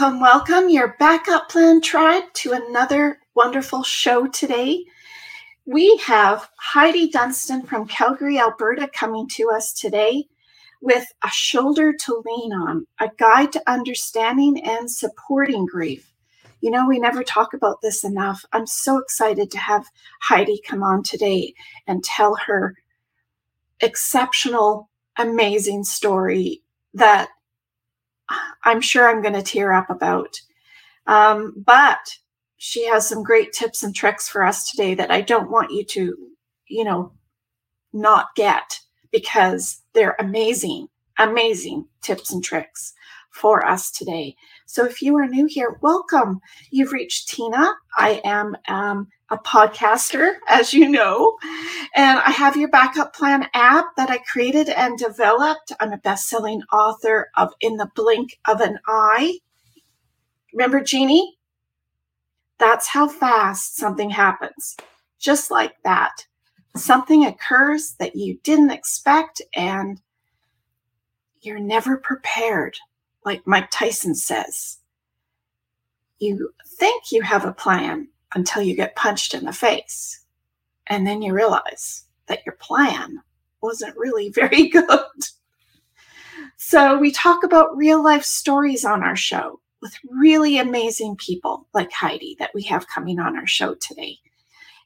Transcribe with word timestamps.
Welcome, 0.00 0.20
welcome, 0.20 0.70
your 0.70 0.96
backup 0.98 1.50
plan 1.50 1.82
tribe, 1.82 2.24
to 2.32 2.52
another 2.52 3.18
wonderful 3.34 3.82
show 3.82 4.26
today. 4.28 4.86
We 5.66 5.94
have 5.98 6.48
Heidi 6.56 7.10
Dunstan 7.10 7.64
from 7.66 7.86
Calgary, 7.86 8.38
Alberta, 8.38 8.88
coming 8.88 9.28
to 9.32 9.50
us 9.50 9.74
today 9.74 10.24
with 10.80 11.04
a 11.22 11.28
shoulder 11.28 11.92
to 11.92 12.22
lean 12.24 12.50
on, 12.50 12.86
a 12.98 13.10
guide 13.18 13.52
to 13.52 13.62
understanding 13.70 14.66
and 14.66 14.90
supporting 14.90 15.66
grief. 15.66 16.10
You 16.62 16.70
know, 16.70 16.88
we 16.88 16.98
never 16.98 17.22
talk 17.22 17.52
about 17.52 17.82
this 17.82 18.02
enough. 18.02 18.42
I'm 18.54 18.66
so 18.66 18.96
excited 18.96 19.50
to 19.50 19.58
have 19.58 19.84
Heidi 20.22 20.62
come 20.66 20.82
on 20.82 21.02
today 21.02 21.52
and 21.86 22.02
tell 22.02 22.36
her 22.36 22.74
exceptional, 23.80 24.88
amazing 25.18 25.84
story 25.84 26.62
that 26.94 27.28
I'm 28.64 28.80
sure 28.80 29.08
I'm 29.08 29.22
going 29.22 29.34
to 29.34 29.42
tear 29.42 29.72
up 29.72 29.90
about. 29.90 30.40
Um, 31.06 31.54
but 31.56 32.18
she 32.58 32.86
has 32.86 33.08
some 33.08 33.22
great 33.22 33.52
tips 33.52 33.82
and 33.82 33.94
tricks 33.94 34.28
for 34.28 34.44
us 34.44 34.70
today 34.70 34.94
that 34.94 35.10
I 35.10 35.22
don't 35.22 35.50
want 35.50 35.72
you 35.72 35.84
to, 35.84 36.16
you 36.68 36.84
know, 36.84 37.12
not 37.92 38.34
get 38.36 38.78
because 39.10 39.82
they're 39.94 40.16
amazing, 40.18 40.88
amazing 41.18 41.86
tips 42.02 42.32
and 42.32 42.44
tricks 42.44 42.92
for 43.30 43.66
us 43.66 43.90
today. 43.90 44.36
So 44.70 44.84
if 44.84 45.02
you 45.02 45.16
are 45.16 45.26
new 45.26 45.46
here, 45.46 45.80
welcome. 45.82 46.38
You've 46.70 46.92
reached 46.92 47.28
Tina. 47.28 47.72
I 47.98 48.20
am 48.22 48.56
um, 48.68 49.08
a 49.28 49.36
podcaster, 49.36 50.34
as 50.48 50.72
you 50.72 50.88
know, 50.88 51.36
and 51.96 52.20
I 52.20 52.30
have 52.30 52.56
your 52.56 52.68
backup 52.68 53.12
plan 53.12 53.48
app 53.52 53.86
that 53.96 54.10
I 54.10 54.18
created 54.18 54.68
and 54.68 54.96
developed. 54.96 55.72
I'm 55.80 55.92
a 55.92 55.98
best 55.98 56.28
selling 56.28 56.62
author 56.72 57.30
of 57.36 57.52
In 57.60 57.78
the 57.78 57.90
Blink 57.96 58.38
of 58.46 58.60
an 58.60 58.78
Eye. 58.86 59.40
Remember 60.52 60.80
Jeannie? 60.80 61.36
That's 62.58 62.86
how 62.86 63.08
fast 63.08 63.76
something 63.76 64.10
happens. 64.10 64.76
Just 65.18 65.50
like 65.50 65.82
that. 65.82 66.28
Something 66.76 67.26
occurs 67.26 67.96
that 67.98 68.14
you 68.14 68.38
didn't 68.44 68.70
expect, 68.70 69.42
and 69.52 70.00
you're 71.40 71.58
never 71.58 71.96
prepared, 71.96 72.78
like 73.24 73.46
Mike 73.46 73.70
Tyson 73.70 74.14
says. 74.14 74.78
You 76.18 76.52
think 76.78 77.12
you 77.12 77.22
have 77.22 77.44
a 77.44 77.52
plan, 77.52 78.08
until 78.34 78.62
you 78.62 78.74
get 78.74 78.96
punched 78.96 79.34
in 79.34 79.44
the 79.44 79.52
face. 79.52 80.24
And 80.86 81.06
then 81.06 81.22
you 81.22 81.32
realize 81.32 82.04
that 82.26 82.44
your 82.46 82.56
plan 82.56 83.20
wasn't 83.62 83.96
really 83.96 84.30
very 84.34 84.68
good. 84.68 84.86
So, 86.56 86.98
we 86.98 87.10
talk 87.10 87.42
about 87.42 87.76
real 87.76 88.02
life 88.02 88.24
stories 88.24 88.84
on 88.84 89.02
our 89.02 89.16
show 89.16 89.60
with 89.82 89.94
really 90.10 90.58
amazing 90.58 91.16
people 91.16 91.66
like 91.72 91.90
Heidi 91.90 92.36
that 92.38 92.50
we 92.54 92.62
have 92.64 92.86
coming 92.86 93.18
on 93.18 93.36
our 93.36 93.46
show 93.46 93.74
today. 93.74 94.18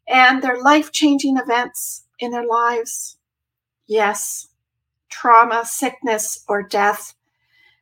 And 0.09 0.43
their 0.43 0.62
life 0.62 0.93
changing 0.93 1.37
events 1.37 2.05
in 2.21 2.31
their 2.31 2.47
lives. 2.47 3.19
Yes, 3.87 4.49
trauma, 5.09 5.65
sickness, 5.65 6.44
or 6.49 6.62
death 6.62 7.15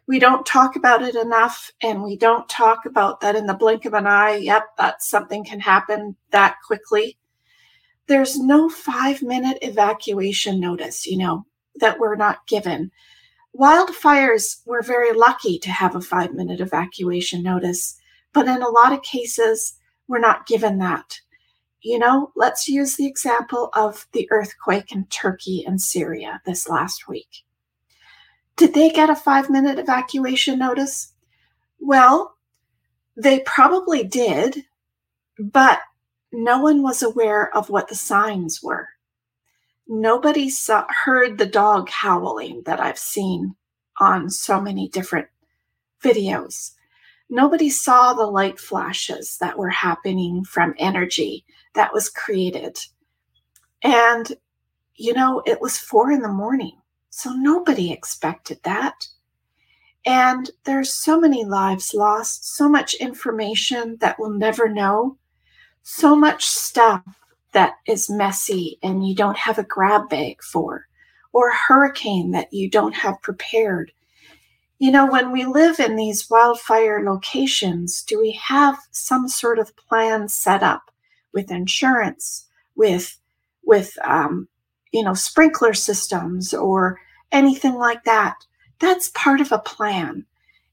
we 0.07 0.19
don't 0.19 0.45
talk 0.45 0.77
about 0.77 1.03
it 1.03 1.15
enough 1.15 1.71
and 1.83 2.03
we 2.03 2.17
don't 2.17 2.49
talk 2.49 2.87
about 2.87 3.21
that 3.21 3.37
in 3.37 3.47
the 3.47 3.55
blink 3.55 3.85
of 3.85 3.95
an 3.95 4.07
eye 4.07 4.37
yep 4.37 4.65
that 4.79 5.03
something 5.03 5.45
can 5.45 5.61
happen 5.61 6.17
that 6.31 6.57
quickly. 6.67 7.19
There's 8.09 8.39
no 8.39 8.69
five 8.69 9.23
minute 9.23 9.59
evacuation 9.63 10.61
notice 10.61 11.07
you 11.07 11.19
know 11.19 11.47
that 11.77 11.99
we're 11.99 12.17
not 12.17 12.47
given. 12.47 12.91
Wildfires 13.59 14.63
we're 14.67 14.83
very 14.83 15.13
lucky 15.13 15.59
to 15.61 15.71
have 15.71 15.95
a 15.95 16.01
five 16.01 16.35
minute 16.35 16.61
evacuation 16.61 17.43
notice 17.43 17.99
but 18.33 18.49
in 18.49 18.63
a 18.63 18.69
lot 18.69 18.93
of 18.93 19.03
cases 19.03 19.79
we're 20.09 20.19
not 20.19 20.47
given 20.47 20.79
that. 20.79 21.21
You 21.81 21.99
know 21.99 22.33
let's 22.35 22.69
use 22.69 22.97
the 22.97 23.07
example 23.07 23.71
of 23.75 24.07
the 24.13 24.29
earthquake 24.33 24.91
in 24.93 25.07
turkey 25.07 25.65
and 25.65 25.81
syria 25.81 26.41
this 26.45 26.69
last 26.69 27.07
week 27.07 27.45
did 28.57 28.75
they 28.75 28.91
get 28.91 29.11
a 29.11 29.17
five 29.17 29.51
minute 29.51 29.79
evacuation 29.79 30.59
notice? 30.59 31.13
Well, 31.81 32.37
they 33.17 33.41
probably 33.41 34.05
did, 34.05 34.65
but 35.39 35.81
no 36.33 36.61
one 36.61 36.83
was 36.83 37.03
aware 37.03 37.55
of 37.57 37.71
what 37.71 37.89
the 37.89 37.95
signs 37.95 38.63
were. 38.63 38.89
Nobody 39.89 40.49
saw, 40.49 40.87
heard 40.89 41.37
the 41.39 41.47
dog 41.47 41.91
howling 41.91 42.63
that 42.65 42.81
I've 42.81 42.99
seen 42.99 43.57
on 44.01 44.31
so 44.31 44.61
many 44.61 44.89
different 44.89 45.29
videos. 46.03 46.73
Nobody 47.29 47.71
saw 47.71 48.15
the 48.15 48.27
light 48.27 48.59
flashes 48.59 49.39
that 49.41 49.59
were 49.59 49.71
happening 49.71 50.45
from 50.45 50.75
energy 50.79 51.45
that 51.75 51.93
was 51.93 52.09
created. 52.09 52.79
And, 53.83 54.33
you 54.95 55.15
know, 55.15 55.43
it 55.47 55.61
was 55.61 55.79
four 55.79 56.11
in 56.11 56.23
the 56.23 56.29
morning. 56.29 56.82
So 57.15 57.31
nobody 57.35 57.93
expected 57.93 58.59
that. 58.63 59.07
And 60.07 60.51
there's 60.65 60.95
so 60.95 61.21
many 61.21 61.45
lives 61.45 61.93
lost, 61.93 62.57
so 62.57 62.71
much 62.71 62.95
information 62.95 63.99
that 64.01 64.19
we'll 64.19 64.31
never 64.31 64.67
know, 64.67 65.19
so 65.83 66.17
much 66.17 66.47
stuff 66.47 67.03
that 67.53 67.75
is 67.87 68.09
messy 68.09 68.79
and 68.83 69.07
you 69.07 69.15
don't 69.15 69.37
have 69.37 69.59
a 69.59 69.63
grab 69.63 70.09
bag 70.09 70.43
for, 70.43 70.87
or 71.35 71.51
a 71.51 71.55
hurricane 71.55 72.31
that 72.31 72.51
you 72.51 72.71
don't 72.71 72.95
have 72.95 73.21
prepared. 73.21 73.93
You 74.79 74.91
know, 74.91 75.05
when 75.05 75.33
we 75.33 75.45
live 75.45 75.81
in 75.81 75.97
these 75.97 76.31
wildfire 76.31 77.05
locations, 77.05 78.03
do 78.03 78.19
we 78.19 78.33
have 78.43 78.79
some 78.91 79.29
sort 79.29 79.59
of 79.59 79.77
plan 79.77 80.29
set 80.29 80.63
up 80.63 80.91
with 81.35 81.51
insurance, 81.51 82.49
with 82.75 83.19
with 83.65 83.97
um, 84.03 84.49
you 84.93 85.03
know, 85.03 85.15
sprinkler 85.15 85.75
systems 85.75 86.55
or 86.55 87.01
anything 87.33 87.75
like 87.75 88.05
that. 88.05 88.37
That's 88.79 89.11
part 89.15 89.41
of 89.41 89.53
a 89.53 89.59
plan. 89.59 90.27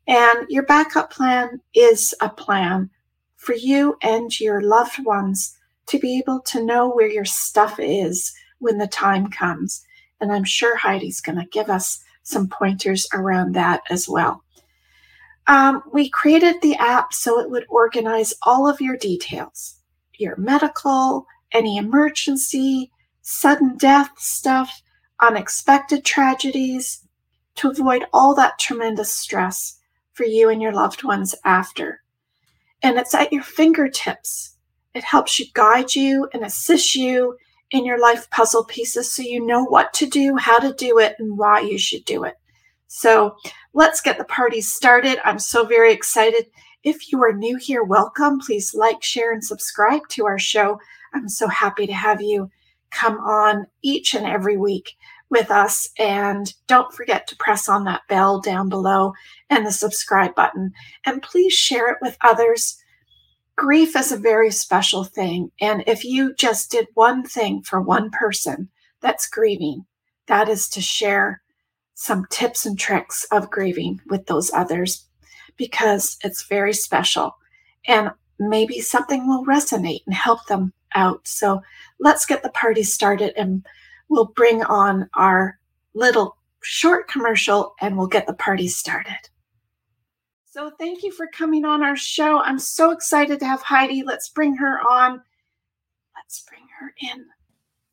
And 0.07 0.45
your 0.49 0.63
backup 0.63 1.11
plan 1.11 1.61
is 1.73 2.13
a 2.21 2.29
plan 2.29 2.89
for 3.35 3.53
you 3.53 3.95
and 4.01 4.37
your 4.39 4.61
loved 4.61 5.03
ones 5.05 5.55
to 5.87 5.99
be 5.99 6.17
able 6.17 6.41
to 6.41 6.63
know 6.63 6.89
where 6.89 7.09
your 7.09 7.25
stuff 7.25 7.79
is 7.79 8.33
when 8.59 8.77
the 8.77 8.87
time 8.87 9.29
comes. 9.29 9.85
And 10.19 10.31
I'm 10.31 10.43
sure 10.43 10.75
Heidi's 10.75 11.21
going 11.21 11.37
to 11.37 11.45
give 11.51 11.69
us 11.69 12.03
some 12.23 12.47
pointers 12.47 13.07
around 13.13 13.53
that 13.53 13.81
as 13.89 14.09
well. 14.09 14.43
Um, 15.47 15.81
we 15.91 16.09
created 16.09 16.61
the 16.61 16.75
app 16.75 17.13
so 17.13 17.39
it 17.39 17.49
would 17.49 17.65
organize 17.69 18.33
all 18.43 18.69
of 18.69 18.81
your 18.81 18.97
details 18.97 19.75
your 20.19 20.35
medical, 20.35 21.25
any 21.53 21.77
emergency, 21.77 22.91
sudden 23.29 23.77
death 23.77 24.09
stuff, 24.17 24.81
unexpected 25.21 26.03
tragedies, 26.03 27.07
to 27.53 27.69
avoid 27.69 28.03
all 28.11 28.33
that 28.33 28.57
tremendous 28.57 29.13
stress 29.13 29.77
for 30.13 30.25
you 30.25 30.49
and 30.49 30.61
your 30.61 30.73
loved 30.73 31.03
ones 31.03 31.35
after. 31.45 32.01
And 32.81 32.97
it's 32.97 33.13
at 33.13 33.31
your 33.31 33.43
fingertips. 33.43 34.55
It 34.95 35.03
helps 35.03 35.39
you 35.39 35.45
guide 35.53 35.93
you 35.93 36.27
and 36.33 36.43
assist 36.43 36.95
you 36.95 37.37
in 37.69 37.85
your 37.85 37.99
life 37.99 38.27
puzzle 38.31 38.65
pieces 38.65 39.11
so 39.11 39.21
you 39.21 39.45
know 39.45 39.63
what 39.63 39.93
to 39.93 40.07
do, 40.07 40.35
how 40.35 40.57
to 40.57 40.73
do 40.73 40.97
it, 40.97 41.15
and 41.19 41.37
why 41.37 41.59
you 41.59 41.77
should 41.77 42.05
do 42.05 42.23
it. 42.23 42.35
So 42.87 43.35
let's 43.73 44.01
get 44.01 44.17
the 44.17 44.23
party 44.23 44.61
started. 44.61 45.19
I'm 45.23 45.37
so 45.37 45.65
very 45.65 45.93
excited. 45.93 46.47
If 46.83 47.11
you 47.11 47.21
are 47.23 47.33
new 47.33 47.57
here, 47.57 47.83
welcome. 47.83 48.39
Please 48.39 48.73
like, 48.73 49.03
share, 49.03 49.31
and 49.31 49.43
subscribe 49.43 50.07
to 50.09 50.25
our 50.25 50.39
show. 50.39 50.79
I'm 51.13 51.29
so 51.29 51.47
happy 51.47 51.85
to 51.85 51.93
have 51.93 52.21
you 52.21 52.49
come 52.91 53.17
on 53.19 53.67
each 53.81 54.13
and 54.13 54.25
every 54.25 54.57
week 54.57 54.95
with 55.29 55.51
us. 55.51 55.89
And 55.97 56.53
don't 56.67 56.93
forget 56.93 57.27
to 57.27 57.35
press 57.37 57.69
on 57.69 57.83
that 57.85 58.07
bell 58.07 58.39
down 58.39 58.69
below 58.69 59.13
and 59.49 59.65
the 59.65 59.71
subscribe 59.71 60.35
button. 60.35 60.73
And 61.05 61.21
please 61.21 61.53
share 61.53 61.91
it 61.91 61.97
with 62.01 62.17
others. 62.23 62.77
Grief 63.55 63.95
is 63.95 64.11
a 64.11 64.17
very 64.17 64.51
special 64.51 65.03
thing. 65.03 65.51
And 65.61 65.83
if 65.85 66.03
you 66.03 66.33
just 66.33 66.71
did 66.71 66.87
one 66.93 67.23
thing 67.23 67.61
for 67.61 67.81
one 67.81 68.09
person 68.09 68.69
that's 69.01 69.29
grieving, 69.29 69.85
that 70.27 70.49
is 70.49 70.69
to 70.69 70.81
share 70.81 71.41
some 71.93 72.25
tips 72.29 72.65
and 72.65 72.79
tricks 72.79 73.25
of 73.31 73.51
grieving 73.51 73.99
with 74.07 74.25
those 74.27 74.53
others 74.53 75.05
because 75.57 76.17
it's 76.23 76.47
very 76.47 76.73
special. 76.73 77.35
And 77.87 78.11
maybe 78.39 78.79
something 78.79 79.27
will 79.27 79.45
resonate 79.45 80.03
and 80.05 80.15
help 80.15 80.45
them 80.47 80.71
out. 80.95 81.27
So 81.27 81.61
let's 81.99 82.25
get 82.25 82.43
the 82.43 82.49
party 82.49 82.83
started 82.83 83.33
and 83.37 83.65
we'll 84.09 84.33
bring 84.35 84.63
on 84.63 85.09
our 85.15 85.59
little 85.93 86.37
short 86.61 87.07
commercial 87.07 87.75
and 87.81 87.97
we'll 87.97 88.07
get 88.07 88.27
the 88.27 88.33
party 88.33 88.67
started. 88.67 89.29
So 90.45 90.71
thank 90.79 91.03
you 91.03 91.11
for 91.11 91.27
coming 91.27 91.63
on 91.63 91.83
our 91.83 91.95
show. 91.95 92.41
I'm 92.41 92.59
so 92.59 92.91
excited 92.91 93.39
to 93.39 93.45
have 93.45 93.61
Heidi. 93.61 94.03
Let's 94.03 94.29
bring 94.29 94.55
her 94.55 94.79
on. 94.89 95.21
Let's 96.15 96.43
bring 96.47 96.63
her 96.79 96.93
in. 97.01 97.25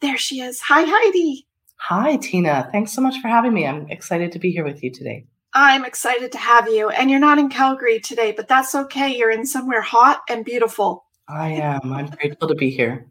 There 0.01 0.19
she 0.19 0.41
is. 0.41 0.61
Hi, 0.61 0.85
Heidi. 0.87 1.47
Hi, 1.77 2.17
Tina. 2.17 2.69
Thanks 2.73 2.93
so 2.93 3.01
much 3.01 3.21
for 3.21 3.29
having 3.29 3.55
me. 3.55 3.67
I'm 3.67 3.89
excited 3.91 4.33
to 4.33 4.39
be 4.39 4.51
here 4.51 4.65
with 4.65 4.83
you 4.83 4.91
today. 4.91 5.27
I'm 5.55 5.87
excited 5.87 6.33
to 6.33 6.39
have 6.39 6.69
you. 6.69 6.91
And 6.91 7.11
you're 7.11 7.19
not 7.19 7.39
in 7.39 7.49
Calgary 7.49 7.99
today, 7.99 8.33
but 8.33 8.49
that's 8.49 8.75
okay. 8.75 9.17
You're 9.17 9.31
in 9.31 9.47
somewhere 9.47 9.81
hot 9.81 10.21
and 10.29 10.45
beautiful. 10.45 11.06
I 11.29 11.51
am. 11.53 11.93
I'm 11.93 12.07
grateful 12.07 12.49
to 12.49 12.55
be 12.55 12.71
here. 12.71 13.07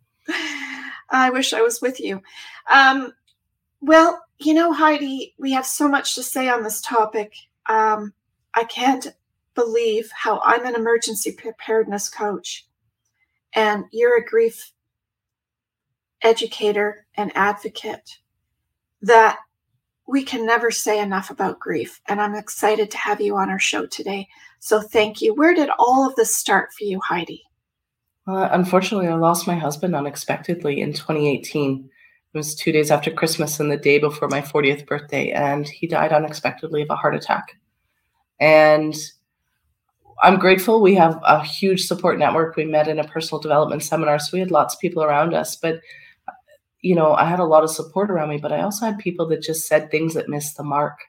I 1.09 1.29
wish 1.29 1.53
I 1.53 1.61
was 1.61 1.81
with 1.81 1.99
you. 1.99 2.21
Um, 2.71 3.13
well, 3.81 4.23
you 4.39 4.53
know, 4.53 4.73
Heidi, 4.73 5.35
we 5.37 5.51
have 5.51 5.65
so 5.65 5.87
much 5.87 6.15
to 6.15 6.23
say 6.23 6.49
on 6.49 6.63
this 6.63 6.81
topic. 6.81 7.33
Um, 7.67 8.13
I 8.53 8.63
can't 8.63 9.07
believe 9.53 10.09
how 10.13 10.41
I'm 10.43 10.65
an 10.65 10.75
emergency 10.75 11.31
preparedness 11.31 12.09
coach 12.09 12.67
and 13.53 13.85
you're 13.91 14.17
a 14.17 14.25
grief 14.25 14.71
educator 16.21 17.05
and 17.15 17.31
advocate 17.35 18.19
that 19.01 19.39
we 20.07 20.23
can 20.23 20.45
never 20.45 20.71
say 20.71 20.99
enough 20.99 21.29
about 21.29 21.59
grief. 21.59 22.01
And 22.07 22.21
I'm 22.21 22.35
excited 22.35 22.91
to 22.91 22.97
have 22.97 23.21
you 23.21 23.37
on 23.37 23.49
our 23.49 23.59
show 23.59 23.85
today. 23.85 24.27
So 24.59 24.81
thank 24.81 25.21
you. 25.21 25.33
Where 25.33 25.55
did 25.55 25.69
all 25.79 26.07
of 26.07 26.15
this 26.15 26.35
start 26.35 26.73
for 26.73 26.83
you, 26.83 26.99
Heidi? 26.99 27.43
Uh, 28.27 28.49
unfortunately, 28.51 29.07
I 29.07 29.15
lost 29.15 29.47
my 29.47 29.55
husband 29.55 29.95
unexpectedly 29.95 30.81
in 30.81 30.93
2018. 30.93 31.89
It 32.33 32.37
was 32.37 32.55
two 32.55 32.71
days 32.71 32.89
after 32.91 33.11
Christmas 33.11 33.59
and 33.59 33.71
the 33.71 33.77
day 33.77 33.99
before 33.99 34.27
my 34.27 34.41
40th 34.41 34.87
birthday, 34.87 35.31
and 35.31 35.67
he 35.67 35.87
died 35.87 36.11
unexpectedly 36.11 36.81
of 36.81 36.89
a 36.89 36.95
heart 36.95 37.15
attack. 37.15 37.57
And 38.39 38.95
I'm 40.23 40.39
grateful 40.39 40.81
we 40.81 40.95
have 40.95 41.19
a 41.23 41.43
huge 41.43 41.85
support 41.85 42.17
network. 42.17 42.55
We 42.55 42.65
met 42.65 42.87
in 42.87 42.99
a 42.99 43.07
personal 43.07 43.41
development 43.41 43.83
seminar, 43.83 44.17
so 44.19 44.29
we 44.33 44.39
had 44.39 44.51
lots 44.51 44.73
of 44.73 44.79
people 44.79 45.03
around 45.03 45.33
us. 45.33 45.55
But 45.55 45.79
you 46.81 46.95
know, 46.95 47.13
I 47.13 47.25
had 47.25 47.39
a 47.39 47.45
lot 47.45 47.63
of 47.63 47.71
support 47.71 48.11
around 48.11 48.29
me, 48.29 48.37
but 48.37 48.51
I 48.51 48.61
also 48.61 48.85
had 48.85 48.99
people 48.99 49.27
that 49.29 49.41
just 49.41 49.67
said 49.67 49.89
things 49.89 50.13
that 50.13 50.29
missed 50.29 50.55
the 50.57 50.63
mark 50.63 50.99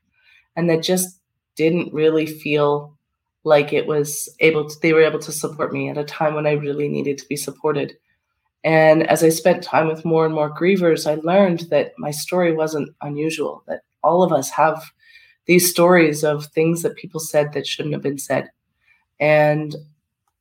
and 0.57 0.71
that 0.71 0.83
just 0.83 1.21
didn't 1.55 1.93
really 1.93 2.27
feel 2.27 2.96
like 3.47 3.73
it 3.73 3.87
was 3.87 4.29
able 4.41 4.69
to 4.69 4.77
they 4.83 4.93
were 4.93 5.05
able 5.05 5.21
to 5.21 5.31
support 5.31 5.73
me 5.73 5.89
at 5.89 5.97
a 5.97 6.03
time 6.03 6.35
when 6.35 6.49
I 6.49 6.53
really 6.55 6.89
needed 6.89 7.17
to 7.19 7.29
be 7.29 7.37
supported. 7.37 7.97
And 8.65 9.07
as 9.09 9.23
I 9.23 9.29
spent 9.29 9.63
time 9.63 9.87
with 9.87 10.05
more 10.05 10.27
and 10.27 10.35
more 10.35 10.53
grievers, 10.53 11.09
I 11.09 11.21
learned 11.23 11.61
that 11.71 11.93
my 11.97 12.11
story 12.11 12.53
wasn't 12.53 12.91
unusual, 13.03 13.63
that 13.69 13.83
all 14.03 14.25
of 14.25 14.33
us 14.33 14.51
have 14.51 14.91
these 15.47 15.71
stories 15.71 16.25
of 16.25 16.47
things 16.47 16.83
that 16.83 16.97
people 16.97 17.21
said 17.21 17.53
that 17.53 17.69
shouldn't 17.69 17.95
have 17.95 18.03
been 18.03 18.19
said. 18.19 18.51
And 19.21 19.77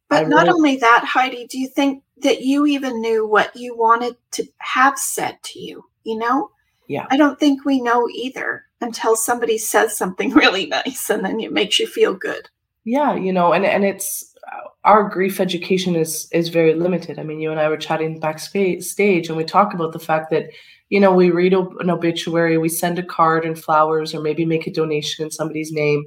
but 0.10 0.28
not 0.28 0.50
only 0.50 0.78
that, 0.78 1.06
Heidi, 1.06 1.46
do 1.46 1.60
you 1.60 1.68
think 1.68 2.01
that 2.24 2.42
you 2.42 2.66
even 2.66 3.01
knew 3.01 3.28
what 3.28 3.56
you 3.56 3.78
wanted 3.78 4.16
to 4.31 4.48
have 4.58 4.98
said 4.98 5.38
to 5.44 5.60
you? 5.60 5.86
You 6.04 6.18
know? 6.18 6.50
Yeah. 6.88 7.06
I 7.12 7.18
don't 7.18 7.40
think 7.40 7.66
we 7.66 7.81
know 7.81 8.10
either 8.10 8.66
until 8.81 9.16
somebody 9.16 9.60
says 9.60 9.96
something 9.96 10.31
really 10.34 10.66
nice 10.66 11.12
and 11.12 11.24
then 11.24 11.40
it 11.40 11.54
makes 11.54 11.80
you 11.80 11.86
feel 11.86 12.16
good. 12.16 12.50
Yeah, 12.86 13.16
you 13.16 13.34
know, 13.34 13.52
and 13.52 13.66
and 13.66 13.84
it's 13.84 14.34
our 14.84 15.10
grief 15.10 15.40
education 15.40 15.96
is 15.96 16.28
is 16.32 16.50
very 16.50 16.76
limited. 16.76 17.20
I 17.20 17.24
mean, 17.24 17.40
you 17.40 17.52
and 17.52 17.60
I 17.60 17.68
were 17.68 17.78
chatting 17.78 18.20
backstage 18.20 19.28
and 19.28 19.38
we 19.38 19.44
talk 19.44 19.74
about 19.74 19.92
the 19.92 20.00
fact 20.00 20.30
that 20.32 20.50
you 20.90 21.00
know, 21.00 21.12
we 21.12 21.32
read 21.32 21.54
an 21.54 21.90
obituary, 21.90 22.60
we 22.60 22.70
send 22.70 23.00
a 23.00 23.04
card 23.04 23.44
and 23.44 23.58
flowers 23.58 24.14
or 24.14 24.22
maybe 24.22 24.46
make 24.46 24.68
a 24.68 24.72
donation 24.72 25.26
in 25.26 25.32
somebody's 25.32 25.72
name 25.72 26.06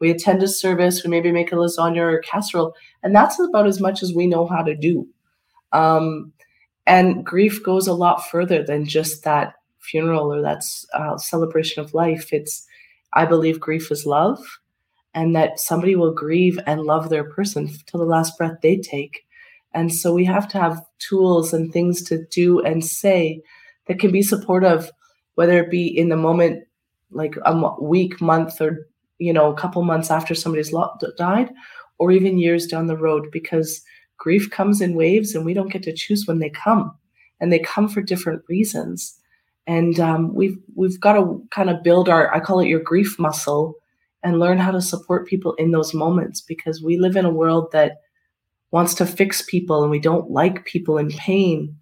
we 0.00 0.10
attend 0.10 0.42
a 0.42 0.48
service, 0.48 1.02
we 1.02 1.10
maybe 1.10 1.32
make 1.32 1.52
a 1.52 1.56
lasagna 1.56 1.98
or 1.98 2.18
a 2.18 2.22
casserole, 2.22 2.74
and 3.02 3.14
that's 3.14 3.38
about 3.40 3.66
as 3.66 3.80
much 3.80 4.02
as 4.02 4.14
we 4.14 4.26
know 4.26 4.46
how 4.46 4.62
to 4.62 4.76
do. 4.76 5.06
Um, 5.72 6.32
and 6.86 7.24
grief 7.24 7.62
goes 7.62 7.86
a 7.86 7.92
lot 7.92 8.26
further 8.28 8.62
than 8.62 8.86
just 8.86 9.24
that 9.24 9.54
funeral 9.80 10.32
or 10.32 10.40
that 10.42 10.64
uh, 10.94 11.18
celebration 11.18 11.82
of 11.82 11.94
life. 11.94 12.32
It's, 12.32 12.66
I 13.12 13.26
believe, 13.26 13.60
grief 13.60 13.90
is 13.90 14.06
love, 14.06 14.40
and 15.18 15.34
that 15.34 15.58
somebody 15.58 15.96
will 15.96 16.12
grieve 16.12 16.60
and 16.64 16.84
love 16.84 17.08
their 17.08 17.24
person 17.24 17.68
till 17.86 17.98
the 17.98 18.06
last 18.06 18.38
breath 18.38 18.56
they 18.62 18.76
take. 18.76 19.26
And 19.74 19.92
so 19.92 20.14
we 20.14 20.24
have 20.24 20.46
to 20.48 20.60
have 20.60 20.80
tools 21.00 21.52
and 21.52 21.72
things 21.72 22.02
to 22.04 22.24
do 22.26 22.60
and 22.60 22.84
say 22.84 23.42
that 23.88 23.98
can 23.98 24.12
be 24.12 24.22
supportive, 24.22 24.92
whether 25.34 25.58
it 25.58 25.72
be 25.72 25.88
in 25.88 26.08
the 26.08 26.16
moment, 26.16 26.62
like 27.10 27.34
a 27.44 27.82
week, 27.82 28.20
month, 28.20 28.60
or 28.60 28.86
you 29.18 29.32
know, 29.32 29.50
a 29.50 29.56
couple 29.56 29.82
months 29.82 30.08
after 30.08 30.36
somebody's 30.36 30.72
died, 31.16 31.50
or 31.98 32.12
even 32.12 32.38
years 32.38 32.68
down 32.68 32.86
the 32.86 32.96
road, 32.96 33.26
because 33.32 33.82
grief 34.18 34.48
comes 34.50 34.80
in 34.80 34.94
waves 34.94 35.34
and 35.34 35.44
we 35.44 35.52
don't 35.52 35.72
get 35.72 35.82
to 35.82 35.92
choose 35.92 36.28
when 36.28 36.38
they 36.38 36.50
come, 36.50 36.96
and 37.40 37.52
they 37.52 37.58
come 37.58 37.88
for 37.88 38.02
different 38.02 38.40
reasons. 38.48 39.18
And 39.66 39.98
um, 39.98 40.32
we've 40.32 40.58
we've 40.76 41.00
got 41.00 41.14
to 41.14 41.42
kind 41.50 41.70
of 41.70 41.82
build 41.82 42.08
our 42.08 42.32
I 42.32 42.38
call 42.38 42.60
it 42.60 42.68
your 42.68 42.84
grief 42.84 43.18
muscle, 43.18 43.74
and 44.22 44.38
learn 44.38 44.58
how 44.58 44.70
to 44.70 44.80
support 44.80 45.26
people 45.26 45.54
in 45.54 45.70
those 45.70 45.94
moments 45.94 46.40
because 46.40 46.82
we 46.82 46.98
live 46.98 47.16
in 47.16 47.24
a 47.24 47.30
world 47.30 47.70
that 47.72 47.98
wants 48.70 48.94
to 48.94 49.06
fix 49.06 49.42
people 49.42 49.82
and 49.82 49.90
we 49.90 50.00
don't 50.00 50.30
like 50.30 50.64
people 50.64 50.98
in 50.98 51.08
pain. 51.10 51.76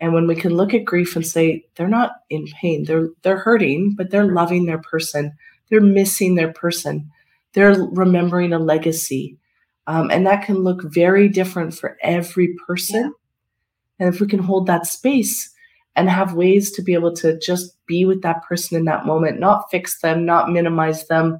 And 0.00 0.12
when 0.12 0.26
we 0.26 0.36
can 0.36 0.54
look 0.54 0.74
at 0.74 0.84
grief 0.84 1.16
and 1.16 1.26
say 1.26 1.64
they're 1.74 1.88
not 1.88 2.12
in 2.30 2.46
pain, 2.46 2.84
they're 2.84 3.08
they're 3.22 3.38
hurting, 3.38 3.94
but 3.96 4.10
they're 4.10 4.32
loving 4.32 4.66
their 4.66 4.78
person 4.78 5.32
they're 5.68 5.80
missing 5.80 6.34
their 6.34 6.52
person. 6.52 7.10
They're 7.54 7.76
remembering 7.92 8.52
a 8.52 8.58
legacy. 8.58 9.38
Um, 9.86 10.10
and 10.10 10.26
that 10.26 10.44
can 10.44 10.56
look 10.56 10.82
very 10.82 11.28
different 11.28 11.74
for 11.74 11.96
every 12.02 12.54
person. 12.66 13.04
Yeah. 13.04 14.06
And 14.06 14.14
if 14.14 14.20
we 14.20 14.26
can 14.26 14.38
hold 14.38 14.66
that 14.66 14.86
space 14.86 15.50
and 15.96 16.08
have 16.08 16.34
ways 16.34 16.70
to 16.72 16.82
be 16.82 16.94
able 16.94 17.14
to 17.16 17.38
just 17.38 17.74
be 17.86 18.04
with 18.04 18.22
that 18.22 18.44
person 18.44 18.76
in 18.76 18.84
that 18.84 19.06
moment, 19.06 19.40
not 19.40 19.70
fix 19.70 20.00
them, 20.00 20.24
not 20.24 20.50
minimize 20.50 21.08
them, 21.08 21.38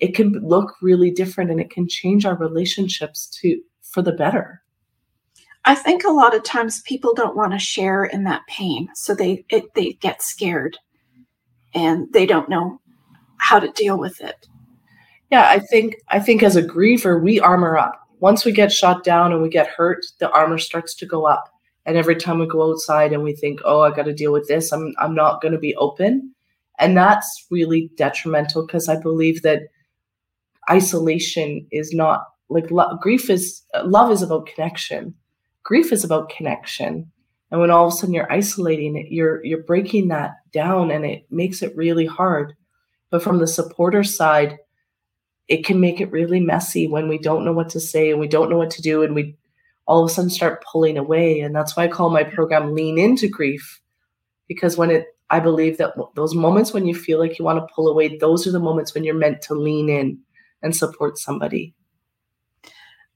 it 0.00 0.14
can 0.14 0.32
look 0.42 0.74
really 0.80 1.10
different 1.10 1.50
and 1.50 1.60
it 1.60 1.70
can 1.70 1.88
change 1.88 2.24
our 2.24 2.36
relationships 2.36 3.26
to 3.40 3.60
for 3.82 4.02
the 4.02 4.12
better. 4.12 4.62
I 5.64 5.74
think 5.74 6.04
a 6.04 6.12
lot 6.12 6.34
of 6.34 6.44
times 6.44 6.82
people 6.82 7.14
don't 7.14 7.36
want 7.36 7.52
to 7.52 7.58
share 7.58 8.04
in 8.04 8.24
that 8.24 8.46
pain, 8.48 8.88
so 8.94 9.14
they 9.14 9.44
it, 9.50 9.64
they 9.74 9.92
get 9.94 10.22
scared, 10.22 10.78
and 11.74 12.10
they 12.12 12.26
don't 12.26 12.48
know 12.48 12.80
how 13.38 13.58
to 13.58 13.70
deal 13.72 13.98
with 13.98 14.20
it. 14.20 14.46
Yeah, 15.30 15.48
I 15.48 15.58
think 15.58 15.96
I 16.08 16.20
think 16.20 16.42
as 16.42 16.56
a 16.56 16.62
griever, 16.62 17.22
we 17.22 17.40
armor 17.40 17.76
up. 17.76 18.00
Once 18.20 18.44
we 18.44 18.52
get 18.52 18.72
shot 18.72 19.04
down 19.04 19.32
and 19.32 19.42
we 19.42 19.48
get 19.48 19.68
hurt, 19.68 20.04
the 20.20 20.30
armor 20.30 20.58
starts 20.58 20.94
to 20.96 21.06
go 21.06 21.26
up. 21.26 21.44
And 21.86 21.96
every 21.96 22.16
time 22.16 22.38
we 22.38 22.46
go 22.46 22.70
outside 22.70 23.12
and 23.12 23.22
we 23.22 23.34
think, 23.34 23.60
"Oh, 23.64 23.80
I 23.80 23.90
got 23.90 24.04
to 24.04 24.14
deal 24.14 24.32
with 24.32 24.48
this. 24.48 24.72
I'm 24.72 24.94
I'm 24.98 25.14
not 25.14 25.40
going 25.42 25.52
to 25.52 25.58
be 25.58 25.76
open." 25.76 26.34
And 26.78 26.96
that's 26.96 27.46
really 27.50 27.90
detrimental 27.96 28.64
because 28.64 28.88
I 28.88 28.98
believe 29.00 29.42
that 29.42 29.62
isolation 30.70 31.66
is 31.70 31.92
not 31.92 32.24
like 32.48 32.70
lo- 32.70 32.98
grief 33.00 33.30
is 33.30 33.62
uh, 33.74 33.86
love 33.86 34.10
is 34.10 34.22
about 34.22 34.46
connection. 34.46 35.14
Grief 35.64 35.92
is 35.92 36.04
about 36.04 36.30
connection. 36.30 37.10
And 37.50 37.60
when 37.60 37.70
all 37.70 37.86
of 37.86 37.92
a 37.94 37.96
sudden 37.96 38.14
you're 38.14 38.32
isolating 38.32 38.96
it, 38.96 39.06
you're 39.10 39.44
you're 39.44 39.62
breaking 39.62 40.08
that 40.08 40.32
down 40.52 40.90
and 40.90 41.04
it 41.04 41.26
makes 41.30 41.62
it 41.62 41.76
really 41.76 42.06
hard 42.06 42.54
but 43.10 43.22
from 43.22 43.38
the 43.38 43.46
supporter 43.46 44.04
side, 44.04 44.58
it 45.48 45.64
can 45.64 45.80
make 45.80 46.00
it 46.00 46.12
really 46.12 46.40
messy 46.40 46.86
when 46.86 47.08
we 47.08 47.18
don't 47.18 47.44
know 47.44 47.52
what 47.52 47.70
to 47.70 47.80
say 47.80 48.10
and 48.10 48.20
we 48.20 48.28
don't 48.28 48.50
know 48.50 48.58
what 48.58 48.70
to 48.72 48.82
do 48.82 49.02
and 49.02 49.14
we 49.14 49.36
all 49.86 50.04
of 50.04 50.10
a 50.10 50.12
sudden 50.12 50.30
start 50.30 50.62
pulling 50.70 50.98
away. 50.98 51.40
And 51.40 51.56
that's 51.56 51.74
why 51.74 51.84
I 51.84 51.88
call 51.88 52.10
my 52.10 52.22
program 52.22 52.74
Lean 52.74 52.98
Into 52.98 53.28
Grief. 53.28 53.80
Because 54.46 54.76
when 54.76 54.90
it, 54.90 55.06
I 55.30 55.40
believe 55.40 55.78
that 55.78 55.94
those 56.14 56.34
moments 56.34 56.74
when 56.74 56.86
you 56.86 56.94
feel 56.94 57.18
like 57.18 57.38
you 57.38 57.44
want 57.44 57.58
to 57.58 57.74
pull 57.74 57.88
away, 57.88 58.18
those 58.18 58.46
are 58.46 58.52
the 58.52 58.60
moments 58.60 58.94
when 58.94 59.04
you're 59.04 59.14
meant 59.14 59.40
to 59.42 59.54
lean 59.54 59.88
in 59.88 60.18
and 60.62 60.74
support 60.74 61.18
somebody. 61.18 61.74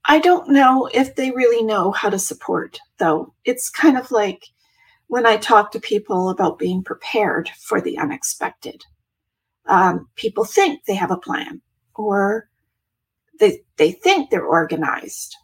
I 0.05 0.19
don't 0.19 0.49
know 0.49 0.89
if 0.93 1.15
they 1.15 1.31
really 1.31 1.65
know 1.65 1.93
how 1.93 2.11
to 2.11 2.19
support, 2.19 2.79
though. 2.99 3.35
It's 3.45 3.71
kind 3.71 3.97
of 3.97 4.11
like 4.11 4.47
when 5.07 5.27
I 5.27 5.37
talk 5.37 5.71
to 5.73 5.81
people 5.81 6.31
about 6.31 6.59
being 6.59 6.83
prepared 6.83 7.49
for 7.51 7.81
the 7.81 7.99
unexpected 7.99 8.85
um, 9.67 10.09
people 10.17 10.45
think 10.45 10.85
they 10.85 10.95
have 10.95 11.11
a 11.11 11.17
plan 11.17 11.61
or 11.95 12.49
they, 13.39 13.61
they 13.77 13.93
think 13.93 14.31
they're 14.31 14.45
organized. 14.45 15.37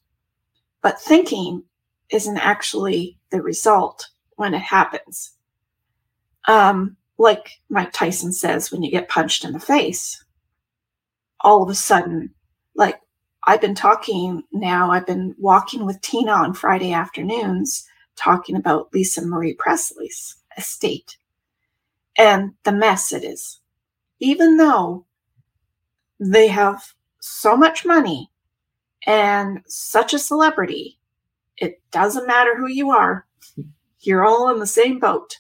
But 0.82 1.00
thinking 1.00 1.64
isn't 2.10 2.38
actually 2.38 3.18
the 3.30 3.42
result 3.42 4.08
when 4.36 4.54
it 4.54 4.62
happens. 4.62 5.32
Um, 6.46 6.96
like 7.18 7.50
Mike 7.68 7.92
Tyson 7.92 8.32
says, 8.32 8.70
when 8.70 8.82
you 8.82 8.90
get 8.90 9.08
punched 9.08 9.44
in 9.44 9.52
the 9.52 9.60
face, 9.60 10.24
all 11.42 11.62
of 11.62 11.70
a 11.70 11.74
sudden, 11.74 12.34
like 12.74 13.00
I've 13.46 13.60
been 13.60 13.74
talking 13.74 14.42
now, 14.52 14.90
I've 14.90 15.06
been 15.06 15.34
walking 15.38 15.86
with 15.86 16.00
Tina 16.00 16.32
on 16.32 16.54
Friday 16.54 16.92
afternoons 16.92 17.86
talking 18.16 18.56
about 18.56 18.92
Lisa 18.92 19.24
Marie 19.24 19.54
Presley's 19.54 20.36
estate 20.56 21.18
and 22.18 22.52
the 22.64 22.72
mess 22.72 23.12
it 23.12 23.24
is 23.24 23.60
even 24.20 24.56
though 24.56 25.06
they 26.20 26.48
have 26.48 26.94
so 27.20 27.56
much 27.56 27.84
money 27.84 28.30
and 29.06 29.62
such 29.66 30.12
a 30.12 30.18
celebrity. 30.18 30.98
It 31.56 31.80
doesn't 31.90 32.26
matter 32.26 32.56
who 32.56 32.68
you 32.68 32.90
are. 32.90 33.26
You're 34.00 34.24
all 34.24 34.50
in 34.50 34.58
the 34.60 34.66
same 34.66 34.98
boat 34.98 35.38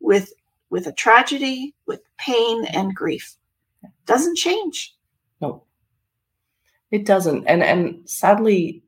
with 0.00 0.32
with 0.68 0.86
a 0.86 0.92
tragedy, 0.92 1.74
with 1.86 2.02
pain 2.18 2.64
and 2.66 2.94
grief. 2.94 3.36
It 3.84 3.90
Doesn't 4.04 4.36
change. 4.36 4.95
No. 5.40 5.64
It 6.90 7.04
doesn't. 7.04 7.44
And 7.46 7.62
and 7.62 8.08
sadly 8.08 8.82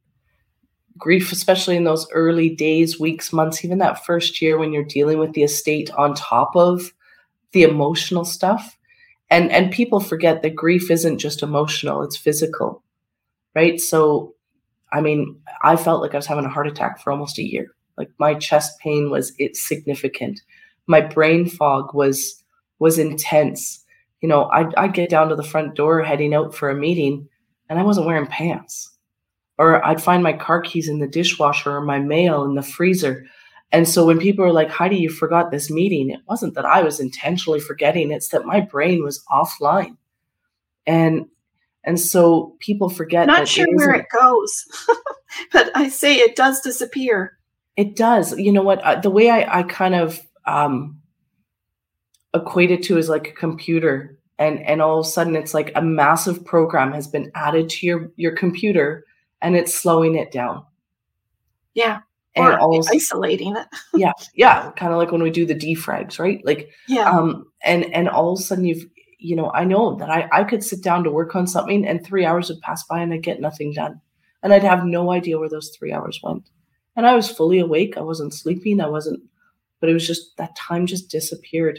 grief 0.96 1.30
especially 1.30 1.76
in 1.76 1.84
those 1.84 2.08
early 2.12 2.50
days, 2.50 2.98
weeks, 2.98 3.32
months, 3.32 3.64
even 3.64 3.78
that 3.78 4.04
first 4.04 4.42
year 4.42 4.58
when 4.58 4.72
you're 4.72 4.84
dealing 4.84 5.18
with 5.18 5.32
the 5.32 5.44
estate 5.44 5.90
on 5.92 6.14
top 6.14 6.56
of 6.56 6.92
the 7.52 7.62
emotional 7.62 8.24
stuff. 8.24 8.76
And 9.30 9.50
and 9.52 9.70
people 9.72 10.00
forget 10.00 10.42
that 10.42 10.54
grief 10.54 10.90
isn't 10.90 11.18
just 11.18 11.42
emotional, 11.42 12.02
it's 12.02 12.16
physical. 12.16 12.82
Right? 13.54 13.80
So 13.80 14.34
I 14.92 15.00
mean, 15.00 15.38
I 15.62 15.76
felt 15.76 16.00
like 16.00 16.14
I 16.14 16.18
was 16.18 16.26
having 16.26 16.44
a 16.46 16.50
heart 16.50 16.66
attack 16.66 17.00
for 17.02 17.12
almost 17.12 17.38
a 17.38 17.42
year. 17.46 17.74
Like 17.96 18.10
my 18.18 18.34
chest 18.34 18.78
pain 18.80 19.10
was 19.10 19.32
it's 19.38 19.66
significant. 19.66 20.40
My 20.86 21.00
brain 21.00 21.48
fog 21.48 21.94
was 21.94 22.42
was 22.78 22.98
intense. 22.98 23.84
You 24.20 24.28
know, 24.28 24.44
I'd, 24.52 24.74
I'd 24.74 24.94
get 24.94 25.10
down 25.10 25.28
to 25.28 25.36
the 25.36 25.42
front 25.42 25.74
door 25.74 26.02
heading 26.02 26.34
out 26.34 26.54
for 26.54 26.70
a 26.70 26.74
meeting 26.74 27.28
and 27.68 27.78
I 27.78 27.82
wasn't 27.82 28.06
wearing 28.06 28.26
pants. 28.26 28.90
Or 29.58 29.84
I'd 29.84 30.02
find 30.02 30.22
my 30.22 30.32
car 30.32 30.60
keys 30.60 30.88
in 30.88 31.00
the 31.00 31.08
dishwasher 31.08 31.70
or 31.70 31.80
my 31.80 31.98
mail 31.98 32.44
in 32.44 32.54
the 32.54 32.62
freezer. 32.62 33.26
And 33.72 33.88
so 33.88 34.06
when 34.06 34.18
people 34.18 34.44
are 34.44 34.52
like, 34.52 34.70
Heidi, 34.70 34.96
you 34.96 35.10
forgot 35.10 35.50
this 35.50 35.70
meeting, 35.70 36.10
it 36.10 36.20
wasn't 36.28 36.54
that 36.54 36.64
I 36.64 36.82
was 36.82 37.00
intentionally 37.00 37.60
forgetting, 37.60 38.10
it's 38.10 38.28
that 38.28 38.46
my 38.46 38.60
brain 38.60 39.02
was 39.02 39.22
offline. 39.30 39.96
And 40.86 41.26
and 41.84 41.98
so 41.98 42.56
people 42.60 42.88
forget 42.88 43.26
not 43.26 43.48
sure 43.48 43.66
it 43.66 43.74
where 43.74 43.94
it 43.94 44.06
goes. 44.12 44.66
but 45.52 45.70
I 45.74 45.88
say 45.88 46.16
it 46.16 46.36
does 46.36 46.60
disappear. 46.60 47.38
It 47.76 47.94
does. 47.94 48.36
You 48.38 48.52
know 48.52 48.62
what? 48.62 49.02
The 49.02 49.10
way 49.10 49.30
I, 49.30 49.60
I 49.60 49.62
kind 49.62 49.94
of 49.94 50.20
um, 50.46 50.97
equate 52.34 52.70
it 52.70 52.82
to 52.84 52.98
is 52.98 53.08
like 53.08 53.28
a 53.28 53.32
computer, 53.32 54.18
and 54.38 54.60
and 54.66 54.82
all 54.82 55.00
of 55.00 55.06
a 55.06 55.08
sudden 55.08 55.36
it's 55.36 55.54
like 55.54 55.72
a 55.74 55.82
massive 55.82 56.44
program 56.44 56.92
has 56.92 57.06
been 57.06 57.30
added 57.34 57.68
to 57.70 57.86
your 57.86 58.10
your 58.16 58.32
computer, 58.32 59.04
and 59.42 59.56
it's 59.56 59.74
slowing 59.74 60.14
it 60.14 60.30
down. 60.30 60.64
Yeah. 61.74 62.00
And 62.36 62.46
or 62.46 62.58
also, 62.58 62.94
isolating 62.94 63.56
it. 63.56 63.66
yeah, 63.94 64.12
yeah, 64.34 64.70
kind 64.72 64.92
of 64.92 64.98
like 64.98 65.10
when 65.10 65.22
we 65.22 65.30
do 65.30 65.44
the 65.44 65.54
defrags, 65.54 66.20
right? 66.20 66.40
Like, 66.44 66.70
yeah. 66.86 67.10
Um, 67.10 67.50
and 67.64 67.92
and 67.94 68.08
all 68.08 68.32
of 68.32 68.38
a 68.38 68.42
sudden 68.42 68.64
you've, 68.64 68.86
you 69.18 69.34
know, 69.34 69.50
I 69.52 69.64
know 69.64 69.96
that 69.96 70.10
I 70.10 70.28
I 70.30 70.44
could 70.44 70.62
sit 70.62 70.82
down 70.82 71.02
to 71.04 71.10
work 71.10 71.34
on 71.34 71.46
something, 71.46 71.84
and 71.84 72.04
three 72.04 72.24
hours 72.24 72.48
would 72.48 72.60
pass 72.60 72.84
by, 72.84 73.00
and 73.00 73.12
i'd 73.12 73.22
get 73.22 73.40
nothing 73.40 73.72
done, 73.72 74.00
and 74.42 74.52
I'd 74.52 74.62
have 74.62 74.84
no 74.84 75.10
idea 75.10 75.38
where 75.38 75.48
those 75.48 75.70
three 75.70 75.92
hours 75.92 76.20
went 76.22 76.48
and 76.98 77.06
I 77.06 77.14
was 77.14 77.30
fully 77.30 77.60
awake. 77.60 77.96
I 77.96 78.00
wasn't 78.00 78.34
sleeping. 78.34 78.80
I 78.80 78.88
wasn't, 78.88 79.22
but 79.78 79.88
it 79.88 79.92
was 79.92 80.04
just 80.04 80.36
that 80.36 80.56
time 80.56 80.84
just 80.84 81.08
disappeared. 81.08 81.78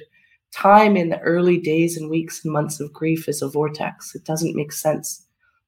Time 0.54 0.98
in 0.98 1.10
the 1.10 1.20
early 1.20 1.58
days 1.58 1.96
and 1.96 2.10
weeks 2.10 2.44
and 2.44 2.52
months 2.52 2.80
of 2.80 2.92
grief 2.92 3.30
is 3.30 3.42
a 3.42 3.48
vortex. 3.48 4.16
It 4.16 4.26
doesn't 4.26 4.56
make 4.56 4.72
sense. 4.72 5.26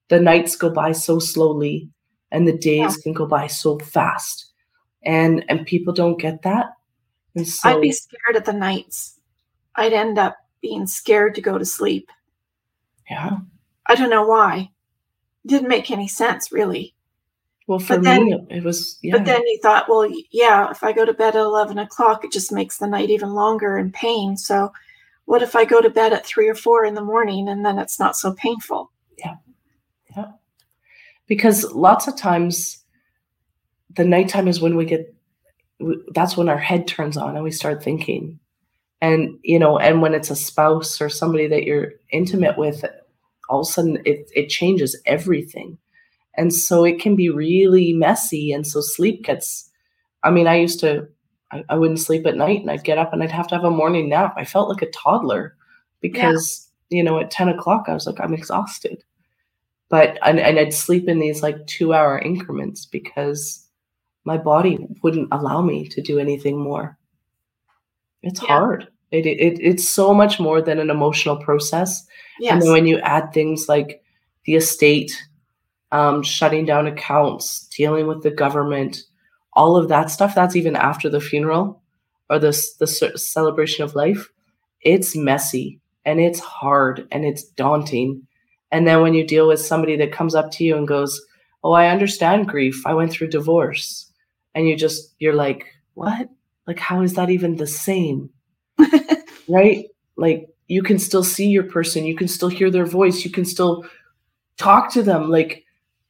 The 0.08 0.20
nights 0.20 0.56
go 0.56 0.70
by 0.70 0.92
so 0.92 1.18
slowly 1.18 1.88
and 2.30 2.48
the 2.48 2.56
days 2.56 2.96
yeah. 2.96 3.02
can 3.02 3.12
go 3.12 3.26
by 3.26 3.46
so 3.46 3.78
fast. 3.78 4.52
And 5.04 5.44
and 5.48 5.66
people 5.66 5.92
don't 5.92 6.20
get 6.20 6.42
that. 6.42 6.66
And 7.34 7.46
so 7.46 7.70
I'd 7.70 7.80
be 7.80 7.92
scared 7.92 8.36
at 8.36 8.44
the 8.44 8.52
nights. 8.52 9.18
I'd 9.76 9.92
end 9.92 10.18
up 10.18 10.36
being 10.60 10.86
scared 10.86 11.34
to 11.36 11.40
go 11.40 11.58
to 11.58 11.64
sleep. 11.64 12.10
Yeah. 13.08 13.38
I 13.86 13.94
don't 13.94 14.10
know 14.10 14.26
why. 14.26 14.70
It 15.44 15.48
didn't 15.48 15.68
make 15.68 15.90
any 15.90 16.08
sense 16.08 16.52
really. 16.52 16.94
Well, 17.66 17.78
for 17.78 17.98
but 17.98 18.00
me, 18.00 18.30
then, 18.30 18.46
it 18.50 18.64
was. 18.64 18.98
Yeah. 19.02 19.16
But 19.16 19.24
then 19.24 19.42
you 19.46 19.58
thought, 19.62 19.88
well, 19.88 20.08
yeah, 20.30 20.70
if 20.70 20.82
I 20.82 20.92
go 20.92 21.04
to 21.04 21.14
bed 21.14 21.36
at 21.36 21.42
11 21.42 21.78
o'clock, 21.78 22.24
it 22.24 22.32
just 22.32 22.52
makes 22.52 22.78
the 22.78 22.88
night 22.88 23.10
even 23.10 23.30
longer 23.30 23.76
and 23.76 23.94
pain. 23.94 24.36
So, 24.36 24.72
what 25.26 25.42
if 25.42 25.54
I 25.54 25.64
go 25.64 25.80
to 25.80 25.90
bed 25.90 26.12
at 26.12 26.26
three 26.26 26.48
or 26.48 26.54
four 26.54 26.84
in 26.84 26.94
the 26.94 27.04
morning 27.04 27.48
and 27.48 27.64
then 27.64 27.78
it's 27.78 28.00
not 28.00 28.16
so 28.16 28.34
painful? 28.34 28.90
Yeah. 29.18 29.36
Yeah. 30.16 30.32
Because 31.28 31.72
lots 31.72 32.08
of 32.08 32.16
times 32.16 32.82
the 33.94 34.04
nighttime 34.04 34.48
is 34.48 34.60
when 34.60 34.76
we 34.76 34.84
get, 34.84 35.14
that's 36.14 36.36
when 36.36 36.48
our 36.48 36.58
head 36.58 36.88
turns 36.88 37.16
on 37.16 37.36
and 37.36 37.44
we 37.44 37.50
start 37.52 37.82
thinking. 37.82 38.40
And, 39.00 39.38
you 39.42 39.58
know, 39.58 39.78
and 39.78 40.02
when 40.02 40.14
it's 40.14 40.30
a 40.30 40.36
spouse 40.36 41.00
or 41.00 41.08
somebody 41.08 41.46
that 41.48 41.64
you're 41.64 41.92
intimate 42.10 42.58
with, 42.58 42.84
all 43.48 43.60
of 43.60 43.68
a 43.68 43.70
sudden 43.70 44.02
it, 44.04 44.30
it 44.34 44.48
changes 44.48 45.00
everything 45.06 45.78
and 46.36 46.54
so 46.54 46.84
it 46.84 47.00
can 47.00 47.16
be 47.16 47.28
really 47.28 47.92
messy 47.92 48.52
and 48.52 48.66
so 48.66 48.80
sleep 48.80 49.24
gets 49.24 49.70
i 50.22 50.30
mean 50.30 50.46
i 50.46 50.56
used 50.56 50.80
to 50.80 51.06
I, 51.50 51.64
I, 51.68 51.76
wouldn't 51.76 52.00
sleep 52.00 52.26
at 52.26 52.36
night 52.36 52.60
and 52.60 52.70
i'd 52.70 52.84
get 52.84 52.98
up 52.98 53.12
and 53.12 53.22
i'd 53.22 53.30
have 53.30 53.48
to 53.48 53.54
have 53.54 53.64
a 53.64 53.70
morning 53.70 54.08
nap 54.08 54.34
i 54.36 54.44
felt 54.44 54.68
like 54.68 54.82
a 54.82 54.90
toddler 54.90 55.56
because 56.00 56.68
yeah. 56.90 56.98
you 56.98 57.04
know 57.04 57.18
at 57.18 57.30
10 57.30 57.48
o'clock 57.48 57.84
i 57.88 57.94
was 57.94 58.06
like 58.06 58.20
i'm 58.20 58.34
exhausted 58.34 59.04
but 59.88 60.18
and, 60.22 60.40
and 60.40 60.58
i'd 60.58 60.74
sleep 60.74 61.08
in 61.08 61.18
these 61.18 61.42
like 61.42 61.66
two 61.66 61.92
hour 61.92 62.18
increments 62.18 62.86
because 62.86 63.66
my 64.24 64.38
body 64.38 64.78
wouldn't 65.02 65.28
allow 65.32 65.60
me 65.60 65.86
to 65.88 66.00
do 66.00 66.18
anything 66.18 66.58
more 66.58 66.98
it's 68.22 68.40
yeah. 68.42 68.48
hard 68.48 68.88
it, 69.10 69.26
it 69.26 69.58
it's 69.60 69.86
so 69.86 70.14
much 70.14 70.40
more 70.40 70.62
than 70.62 70.78
an 70.78 70.88
emotional 70.88 71.36
process 71.36 72.06
yes. 72.40 72.52
and 72.52 72.62
then 72.62 72.72
when 72.72 72.86
you 72.86 72.98
add 73.00 73.32
things 73.32 73.68
like 73.68 74.02
the 74.44 74.54
estate 74.54 75.22
um, 75.92 76.22
shutting 76.22 76.64
down 76.64 76.86
accounts, 76.86 77.68
dealing 77.68 78.06
with 78.06 78.22
the 78.22 78.30
government, 78.30 79.04
all 79.52 79.76
of 79.76 79.88
that 79.88 80.10
stuff. 80.10 80.34
That's 80.34 80.56
even 80.56 80.74
after 80.74 81.08
the 81.08 81.20
funeral 81.20 81.82
or 82.28 82.38
the, 82.38 82.50
the 82.80 82.86
celebration 82.86 83.84
of 83.84 83.94
life. 83.94 84.28
It's 84.80 85.14
messy 85.14 85.80
and 86.04 86.18
it's 86.18 86.40
hard 86.40 87.06
and 87.12 87.24
it's 87.24 87.44
daunting. 87.44 88.26
And 88.72 88.88
then 88.88 89.02
when 89.02 89.14
you 89.14 89.24
deal 89.24 89.46
with 89.46 89.60
somebody 89.60 89.96
that 89.96 90.12
comes 90.12 90.34
up 90.34 90.50
to 90.52 90.64
you 90.64 90.76
and 90.76 90.88
goes, 90.88 91.20
Oh, 91.62 91.72
I 91.72 91.88
understand 91.88 92.48
grief. 92.48 92.84
I 92.86 92.94
went 92.94 93.12
through 93.12 93.28
divorce. 93.28 94.10
And 94.54 94.68
you 94.68 94.76
just, 94.76 95.14
you're 95.18 95.34
like, 95.34 95.66
What? 95.94 96.28
Like, 96.66 96.78
how 96.78 97.02
is 97.02 97.14
that 97.14 97.30
even 97.30 97.56
the 97.56 97.66
same? 97.66 98.30
right? 99.48 99.86
Like, 100.16 100.48
you 100.68 100.82
can 100.82 100.98
still 100.98 101.24
see 101.24 101.48
your 101.48 101.64
person, 101.64 102.06
you 102.06 102.16
can 102.16 102.28
still 102.28 102.48
hear 102.48 102.70
their 102.70 102.86
voice, 102.86 103.24
you 103.24 103.30
can 103.30 103.44
still 103.44 103.84
talk 104.56 104.90
to 104.92 105.02
them. 105.02 105.28
Like, 105.28 105.64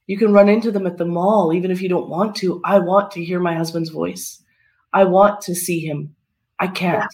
you 0.07 0.19
can 0.19 0.33
run 0.33 0.49
into 0.49 0.71
them 0.71 0.87
at 0.87 0.99
the 0.99 1.05
mall, 1.05 1.53
even 1.53 1.71
if 1.71 1.81
you 1.81 1.89
don't 1.89 2.09
want 2.09 2.35
to. 2.37 2.61
I 2.65 2.79
want 2.79 3.11
to 3.13 3.25
hear 3.25 3.41
my 3.41 3.55
husband's 3.55 3.91
voice. 3.91 4.43
I 4.93 5.05
want 5.05 5.41
to 5.43 5.55
see 5.55 5.81
him. 5.81 6.15
I 6.59 6.67
can't. 6.67 6.99
Yeah. 7.03 7.09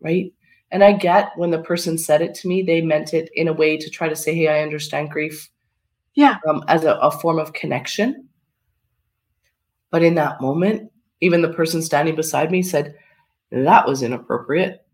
Right. 0.00 0.32
And 0.70 0.84
I 0.84 0.92
get 0.92 1.30
when 1.36 1.50
the 1.50 1.62
person 1.62 1.96
said 1.96 2.20
it 2.20 2.34
to 2.36 2.48
me, 2.48 2.62
they 2.62 2.80
meant 2.80 3.14
it 3.14 3.30
in 3.34 3.48
a 3.48 3.52
way 3.52 3.76
to 3.76 3.90
try 3.90 4.08
to 4.08 4.16
say, 4.16 4.34
Hey, 4.34 4.48
I 4.48 4.62
understand 4.62 5.10
grief. 5.10 5.48
Yeah. 6.14 6.36
Um, 6.48 6.64
as 6.68 6.84
a, 6.84 6.94
a 6.96 7.10
form 7.10 7.38
of 7.38 7.52
connection. 7.52 8.28
But 9.90 10.02
in 10.02 10.14
that 10.16 10.40
moment, 10.40 10.92
even 11.20 11.42
the 11.42 11.52
person 11.52 11.80
standing 11.80 12.16
beside 12.16 12.50
me 12.50 12.62
said, 12.62 12.94
That 13.50 13.86
was 13.86 14.02
inappropriate 14.02 14.84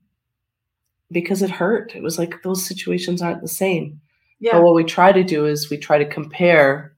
because 1.10 1.42
it 1.42 1.50
hurt. 1.50 1.94
It 1.94 2.02
was 2.02 2.18
like 2.18 2.42
those 2.42 2.64
situations 2.66 3.20
aren't 3.20 3.42
the 3.42 3.48
same. 3.48 4.00
Yeah. 4.44 4.58
But 4.58 4.64
what 4.64 4.74
we 4.74 4.84
try 4.84 5.10
to 5.10 5.24
do 5.24 5.46
is 5.46 5.70
we 5.70 5.78
try 5.78 5.96
to 5.96 6.04
compare. 6.04 6.94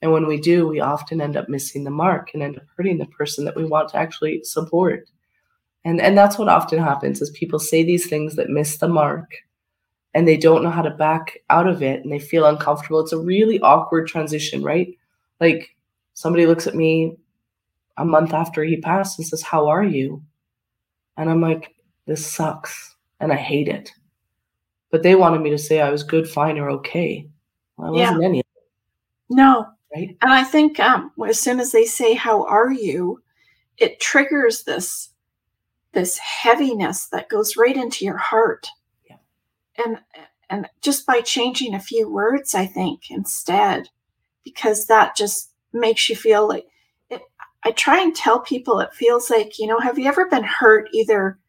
And 0.00 0.12
when 0.12 0.28
we 0.28 0.40
do, 0.40 0.68
we 0.68 0.78
often 0.78 1.20
end 1.20 1.36
up 1.36 1.48
missing 1.48 1.82
the 1.82 1.90
mark 1.90 2.30
and 2.32 2.40
end 2.40 2.56
up 2.56 2.62
hurting 2.76 2.98
the 2.98 3.06
person 3.06 3.44
that 3.46 3.56
we 3.56 3.64
want 3.64 3.88
to 3.88 3.96
actually 3.96 4.44
support. 4.44 5.10
And, 5.84 6.00
and 6.00 6.16
that's 6.16 6.38
what 6.38 6.48
often 6.48 6.78
happens 6.78 7.20
is 7.20 7.30
people 7.30 7.58
say 7.58 7.82
these 7.82 8.06
things 8.06 8.36
that 8.36 8.48
miss 8.48 8.76
the 8.76 8.86
mark 8.86 9.28
and 10.14 10.28
they 10.28 10.36
don't 10.36 10.62
know 10.62 10.70
how 10.70 10.82
to 10.82 10.90
back 10.90 11.38
out 11.50 11.66
of 11.66 11.82
it 11.82 12.04
and 12.04 12.12
they 12.12 12.20
feel 12.20 12.46
uncomfortable. 12.46 13.00
It's 13.00 13.12
a 13.12 13.18
really 13.18 13.58
awkward 13.58 14.06
transition, 14.06 14.62
right? 14.62 14.96
Like 15.40 15.74
somebody 16.12 16.46
looks 16.46 16.68
at 16.68 16.76
me 16.76 17.16
a 17.96 18.04
month 18.04 18.32
after 18.32 18.62
he 18.62 18.76
passed 18.76 19.18
and 19.18 19.26
says, 19.26 19.42
How 19.42 19.66
are 19.66 19.82
you? 19.82 20.22
And 21.16 21.28
I'm 21.28 21.40
like, 21.40 21.74
This 22.06 22.24
sucks 22.24 22.94
and 23.18 23.32
I 23.32 23.36
hate 23.36 23.66
it 23.66 23.90
but 24.94 25.02
they 25.02 25.16
wanted 25.16 25.40
me 25.40 25.50
to 25.50 25.58
say 25.58 25.80
I 25.80 25.90
was 25.90 26.04
good, 26.04 26.28
fine, 26.28 26.56
or 26.56 26.70
okay. 26.70 27.28
Well, 27.76 27.88
I 27.88 27.90
wasn't 27.90 28.22
yeah. 28.22 28.28
any. 28.28 28.42
No. 29.28 29.66
Right. 29.92 30.16
And 30.22 30.32
I 30.32 30.44
think 30.44 30.78
um, 30.78 31.10
as 31.28 31.40
soon 31.40 31.58
as 31.58 31.72
they 31.72 31.84
say 31.84 32.14
"How 32.14 32.46
are 32.46 32.70
you," 32.70 33.20
it 33.76 33.98
triggers 33.98 34.62
this 34.62 35.10
this 35.90 36.16
heaviness 36.18 37.06
that 37.06 37.28
goes 37.28 37.56
right 37.56 37.76
into 37.76 38.04
your 38.04 38.18
heart. 38.18 38.68
Yeah. 39.10 39.16
And 39.84 39.98
and 40.48 40.68
just 40.80 41.06
by 41.06 41.22
changing 41.22 41.74
a 41.74 41.80
few 41.80 42.08
words, 42.08 42.54
I 42.54 42.64
think 42.64 43.10
instead, 43.10 43.88
because 44.44 44.86
that 44.86 45.16
just 45.16 45.50
makes 45.72 46.08
you 46.08 46.14
feel 46.14 46.46
like 46.46 46.66
it, 47.10 47.20
I 47.64 47.72
try 47.72 48.00
and 48.00 48.14
tell 48.14 48.38
people 48.38 48.78
it 48.78 48.94
feels 48.94 49.28
like 49.28 49.58
you 49.58 49.66
know, 49.66 49.80
have 49.80 49.98
you 49.98 50.06
ever 50.06 50.28
been 50.28 50.44
hurt 50.44 50.88
either 50.92 51.40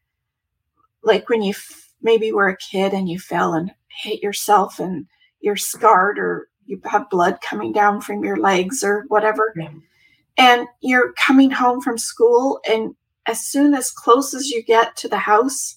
like 1.04 1.28
when 1.28 1.42
you 1.42 1.54
maybe 2.02 2.32
were 2.32 2.48
a 2.48 2.56
kid 2.56 2.92
and 2.92 3.08
you 3.08 3.18
fell 3.18 3.54
and 3.54 3.70
hit 3.88 4.22
yourself 4.22 4.78
and 4.78 5.06
you're 5.40 5.56
scarred 5.56 6.18
or 6.18 6.48
you 6.66 6.80
have 6.84 7.10
blood 7.10 7.38
coming 7.40 7.72
down 7.72 8.00
from 8.00 8.24
your 8.24 8.36
legs 8.36 8.82
or 8.82 9.04
whatever. 9.08 9.54
Yeah. 9.56 9.70
And 10.38 10.68
you're 10.80 11.14
coming 11.14 11.50
home 11.50 11.80
from 11.80 11.96
school, 11.96 12.60
and 12.68 12.94
as 13.24 13.46
soon 13.46 13.72
as 13.72 13.90
close 13.90 14.34
as 14.34 14.50
you 14.50 14.62
get 14.62 14.94
to 14.96 15.08
the 15.08 15.16
house 15.16 15.76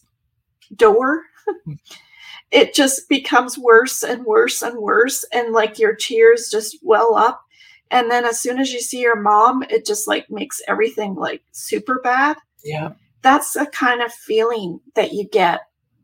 door, 0.76 1.24
it 2.52 2.74
just 2.74 3.08
becomes 3.08 3.58
worse 3.58 4.04
and 4.04 4.26
worse 4.26 4.62
and 4.62 4.78
worse. 4.80 5.24
And 5.32 5.54
like 5.54 5.80
your 5.80 5.96
tears 5.96 6.50
just 6.52 6.78
well 6.84 7.16
up. 7.16 7.42
And 7.90 8.12
then 8.12 8.26
as 8.26 8.40
soon 8.40 8.60
as 8.60 8.74
you 8.74 8.82
see 8.82 9.00
your 9.00 9.20
mom, 9.20 9.64
it 9.64 9.86
just 9.86 10.08
like 10.08 10.30
makes 10.30 10.62
everything 10.68 11.16
like 11.16 11.42
super 11.52 12.02
bad. 12.04 12.38
Yeah. 12.64 12.92
That's 13.22 13.56
a 13.56 13.66
kind 13.66 14.02
of 14.02 14.14
feeling 14.14 14.80
that 14.96 15.14
you 15.14 15.28
get 15.28 15.62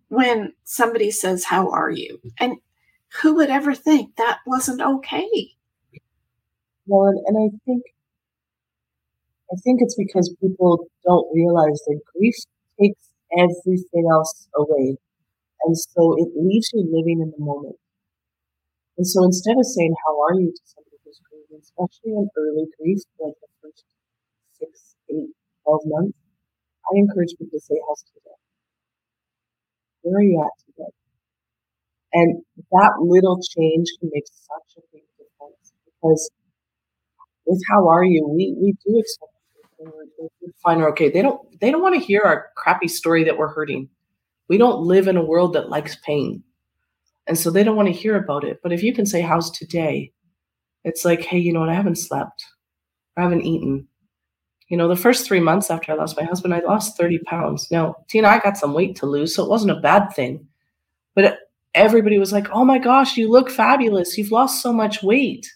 when 0.10 0.54
somebody 0.64 1.12
says, 1.12 1.46
How 1.46 1.70
are 1.72 1.90
you? 1.90 2.20
And 2.40 2.58
who 3.22 3.36
would 3.36 3.50
ever 3.50 3.74
think 3.74 4.16
that 4.16 4.40
wasn't 4.46 4.82
okay? 4.82 5.56
Well, 6.88 7.08
and, 7.26 7.38
I 7.38 7.50
think 7.66 7.84
I 9.52 9.56
think 9.64 9.80
it's 9.82 9.96
because 9.96 10.36
people 10.42 10.88
don't 11.04 11.28
realize 11.34 11.80
that 11.88 12.00
grief 12.16 12.36
takes 12.80 13.10
everything 13.38 14.08
else 14.12 14.48
away. 14.56 14.98
And 15.66 15.78
so 15.78 16.16
it 16.18 16.30
leaves 16.36 16.70
you 16.74 16.86
living 16.92 17.22
in 17.22 17.32
the 17.32 17.44
moment. 17.44 17.78
And 18.98 19.08
so 19.08 19.24
instead 19.24 19.58
of 19.58 19.66
saying, 19.66 19.94
How 20.06 20.22
are 20.22 20.40
you 20.40 20.52
to 20.52 20.62
somebody 20.66 20.98
who's 21.04 21.20
grieving, 21.30 21.62
especially 21.62 22.14
in 22.14 22.30
early 22.38 22.66
grief, 22.80 23.00
like 23.20 23.34
the 23.42 23.48
first 23.62 23.84
six, 24.60 24.96
eight, 25.10 25.34
12 25.66 25.82
months, 25.86 26.18
I 26.92 26.98
encourage 26.98 27.32
people 27.38 27.60
to 27.60 27.60
say, 27.60 27.76
How's 27.88 28.04
today? 28.04 28.45
Where 30.06 30.22
you 30.22 30.42
at 30.42 30.52
today? 30.66 30.92
And 32.14 32.44
that 32.72 32.94
little 33.02 33.40
change 33.42 33.88
can 34.00 34.10
make 34.14 34.26
such 34.28 34.78
a 34.78 34.82
big 34.94 35.04
difference 35.18 35.74
because 35.86 36.32
with 37.46 37.62
how 37.70 37.90
are 37.90 38.04
you, 38.04 38.28
we, 38.28 38.56
we 38.60 38.74
do 38.86 39.00
expect 39.00 39.32
find 40.64 40.82
are 40.82 40.90
okay. 40.90 41.10
They 41.10 41.22
don't 41.22 41.42
they 41.60 41.72
don't 41.72 41.82
want 41.82 41.96
to 41.96 42.06
hear 42.06 42.22
our 42.24 42.48
crappy 42.56 42.88
story 42.88 43.24
that 43.26 43.38
we're 43.38 43.54
hurting. 43.54 43.90
We 44.48 44.58
don't 44.58 44.82
live 44.82 45.08
in 45.08 45.18
a 45.18 45.26
world 45.26 45.54
that 45.54 45.70
likes 45.70 45.98
pain. 45.98 46.44
And 47.28 47.38
so 47.38 47.50
they 47.50 47.64
don't 47.64 47.76
want 47.76 47.88
to 47.88 47.94
hear 47.94 48.16
about 48.16 48.44
it. 48.44 48.60
But 48.62 48.72
if 48.72 48.84
you 48.84 48.94
can 48.94 49.06
say, 49.06 49.22
How's 49.22 49.52
today? 49.52 50.12
It's 50.84 51.04
like, 51.04 51.24
hey, 51.24 51.40
you 51.40 51.52
know 51.52 51.62
what? 51.62 51.70
I 51.70 51.74
haven't 51.74 51.98
slept. 51.98 52.46
I 53.18 53.24
haven't 53.24 53.42
eaten. 53.42 53.88
You 54.68 54.78
know, 54.78 54.88
the 54.88 54.96
first 54.96 55.28
three 55.28 55.40
months 55.40 55.70
after 55.70 55.92
I 55.92 55.96
lost 55.96 56.18
my 56.18 56.24
husband, 56.24 56.54
I 56.54 56.60
lost 56.60 56.98
30 56.98 57.20
pounds. 57.20 57.70
Now, 57.70 57.96
Tina, 58.08 58.28
I 58.28 58.40
got 58.40 58.58
some 58.58 58.74
weight 58.74 58.96
to 58.98 59.06
lose, 59.06 59.36
so 59.36 59.44
it 59.44 59.50
wasn't 59.50 59.78
a 59.78 59.82
bad 59.82 60.10
thing. 60.14 60.48
But 61.14 61.40
everybody 61.76 62.18
was 62.18 62.34
like, 62.34 62.50
oh 62.52 62.66
my 62.66 62.80
gosh, 62.80 63.16
you 63.16 63.30
look 63.30 63.52
fabulous. 63.52 64.18
You've 64.18 64.32
lost 64.32 64.62
so 64.62 64.74
much 64.74 65.04
weight. 65.04 65.48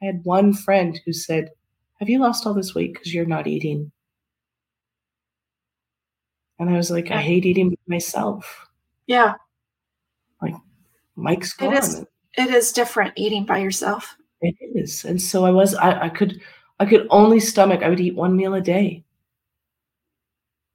I 0.00 0.06
had 0.06 0.20
one 0.24 0.52
friend 0.52 1.00
who 1.04 1.12
said, 1.12 1.50
have 1.98 2.08
you 2.08 2.18
lost 2.18 2.46
all 2.46 2.54
this 2.54 2.74
weight 2.74 2.92
because 2.92 3.12
you're 3.12 3.26
not 3.26 3.46
eating? 3.46 3.90
And 6.58 6.70
I 6.70 6.76
was 6.76 6.90
like, 6.90 7.10
I 7.10 7.20
hate 7.20 7.46
eating 7.46 7.76
myself. 7.86 8.66
Yeah. 9.06 9.34
Like 10.40 10.54
Mike's 11.16 11.52
gone. 11.52 11.74
It 11.74 11.78
is, 11.82 12.04
it 12.36 12.50
is 12.50 12.72
different 12.72 13.14
eating 13.16 13.44
by 13.44 13.58
yourself. 13.58 14.16
It 14.40 14.56
is. 14.60 15.04
And 15.04 15.20
so 15.20 15.44
I 15.44 15.50
was 15.50 15.74
I, 15.74 16.02
I 16.02 16.08
could 16.08 16.40
I 16.78 16.86
could 16.86 17.06
only 17.10 17.40
stomach, 17.40 17.82
I 17.82 17.88
would 17.88 18.00
eat 18.00 18.14
one 18.14 18.36
meal 18.36 18.54
a 18.54 18.60
day. 18.60 19.04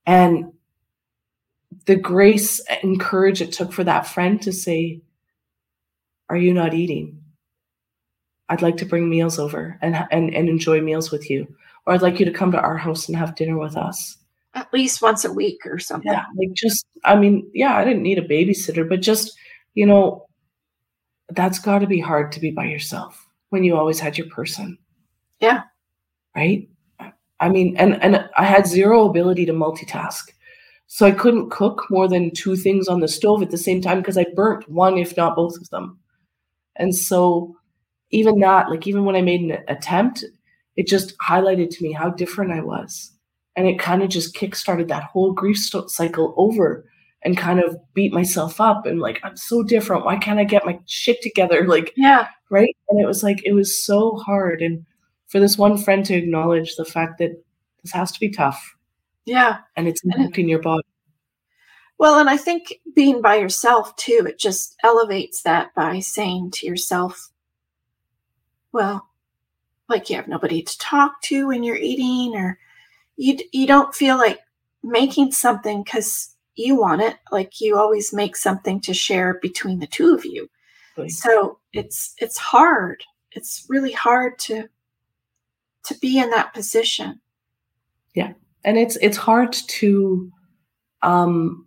And 0.05 0.53
the 1.85 1.95
grace 1.95 2.59
and 2.83 2.99
courage 2.99 3.41
it 3.41 3.51
took 3.51 3.71
for 3.71 3.83
that 3.83 4.07
friend 4.07 4.41
to 4.41 4.51
say, 4.51 5.01
Are 6.29 6.37
you 6.37 6.53
not 6.53 6.73
eating? 6.73 7.21
I'd 8.49 8.61
like 8.61 8.77
to 8.77 8.85
bring 8.85 9.09
meals 9.09 9.39
over 9.39 9.77
and, 9.81 9.95
and, 10.11 10.33
and 10.33 10.49
enjoy 10.49 10.81
meals 10.81 11.09
with 11.09 11.29
you. 11.29 11.47
Or 11.85 11.93
I'd 11.93 12.01
like 12.01 12.19
you 12.19 12.25
to 12.25 12.31
come 12.31 12.51
to 12.51 12.59
our 12.59 12.77
house 12.77 13.07
and 13.07 13.17
have 13.17 13.35
dinner 13.35 13.57
with 13.57 13.77
us. 13.77 14.17
At 14.53 14.71
least 14.73 15.01
once 15.01 15.23
a 15.23 15.31
week 15.31 15.65
or 15.65 15.79
something. 15.79 16.11
Yeah. 16.11 16.25
Like 16.35 16.51
just, 16.53 16.85
I 17.05 17.15
mean, 17.15 17.49
yeah, 17.53 17.77
I 17.77 17.85
didn't 17.85 18.03
need 18.03 18.17
a 18.17 18.27
babysitter, 18.27 18.87
but 18.87 19.01
just, 19.01 19.37
you 19.73 19.85
know, 19.85 20.27
that's 21.29 21.59
got 21.59 21.79
to 21.79 21.87
be 21.87 22.01
hard 22.01 22.33
to 22.33 22.41
be 22.41 22.51
by 22.51 22.65
yourself 22.65 23.25
when 23.49 23.63
you 23.63 23.77
always 23.77 24.01
had 24.01 24.17
your 24.17 24.27
person. 24.27 24.77
Yeah. 25.39 25.63
Right. 26.35 26.69
I 27.39 27.49
mean, 27.49 27.75
and, 27.77 28.01
and 28.03 28.29
I 28.37 28.45
had 28.45 28.67
zero 28.67 29.09
ability 29.09 29.45
to 29.47 29.53
multitask. 29.53 30.29
So 30.87 31.05
I 31.05 31.11
couldn't 31.11 31.49
cook 31.49 31.85
more 31.89 32.07
than 32.07 32.31
two 32.31 32.55
things 32.55 32.87
on 32.87 32.99
the 32.99 33.07
stove 33.07 33.41
at 33.41 33.49
the 33.49 33.57
same 33.57 33.81
time 33.81 33.99
because 33.99 34.17
I 34.17 34.25
burnt 34.35 34.69
one, 34.69 34.97
if 34.97 35.15
not 35.17 35.35
both 35.35 35.57
of 35.57 35.69
them. 35.69 35.97
And 36.75 36.95
so 36.95 37.55
even 38.11 38.39
that, 38.39 38.69
like 38.69 38.85
even 38.87 39.05
when 39.05 39.15
I 39.15 39.21
made 39.21 39.41
an 39.41 39.57
attempt, 39.67 40.23
it 40.75 40.87
just 40.87 41.17
highlighted 41.17 41.69
to 41.71 41.83
me 41.83 41.93
how 41.93 42.09
different 42.09 42.51
I 42.51 42.61
was. 42.61 43.11
And 43.55 43.67
it 43.67 43.79
kind 43.79 44.03
of 44.03 44.09
just 44.09 44.35
kickstarted 44.35 44.87
that 44.89 45.03
whole 45.03 45.33
grief 45.33 45.57
st- 45.57 45.89
cycle 45.89 46.33
over 46.37 46.85
and 47.23 47.37
kind 47.37 47.61
of 47.61 47.77
beat 47.93 48.13
myself 48.13 48.59
up 48.59 48.85
and 48.85 48.99
like, 48.99 49.19
I'm 49.23 49.37
so 49.37 49.63
different. 49.63 50.05
Why 50.05 50.17
can't 50.17 50.39
I 50.39 50.43
get 50.43 50.65
my 50.65 50.79
shit 50.87 51.21
together? 51.21 51.65
Like, 51.67 51.93
yeah. 51.95 52.27
Right. 52.49 52.75
And 52.89 52.99
it 52.99 53.05
was 53.05 53.23
like, 53.23 53.41
it 53.45 53.53
was 53.53 53.83
so 53.85 54.17
hard. 54.17 54.61
And 54.61 54.85
for 55.31 55.39
this 55.39 55.57
one 55.57 55.77
friend 55.77 56.05
to 56.05 56.13
acknowledge 56.13 56.75
the 56.75 56.83
fact 56.83 57.17
that 57.19 57.41
this 57.81 57.93
has 57.93 58.11
to 58.11 58.19
be 58.19 58.29
tough. 58.29 58.75
Yeah. 59.23 59.59
And 59.77 59.87
it's 59.87 60.03
impacting 60.03 60.49
your 60.49 60.59
body. 60.59 60.83
Well, 61.97 62.19
and 62.19 62.29
I 62.29 62.35
think 62.35 62.73
being 62.95 63.21
by 63.21 63.35
yourself 63.35 63.95
too, 63.95 64.25
it 64.27 64.37
just 64.37 64.75
elevates 64.83 65.43
that 65.43 65.73
by 65.73 65.99
saying 65.99 66.51
to 66.55 66.67
yourself, 66.67 67.29
well, 68.73 69.07
like 69.87 70.09
you 70.09 70.17
have 70.17 70.27
nobody 70.27 70.63
to 70.63 70.77
talk 70.79 71.21
to 71.23 71.47
when 71.47 71.63
you're 71.63 71.77
eating, 71.77 72.35
or 72.35 72.57
you 73.15 73.37
you 73.53 73.67
don't 73.67 73.93
feel 73.95 74.17
like 74.17 74.39
making 74.83 75.31
something 75.31 75.83
because 75.83 76.35
you 76.55 76.75
want 76.75 77.01
it. 77.01 77.17
Like 77.31 77.61
you 77.61 77.77
always 77.77 78.11
make 78.13 78.35
something 78.35 78.81
to 78.81 78.93
share 78.93 79.39
between 79.41 79.79
the 79.79 79.87
two 79.87 80.13
of 80.13 80.25
you. 80.25 80.49
Right. 80.97 81.11
So 81.11 81.59
it's 81.71 82.15
it's 82.17 82.37
hard. 82.37 83.03
It's 83.31 83.65
really 83.69 83.91
hard 83.91 84.39
to 84.39 84.67
to 85.85 85.97
be 85.99 86.19
in 86.19 86.29
that 86.31 86.53
position. 86.53 87.19
Yeah, 88.13 88.33
and 88.63 88.77
it's 88.77 88.97
it's 88.97 89.17
hard 89.17 89.53
to 89.53 90.31
um 91.01 91.65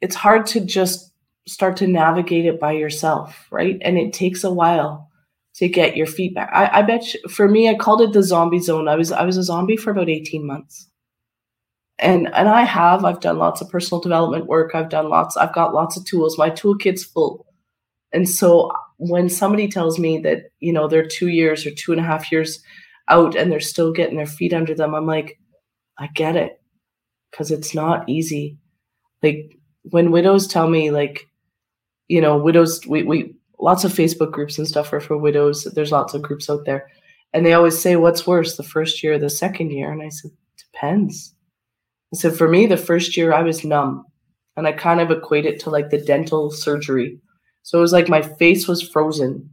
it's 0.00 0.16
hard 0.16 0.46
to 0.46 0.60
just 0.60 1.12
start 1.46 1.76
to 1.78 1.86
navigate 1.86 2.46
it 2.46 2.60
by 2.60 2.72
yourself, 2.72 3.46
right? 3.50 3.78
And 3.82 3.98
it 3.98 4.12
takes 4.12 4.44
a 4.44 4.52
while 4.52 5.10
to 5.54 5.68
get 5.68 5.96
your 5.96 6.06
feedback. 6.06 6.50
I, 6.52 6.80
I 6.80 6.82
bet 6.82 7.14
you, 7.14 7.20
for 7.28 7.48
me, 7.48 7.68
I 7.68 7.74
called 7.74 8.00
it 8.00 8.12
the 8.12 8.22
zombie 8.22 8.58
zone. 8.58 8.88
I 8.88 8.96
was 8.96 9.12
I 9.12 9.24
was 9.24 9.36
a 9.36 9.42
zombie 9.42 9.76
for 9.76 9.90
about 9.90 10.08
18 10.08 10.46
months. 10.46 10.88
And 11.98 12.26
and 12.34 12.48
I 12.48 12.62
have, 12.62 13.04
I've 13.04 13.20
done 13.20 13.38
lots 13.38 13.60
of 13.60 13.70
personal 13.70 14.00
development 14.00 14.46
work. 14.46 14.74
I've 14.74 14.88
done 14.88 15.08
lots, 15.08 15.36
I've 15.36 15.54
got 15.54 15.74
lots 15.74 15.96
of 15.96 16.04
tools. 16.04 16.38
My 16.38 16.50
toolkit's 16.50 17.04
full. 17.04 17.46
And 18.12 18.28
so 18.28 18.72
when 18.96 19.28
somebody 19.28 19.68
tells 19.68 19.98
me 19.98 20.18
that, 20.18 20.44
you 20.60 20.72
know, 20.72 20.88
they're 20.88 21.06
two 21.06 21.28
years 21.28 21.66
or 21.66 21.70
two 21.70 21.92
and 21.92 22.00
a 22.00 22.04
half 22.04 22.30
years 22.30 22.62
out 23.08 23.34
and 23.34 23.50
they're 23.50 23.60
still 23.60 23.92
getting 23.92 24.16
their 24.16 24.26
feet 24.26 24.52
under 24.52 24.74
them, 24.74 24.94
I'm 24.94 25.06
like, 25.06 25.38
I 25.98 26.08
get 26.14 26.36
it. 26.36 26.60
Cause 27.32 27.50
it's 27.50 27.74
not 27.74 28.08
easy. 28.08 28.58
Like 29.22 29.58
when 29.82 30.12
widows 30.12 30.46
tell 30.46 30.68
me 30.68 30.90
like 30.90 31.26
you 32.08 32.20
know, 32.20 32.36
widows, 32.36 32.86
we, 32.86 33.02
we, 33.02 33.34
lots 33.58 33.84
of 33.84 33.92
Facebook 33.92 34.30
groups 34.30 34.58
and 34.58 34.68
stuff 34.68 34.92
are 34.92 35.00
for 35.00 35.16
widows. 35.16 35.64
There's 35.74 35.92
lots 35.92 36.14
of 36.14 36.22
groups 36.22 36.50
out 36.50 36.64
there. 36.64 36.90
And 37.32 37.44
they 37.44 37.54
always 37.54 37.80
say, 37.80 37.96
what's 37.96 38.26
worse, 38.26 38.56
the 38.56 38.62
first 38.62 39.02
year 39.02 39.14
or 39.14 39.18
the 39.18 39.30
second 39.30 39.70
year? 39.70 39.90
And 39.90 40.02
I 40.02 40.08
said, 40.08 40.30
depends. 40.58 41.34
I 42.12 42.16
said, 42.16 42.36
for 42.36 42.48
me, 42.48 42.66
the 42.66 42.76
first 42.76 43.16
year 43.16 43.32
I 43.32 43.42
was 43.42 43.64
numb 43.64 44.04
and 44.56 44.66
I 44.66 44.72
kind 44.72 45.00
of 45.00 45.10
equate 45.10 45.46
it 45.46 45.58
to 45.60 45.70
like 45.70 45.90
the 45.90 46.00
dental 46.00 46.50
surgery. 46.50 47.18
So 47.64 47.78
it 47.78 47.80
was 47.80 47.94
like 47.94 48.10
my 48.10 48.20
face 48.20 48.68
was 48.68 48.82
frozen 48.82 49.50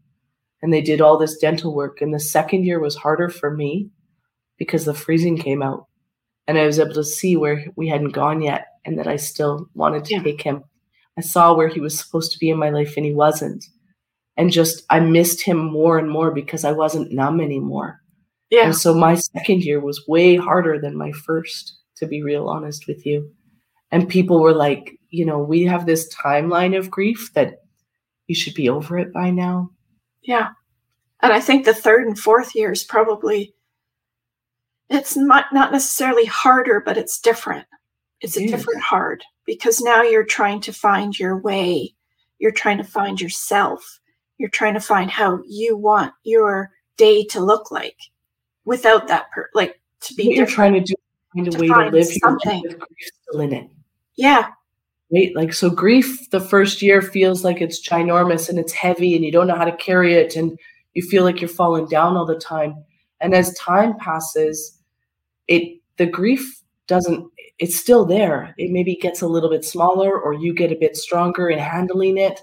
and 0.61 0.71
they 0.71 0.81
did 0.81 0.99
all 0.99 1.17
this 1.17 1.37
dental 1.37 1.73
work. 1.73 2.01
And 2.01 2.13
the 2.13 2.19
second 2.19 2.65
year 2.65 2.79
was 2.79 2.95
harder 2.95 3.29
for 3.29 3.49
me 3.49 3.89
because 4.57 4.83
the 4.83 4.93
freezing 4.93 5.37
came 5.37 5.63
out 5.63 5.87
and 6.45 6.57
I 6.57 6.65
was 6.65 6.77
able 6.77 6.93
to 6.93 7.05
see 7.05 7.37
where 7.37 7.65
we 7.77 7.87
hadn't 7.87 8.11
gone 8.11 8.41
yet 8.41 8.67
and 8.83 8.99
that 8.99 9.07
I 9.07 9.15
still 9.15 9.69
wanted 9.73 10.03
to 10.05 10.15
yeah. 10.15 10.23
take 10.23 10.41
him. 10.41 10.65
I 11.17 11.21
saw 11.21 11.53
where 11.53 11.69
he 11.69 11.79
was 11.79 11.97
supposed 11.97 12.33
to 12.33 12.37
be 12.37 12.49
in 12.49 12.57
my 12.57 12.69
life 12.69 12.95
and 12.97 13.05
he 13.05 13.13
wasn't. 13.13 13.63
And 14.35 14.51
just 14.51 14.83
I 14.89 14.99
missed 14.99 15.41
him 15.41 15.57
more 15.57 15.97
and 15.97 16.09
more 16.09 16.31
because 16.31 16.65
I 16.65 16.73
wasn't 16.73 17.13
numb 17.13 17.39
anymore. 17.39 18.01
Yeah. 18.49 18.65
And 18.65 18.75
so 18.75 18.93
my 18.93 19.15
second 19.15 19.63
year 19.63 19.79
was 19.79 20.05
way 20.05 20.35
harder 20.35 20.77
than 20.79 20.97
my 20.97 21.13
first, 21.13 21.77
to 21.95 22.07
be 22.07 22.21
real 22.21 22.49
honest 22.49 22.87
with 22.87 23.05
you. 23.05 23.31
And 23.89 24.09
people 24.09 24.41
were 24.41 24.53
like, 24.53 24.97
you 25.09 25.25
know, 25.25 25.39
we 25.39 25.63
have 25.63 25.85
this 25.85 26.13
timeline 26.13 26.77
of 26.77 26.91
grief 26.91 27.31
that 27.35 27.60
you 28.31 28.35
should 28.35 28.53
be 28.53 28.69
over 28.69 28.97
it 28.97 29.13
by 29.13 29.29
now. 29.29 29.69
Yeah. 30.23 30.49
And 31.21 31.31
I 31.31 31.39
think 31.39 31.65
the 31.65 31.73
third 31.73 32.07
and 32.07 32.17
fourth 32.17 32.55
year 32.55 32.71
is 32.71 32.83
probably 32.83 33.53
it's 34.89 35.15
not, 35.15 35.45
not 35.53 35.71
necessarily 35.71 36.25
harder, 36.25 36.81
but 36.83 36.97
it's 36.97 37.19
different. 37.19 37.65
It's 38.21 38.37
it 38.37 38.41
a 38.41 38.45
is. 38.45 38.51
different 38.51 38.81
hard 38.81 39.23
because 39.45 39.81
now 39.81 40.01
you're 40.01 40.25
trying 40.25 40.61
to 40.61 40.73
find 40.73 41.17
your 41.17 41.37
way. 41.37 41.93
You're 42.39 42.51
trying 42.51 42.77
to 42.77 42.83
find 42.83 43.21
yourself 43.21 44.01
you're 44.41 44.49
trying 44.49 44.73
to 44.73 44.79
find 44.79 45.11
how 45.11 45.39
you 45.47 45.77
want 45.77 46.11
your 46.23 46.71
day 46.97 47.23
to 47.23 47.39
look 47.39 47.69
like 47.69 47.97
without 48.65 49.07
that 49.07 49.29
per 49.29 49.47
like 49.53 49.79
to 49.99 50.15
be 50.15 50.33
you're 50.33 50.47
trying 50.47 50.73
to 50.73 50.81
do 50.81 50.95
find 51.35 51.47
a 51.47 51.51
to 51.51 51.59
way 51.59 51.67
to 51.67 51.89
live 51.91 51.93
your 51.93 52.33
life 52.33 52.61
with 52.63 52.79
grief 52.79 53.09
still 53.21 53.41
in 53.41 53.53
it 53.53 53.69
yeah 54.15 54.49
right? 55.13 55.31
Like 55.35 55.53
so 55.53 55.69
grief 55.69 56.29
the 56.31 56.39
first 56.39 56.81
year 56.81 57.01
feels 57.01 57.43
like 57.43 57.61
it's 57.61 57.87
ginormous 57.87 58.49
and 58.49 58.57
it's 58.57 58.73
heavy 58.73 59.15
and 59.15 59.23
you 59.25 59.31
don't 59.31 59.47
know 59.47 59.55
how 59.55 59.65
to 59.65 59.75
carry 59.75 60.13
it 60.13 60.35
and 60.35 60.57
you 60.93 61.01
feel 61.01 61.23
like 61.23 61.41
you're 61.41 61.49
falling 61.49 61.87
down 61.87 62.15
all 62.15 62.25
the 62.25 62.39
time. 62.39 62.75
And 63.19 63.33
as 63.33 63.53
time 63.55 63.97
passes 63.97 64.79
it 65.47 65.79
the 65.97 66.05
grief 66.05 66.61
doesn't 66.87 67.29
it's 67.59 67.75
still 67.75 68.05
there. 68.05 68.55
It 68.57 68.71
maybe 68.71 68.95
gets 68.95 69.21
a 69.21 69.27
little 69.27 69.49
bit 69.49 69.63
smaller 69.63 70.19
or 70.19 70.33
you 70.33 70.53
get 70.53 70.71
a 70.71 70.77
bit 70.79 70.97
stronger 70.97 71.49
in 71.49 71.59
handling 71.59 72.17
it 72.17 72.41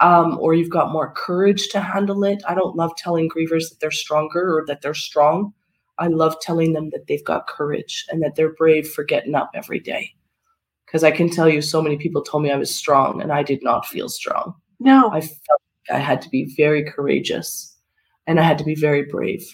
um, 0.00 0.38
or 0.38 0.54
you've 0.54 0.70
got 0.70 0.92
more 0.92 1.12
courage 1.12 1.68
to 1.70 1.80
handle 1.80 2.24
it. 2.24 2.42
I 2.46 2.54
don't 2.54 2.76
love 2.76 2.92
telling 2.96 3.30
grievers 3.30 3.70
that 3.70 3.78
they're 3.80 3.90
stronger 3.90 4.58
or 4.58 4.64
that 4.66 4.82
they're 4.82 4.94
strong. 4.94 5.54
I 5.98 6.08
love 6.08 6.36
telling 6.40 6.72
them 6.72 6.90
that 6.90 7.06
they've 7.06 7.24
got 7.24 7.46
courage 7.46 8.06
and 8.10 8.22
that 8.22 8.34
they're 8.34 8.54
brave 8.54 8.88
for 8.88 9.04
getting 9.04 9.34
up 9.34 9.50
every 9.54 9.80
day 9.80 10.14
because 10.90 11.04
i 11.04 11.10
can 11.10 11.30
tell 11.30 11.48
you 11.48 11.62
so 11.62 11.80
many 11.80 11.96
people 11.96 12.22
told 12.22 12.42
me 12.42 12.50
i 12.50 12.56
was 12.56 12.74
strong 12.74 13.22
and 13.22 13.32
i 13.32 13.42
did 13.42 13.62
not 13.62 13.86
feel 13.86 14.08
strong. 14.08 14.54
No. 14.80 15.08
I 15.10 15.20
felt 15.20 15.60
like 15.88 15.96
i 15.96 15.98
had 15.98 16.20
to 16.22 16.28
be 16.28 16.52
very 16.56 16.82
courageous 16.84 17.76
and 18.26 18.40
i 18.40 18.42
had 18.42 18.58
to 18.58 18.64
be 18.64 18.74
very 18.74 19.04
brave 19.04 19.44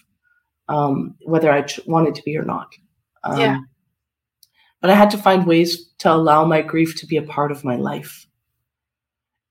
um, 0.68 1.14
whether 1.25 1.51
i 1.51 1.64
wanted 1.87 2.14
to 2.16 2.22
be 2.22 2.37
or 2.37 2.44
not. 2.44 2.72
Um, 3.25 3.40
yeah. 3.40 3.59
but 4.81 4.90
I 4.90 4.94
had 4.94 5.11
to 5.11 5.18
find 5.18 5.46
ways 5.46 5.88
to 5.99 6.12
allow 6.12 6.44
my 6.44 6.62
grief 6.62 6.94
to 6.96 7.07
be 7.07 7.16
a 7.16 7.22
part 7.22 7.51
of 7.51 7.64
my 7.64 7.77
life 7.77 8.27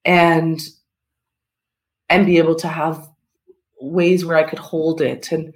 and 0.05 0.61
and 2.09 2.25
be 2.25 2.37
able 2.37 2.55
to 2.55 2.67
have 2.67 3.09
ways 3.81 4.23
where 4.23 4.37
I 4.37 4.43
could 4.43 4.59
hold 4.59 5.01
it. 5.01 5.31
And 5.31 5.53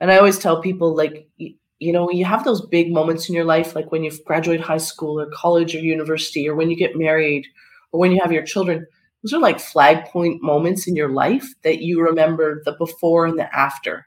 and 0.00 0.10
I 0.10 0.16
always 0.16 0.38
tell 0.38 0.62
people 0.62 0.94
like 0.94 1.28
you 1.78 1.92
know 1.92 2.06
when 2.06 2.16
you 2.16 2.24
have 2.24 2.44
those 2.44 2.66
big 2.66 2.92
moments 2.92 3.28
in 3.28 3.34
your 3.34 3.44
life 3.44 3.74
like 3.74 3.90
when 3.92 4.04
you 4.04 4.10
graduate 4.26 4.60
high 4.60 4.78
school 4.78 5.20
or 5.20 5.30
college 5.32 5.74
or 5.74 5.78
university 5.78 6.48
or 6.48 6.54
when 6.54 6.70
you 6.70 6.76
get 6.76 6.96
married 6.96 7.46
or 7.92 8.00
when 8.00 8.12
you 8.12 8.20
have 8.20 8.32
your 8.32 8.44
children 8.44 8.86
those 9.22 9.32
are 9.32 9.40
like 9.40 9.60
flag 9.60 10.04
point 10.06 10.42
moments 10.42 10.86
in 10.86 10.96
your 10.96 11.10
life 11.10 11.46
that 11.62 11.80
you 11.82 12.00
remember 12.00 12.62
the 12.64 12.72
before 12.72 13.26
and 13.26 13.38
the 13.38 13.54
after 13.56 14.06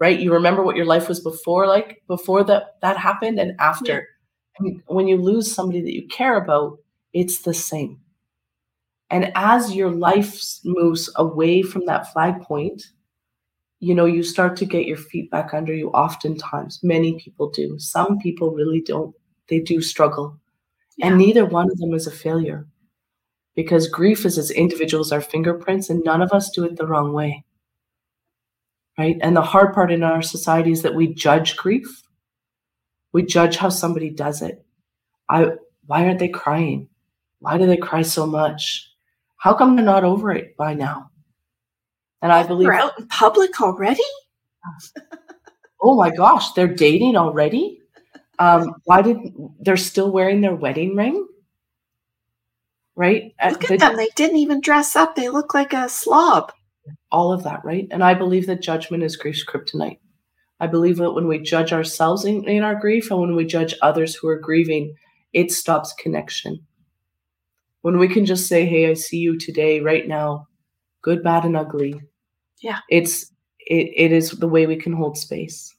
right? 0.00 0.18
You 0.18 0.32
remember 0.32 0.62
what 0.62 0.76
your 0.76 0.84
life 0.86 1.08
was 1.08 1.20
before 1.20 1.66
like 1.66 2.02
before 2.08 2.44
that 2.44 2.80
that 2.82 2.96
happened 2.96 3.38
and 3.38 3.54
after. 3.60 4.08
When 4.86 5.08
you 5.08 5.16
lose 5.16 5.52
somebody 5.52 5.80
that 5.80 5.94
you 5.94 6.06
care 6.08 6.36
about, 6.36 6.78
it's 7.12 7.42
the 7.42 7.54
same. 7.54 8.00
And 9.10 9.30
as 9.34 9.74
your 9.74 9.90
life 9.90 10.40
moves 10.64 11.10
away 11.16 11.62
from 11.62 11.86
that 11.86 12.12
flag 12.12 12.40
point, 12.42 12.82
you 13.82 13.94
know, 13.94 14.06
you 14.06 14.22
start 14.22 14.56
to 14.56 14.64
get 14.64 14.86
your 14.86 14.96
feet 14.96 15.30
back 15.30 15.52
under 15.52 15.74
you 15.74 15.90
oftentimes. 15.90 16.80
Many 16.82 17.18
people 17.18 17.50
do. 17.50 17.78
Some 17.78 18.18
people 18.18 18.52
really 18.52 18.80
don't. 18.80 19.14
They 19.48 19.58
do 19.58 19.80
struggle. 19.82 20.38
Yeah. 20.96 21.08
And 21.08 21.18
neither 21.18 21.44
one 21.44 21.70
of 21.70 21.78
them 21.78 21.92
is 21.92 22.06
a 22.06 22.10
failure 22.10 22.66
because 23.54 23.88
grief 23.88 24.24
is 24.24 24.38
as 24.38 24.50
individuals 24.50 25.12
our 25.12 25.20
fingerprints, 25.20 25.90
and 25.90 26.02
none 26.04 26.22
of 26.22 26.32
us 26.32 26.50
do 26.50 26.64
it 26.64 26.76
the 26.76 26.86
wrong 26.86 27.12
way. 27.12 27.44
Right. 28.98 29.16
And 29.20 29.36
the 29.36 29.42
hard 29.42 29.74
part 29.74 29.92
in 29.92 30.02
our 30.02 30.22
society 30.22 30.70
is 30.72 30.82
that 30.82 30.94
we 30.94 31.12
judge 31.12 31.56
grief 31.56 32.02
we 33.12 33.22
judge 33.24 33.56
how 33.56 33.68
somebody 33.68 34.10
does 34.10 34.42
it. 34.42 34.64
I 35.28 35.52
why 35.86 36.06
aren't 36.06 36.18
they 36.18 36.28
crying? 36.28 36.88
Why 37.40 37.58
do 37.58 37.66
they 37.66 37.76
cry 37.76 38.02
so 38.02 38.26
much? 38.26 38.88
How 39.36 39.54
come 39.54 39.76
they're 39.76 39.84
not 39.84 40.04
over 40.04 40.32
it 40.32 40.56
by 40.56 40.74
now? 40.74 41.10
And 42.22 42.32
I 42.32 42.46
believe 42.46 42.66
they're 42.66 42.74
out 42.74 42.98
in 42.98 43.06
public 43.08 43.60
already. 43.60 44.02
oh 45.82 45.96
my 45.96 46.10
gosh, 46.10 46.52
they're 46.52 46.68
dating 46.72 47.16
already. 47.16 47.80
Um, 48.38 48.74
why 48.84 49.02
did 49.02 49.18
they're 49.60 49.76
still 49.76 50.10
wearing 50.10 50.40
their 50.40 50.54
wedding 50.54 50.96
ring? 50.96 51.26
Right? 52.94 53.34
Look 53.44 53.64
at 53.64 53.68
the, 53.68 53.76
them. 53.76 53.96
They 53.96 54.08
didn't 54.14 54.38
even 54.38 54.60
dress 54.60 54.94
up. 54.94 55.16
They 55.16 55.28
look 55.28 55.52
like 55.52 55.72
a 55.72 55.88
slob. 55.88 56.52
All 57.10 57.32
of 57.32 57.42
that, 57.44 57.64
right? 57.64 57.88
And 57.90 58.04
I 58.04 58.14
believe 58.14 58.46
that 58.46 58.62
judgment 58.62 59.02
is 59.02 59.16
grief's 59.16 59.44
kryptonite. 59.44 59.98
I 60.60 60.68
believe 60.68 60.98
that 60.98 61.12
when 61.12 61.26
we 61.26 61.38
judge 61.38 61.72
ourselves 61.72 62.24
in, 62.24 62.48
in 62.48 62.62
our 62.62 62.76
grief 62.76 63.10
and 63.10 63.20
when 63.20 63.34
we 63.34 63.44
judge 63.44 63.74
others 63.82 64.14
who 64.14 64.28
are 64.28 64.38
grieving, 64.38 64.94
it 65.32 65.50
stops 65.50 65.92
connection. 65.92 66.66
When 67.80 67.98
we 67.98 68.06
can 68.06 68.24
just 68.24 68.46
say, 68.46 68.64
Hey, 68.64 68.88
I 68.88 68.94
see 68.94 69.18
you 69.18 69.38
today, 69.38 69.80
right 69.80 70.06
now, 70.06 70.46
good, 71.02 71.22
bad, 71.24 71.44
and 71.44 71.56
ugly. 71.56 72.00
Yeah. 72.62 72.78
It's 72.88 73.30
it, 73.60 73.92
it 73.94 74.12
is 74.12 74.30
the 74.30 74.48
way 74.48 74.66
we 74.66 74.76
can 74.76 74.92
hold 74.92 75.18
space. 75.18 75.74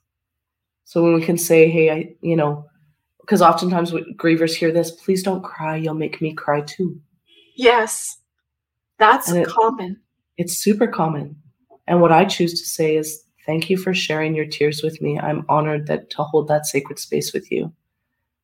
So 0.85 1.03
when 1.03 1.13
we 1.13 1.23
can 1.23 1.37
say, 1.37 1.69
Hey, 1.69 1.89
I, 1.89 2.15
you 2.21 2.35
know, 2.35 2.65
because 3.21 3.41
oftentimes 3.41 3.91
grievers 3.91 4.53
hear 4.53 4.71
this, 4.71 4.91
please 4.91 5.23
don't 5.23 5.43
cry, 5.43 5.75
you'll 5.75 5.93
make 5.93 6.21
me 6.21 6.33
cry 6.33 6.61
too. 6.61 6.99
Yes. 7.55 8.17
That's 8.99 9.31
it, 9.31 9.47
common. 9.47 9.99
It's 10.37 10.57
super 10.57 10.87
common. 10.87 11.35
And 11.87 12.01
what 12.01 12.11
I 12.11 12.25
choose 12.25 12.59
to 12.59 12.65
say 12.65 12.95
is 12.95 13.23
Thank 13.45 13.69
you 13.69 13.77
for 13.77 13.93
sharing 13.93 14.35
your 14.35 14.45
tears 14.45 14.81
with 14.81 15.01
me. 15.01 15.19
I'm 15.19 15.45
honored 15.49 15.87
that 15.87 16.09
to 16.11 16.23
hold 16.23 16.47
that 16.47 16.65
sacred 16.65 16.97
space 16.97 17.33
with 17.33 17.51
you 17.51 17.73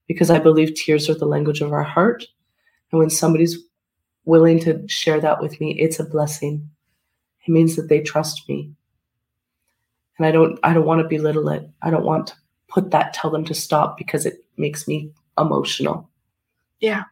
because 0.08 0.30
I 0.30 0.40
believe 0.40 0.76
tears 0.76 1.10
are 1.10 1.14
the 1.14 1.26
language 1.26 1.62
of 1.62 1.72
our 1.72 1.84
heart. 1.84 2.26
And 2.92 3.00
when 3.00 3.10
somebody's 3.10 3.58
willing 4.26 4.60
to 4.62 4.86
share 4.88 5.22
that 5.22 5.42
with 5.42 5.60
me, 5.62 5.80
it's 5.80 6.00
a 6.00 6.04
blessing. 6.04 6.70
It 7.50 7.52
means 7.52 7.76
that 7.78 7.90
they 7.90 8.02
trust 8.02 8.48
me. 8.48 8.72
And 10.20 10.28
I 10.28 10.32
don't 10.32 10.60
I 10.62 10.72
don't 10.72 10.86
want 10.86 11.02
to 11.02 11.08
belittle 11.08 11.50
it. 11.50 11.68
I 11.82 11.90
don't 11.90 12.06
want 12.06 12.28
to 12.28 12.36
put 12.68 12.92
that 12.92 13.12
tell 13.12 13.32
them 13.32 13.44
to 13.46 13.56
stop 13.56 13.98
because 13.98 14.28
it 14.28 14.46
makes 14.56 14.88
me 14.88 15.12
emotional. 15.36 16.08
Yeah. 16.80 17.06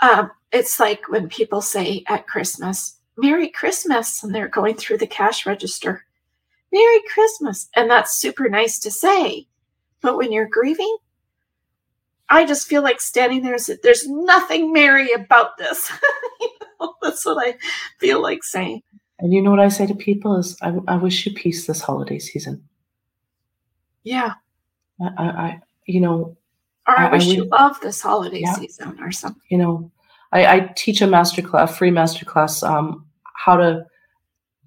Um, 0.00 0.30
it's 0.50 0.80
like 0.80 1.10
when 1.10 1.28
people 1.28 1.60
say 1.60 2.04
at 2.08 2.26
Christmas, 2.26 2.96
Merry 3.18 3.50
Christmas. 3.50 4.22
And 4.22 4.34
they're 4.34 4.48
going 4.48 4.76
through 4.76 4.96
the 4.96 5.06
cash 5.06 5.44
register. 5.44 6.06
Merry 6.72 7.02
Christmas. 7.12 7.68
And 7.76 7.90
that's 7.90 8.18
super 8.18 8.48
nice 8.48 8.78
to 8.78 8.90
say. 8.90 9.46
But 10.00 10.16
when 10.16 10.32
you're 10.32 10.48
grieving, 10.48 10.96
I 12.30 12.46
just 12.46 12.66
feel 12.66 12.82
like 12.82 13.02
standing 13.02 13.42
there. 13.42 13.58
There's 13.82 14.08
nothing 14.08 14.72
merry 14.72 15.12
about 15.12 15.58
this. 15.58 15.92
that's 17.02 17.24
what 17.24 17.46
I 17.46 17.56
feel 17.98 18.22
like 18.22 18.42
saying. 18.42 18.82
And 19.18 19.32
you 19.32 19.40
know 19.40 19.50
what 19.50 19.60
I 19.60 19.68
say 19.68 19.86
to 19.86 19.94
people 19.94 20.36
is, 20.36 20.56
I, 20.60 20.74
I 20.88 20.96
wish 20.96 21.24
you 21.24 21.32
peace 21.32 21.66
this 21.66 21.80
holiday 21.80 22.18
season. 22.18 22.68
Yeah. 24.02 24.34
I, 25.00 25.24
I 25.24 25.60
you 25.86 26.00
know, 26.00 26.36
or 26.86 26.98
I, 26.98 27.08
I 27.08 27.12
wish 27.12 27.24
I 27.24 27.30
you 27.30 27.44
love 27.44 27.80
this 27.80 28.00
holiday 28.00 28.40
yeah. 28.40 28.54
season 28.54 28.98
or 29.00 29.12
something. 29.12 29.42
You 29.48 29.58
know, 29.58 29.90
I, 30.32 30.46
I 30.46 30.72
teach 30.76 31.00
a 31.00 31.06
master 31.06 31.42
class, 31.42 31.70
a 31.70 31.74
free 31.74 31.90
master 31.90 32.24
class, 32.24 32.62
um, 32.62 33.06
how 33.36 33.56
to 33.56 33.86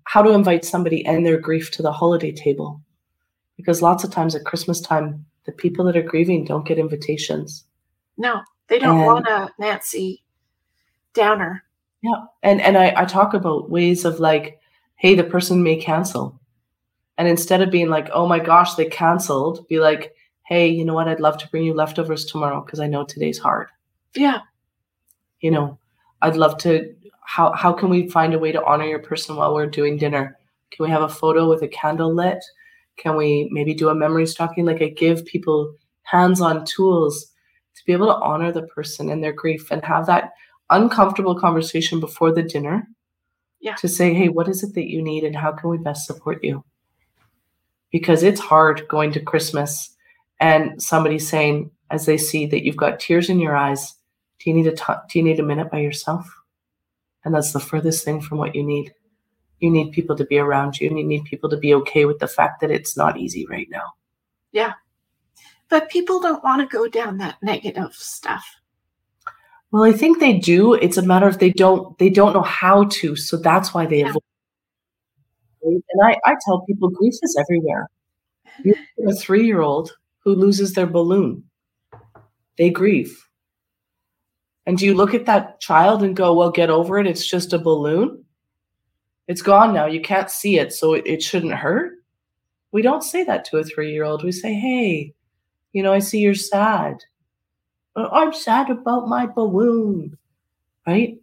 how 0.03 0.21
to 0.21 0.31
invite 0.31 0.63
somebody 0.63 1.05
and 1.05 1.25
their 1.25 1.37
grief 1.37 1.69
to 1.71 1.81
the 1.81 1.91
holiday 1.91 2.31
table, 2.31 2.81
because 3.57 3.81
lots 3.81 4.03
of 4.03 4.11
times 4.11 4.35
at 4.35 4.45
Christmas 4.45 4.79
time, 4.79 5.25
the 5.45 5.51
people 5.51 5.83
that 5.85 5.97
are 5.97 6.01
grieving 6.01 6.45
don't 6.45 6.65
get 6.65 6.79
invitations. 6.79 7.65
No, 8.17 8.41
they 8.67 8.79
don't 8.79 9.05
want 9.05 9.27
a 9.27 9.49
Nancy 9.59 10.23
Downer. 11.13 11.63
Yeah, 12.01 12.25
and 12.43 12.61
and 12.61 12.77
I, 12.77 12.93
I 12.95 13.05
talk 13.05 13.33
about 13.33 13.69
ways 13.69 14.05
of 14.05 14.19
like, 14.19 14.59
hey, 14.95 15.15
the 15.15 15.23
person 15.23 15.63
may 15.63 15.77
cancel, 15.77 16.39
and 17.17 17.27
instead 17.27 17.61
of 17.61 17.71
being 17.71 17.89
like, 17.89 18.09
oh 18.13 18.27
my 18.27 18.39
gosh, 18.39 18.75
they 18.75 18.85
canceled, 18.85 19.67
be 19.67 19.79
like, 19.79 20.13
hey, 20.45 20.67
you 20.67 20.85
know 20.85 20.93
what? 20.93 21.07
I'd 21.07 21.19
love 21.19 21.37
to 21.39 21.49
bring 21.49 21.63
you 21.63 21.73
leftovers 21.73 22.25
tomorrow 22.25 22.61
because 22.61 22.79
I 22.79 22.87
know 22.87 23.03
today's 23.03 23.39
hard. 23.39 23.69
Yeah, 24.15 24.39
you 25.41 25.51
know, 25.51 25.77
I'd 26.21 26.35
love 26.35 26.57
to. 26.59 26.93
How 27.25 27.51
how 27.53 27.73
can 27.73 27.89
we 27.89 28.09
find 28.09 28.33
a 28.33 28.39
way 28.39 28.51
to 28.51 28.63
honor 28.63 28.85
your 28.85 28.99
person 28.99 29.35
while 29.35 29.53
we're 29.53 29.67
doing 29.67 29.97
dinner? 29.97 30.37
Can 30.71 30.85
we 30.85 30.91
have 30.91 31.01
a 31.01 31.09
photo 31.09 31.49
with 31.49 31.61
a 31.63 31.67
candle 31.67 32.13
lit? 32.13 32.43
Can 32.97 33.15
we 33.15 33.49
maybe 33.51 33.73
do 33.73 33.89
a 33.89 33.95
memory 33.95 34.25
stocking? 34.25 34.65
Like 34.65 34.81
I 34.81 34.89
give 34.89 35.25
people 35.25 35.73
hands-on 36.03 36.65
tools 36.65 37.25
to 37.75 37.85
be 37.85 37.93
able 37.93 38.07
to 38.07 38.15
honor 38.15 38.51
the 38.51 38.63
person 38.63 39.09
and 39.09 39.23
their 39.23 39.33
grief 39.33 39.69
and 39.71 39.83
have 39.83 40.05
that 40.07 40.31
uncomfortable 40.69 41.39
conversation 41.39 41.99
before 41.99 42.31
the 42.31 42.43
dinner. 42.43 42.87
Yeah. 43.59 43.75
To 43.75 43.87
say, 43.87 44.13
hey, 44.13 44.29
what 44.29 44.47
is 44.47 44.63
it 44.63 44.75
that 44.75 44.89
you 44.89 45.01
need 45.01 45.23
and 45.23 45.35
how 45.35 45.51
can 45.51 45.69
we 45.69 45.77
best 45.77 46.05
support 46.05 46.43
you? 46.43 46.63
Because 47.91 48.21
it's 48.21 48.39
hard 48.39 48.87
going 48.87 49.11
to 49.13 49.19
Christmas 49.19 49.95
and 50.39 50.81
somebody 50.81 51.17
saying, 51.17 51.71
as 51.89 52.05
they 52.05 52.17
see 52.17 52.45
that 52.45 52.63
you've 52.63 52.77
got 52.77 52.99
tears 52.99 53.29
in 53.29 53.39
your 53.39 53.55
eyes, 53.55 53.95
do 54.39 54.49
you 54.49 54.55
need 54.55 54.67
a 54.67 54.75
t- 54.75 54.93
do 55.09 55.19
you 55.19 55.25
need 55.25 55.39
a 55.39 55.43
minute 55.43 55.71
by 55.71 55.79
yourself? 55.79 56.27
And 57.25 57.33
that's 57.33 57.51
the 57.51 57.59
furthest 57.59 58.05
thing 58.05 58.21
from 58.21 58.37
what 58.37 58.55
you 58.55 58.63
need. 58.63 58.93
You 59.59 59.71
need 59.71 59.91
people 59.91 60.15
to 60.15 60.25
be 60.25 60.37
around 60.37 60.79
you 60.79 60.87
and 60.87 60.99
you 60.99 61.05
need 61.05 61.23
people 61.25 61.49
to 61.49 61.57
be 61.57 61.73
okay 61.73 62.05
with 62.05 62.19
the 62.19 62.27
fact 62.27 62.61
that 62.61 62.71
it's 62.71 62.95
not 62.95 63.17
easy 63.17 63.47
right 63.47 63.67
now. 63.71 63.93
Yeah. 64.51 64.73
But 65.69 65.89
people 65.89 66.19
don't 66.21 66.43
want 66.43 66.61
to 66.61 66.77
go 66.77 66.87
down 66.87 67.17
that 67.17 67.41
negative 67.41 67.93
stuff. 67.93 68.45
Well, 69.71 69.83
I 69.83 69.91
think 69.91 70.19
they 70.19 70.33
do. 70.37 70.73
It's 70.73 70.97
a 70.97 71.01
matter 71.01 71.27
of 71.27 71.39
they 71.39 71.51
don't 71.51 71.97
they 71.97 72.09
don't 72.09 72.33
know 72.33 72.41
how 72.41 72.85
to, 72.85 73.15
so 73.15 73.37
that's 73.37 73.73
why 73.73 73.85
they 73.85 73.99
yeah. 73.99 74.09
avoid. 74.09 74.23
And 75.61 76.03
I, 76.03 76.17
I 76.25 76.35
tell 76.45 76.61
people 76.61 76.89
grief 76.89 77.13
is 77.21 77.37
everywhere. 77.37 77.89
You 78.63 78.75
a 79.07 79.13
three 79.13 79.45
year 79.45 79.61
old 79.61 79.91
who 80.19 80.35
loses 80.35 80.73
their 80.73 80.87
balloon, 80.87 81.43
they 82.57 82.69
grieve. 82.69 83.27
And 84.65 84.77
do 84.77 84.85
you 84.85 84.93
look 84.93 85.13
at 85.13 85.25
that 85.25 85.61
child 85.61 86.03
and 86.03 86.15
go, 86.15 86.33
well, 86.33 86.51
get 86.51 86.69
over 86.69 86.99
it? 86.99 87.07
It's 87.07 87.25
just 87.25 87.53
a 87.53 87.59
balloon. 87.59 88.25
It's 89.27 89.41
gone 89.41 89.73
now. 89.73 89.85
You 89.85 90.01
can't 90.01 90.29
see 90.29 90.59
it, 90.59 90.73
so 90.73 90.93
it, 90.93 91.03
it 91.05 91.21
shouldn't 91.23 91.53
hurt. 91.53 91.93
We 92.71 92.81
don't 92.81 93.03
say 93.03 93.23
that 93.23 93.45
to 93.45 93.57
a 93.57 93.63
three 93.63 93.91
year 93.91 94.03
old. 94.03 94.23
We 94.23 94.31
say, 94.31 94.53
hey, 94.53 95.13
you 95.73 95.83
know, 95.83 95.93
I 95.93 95.99
see 95.99 96.19
you're 96.19 96.35
sad. 96.35 96.97
Uh, 97.97 98.09
I'm 98.13 98.33
sad 98.33 98.71
about 98.71 99.09
my 99.09 99.27
balloon, 99.27 100.17
right? 100.87 101.17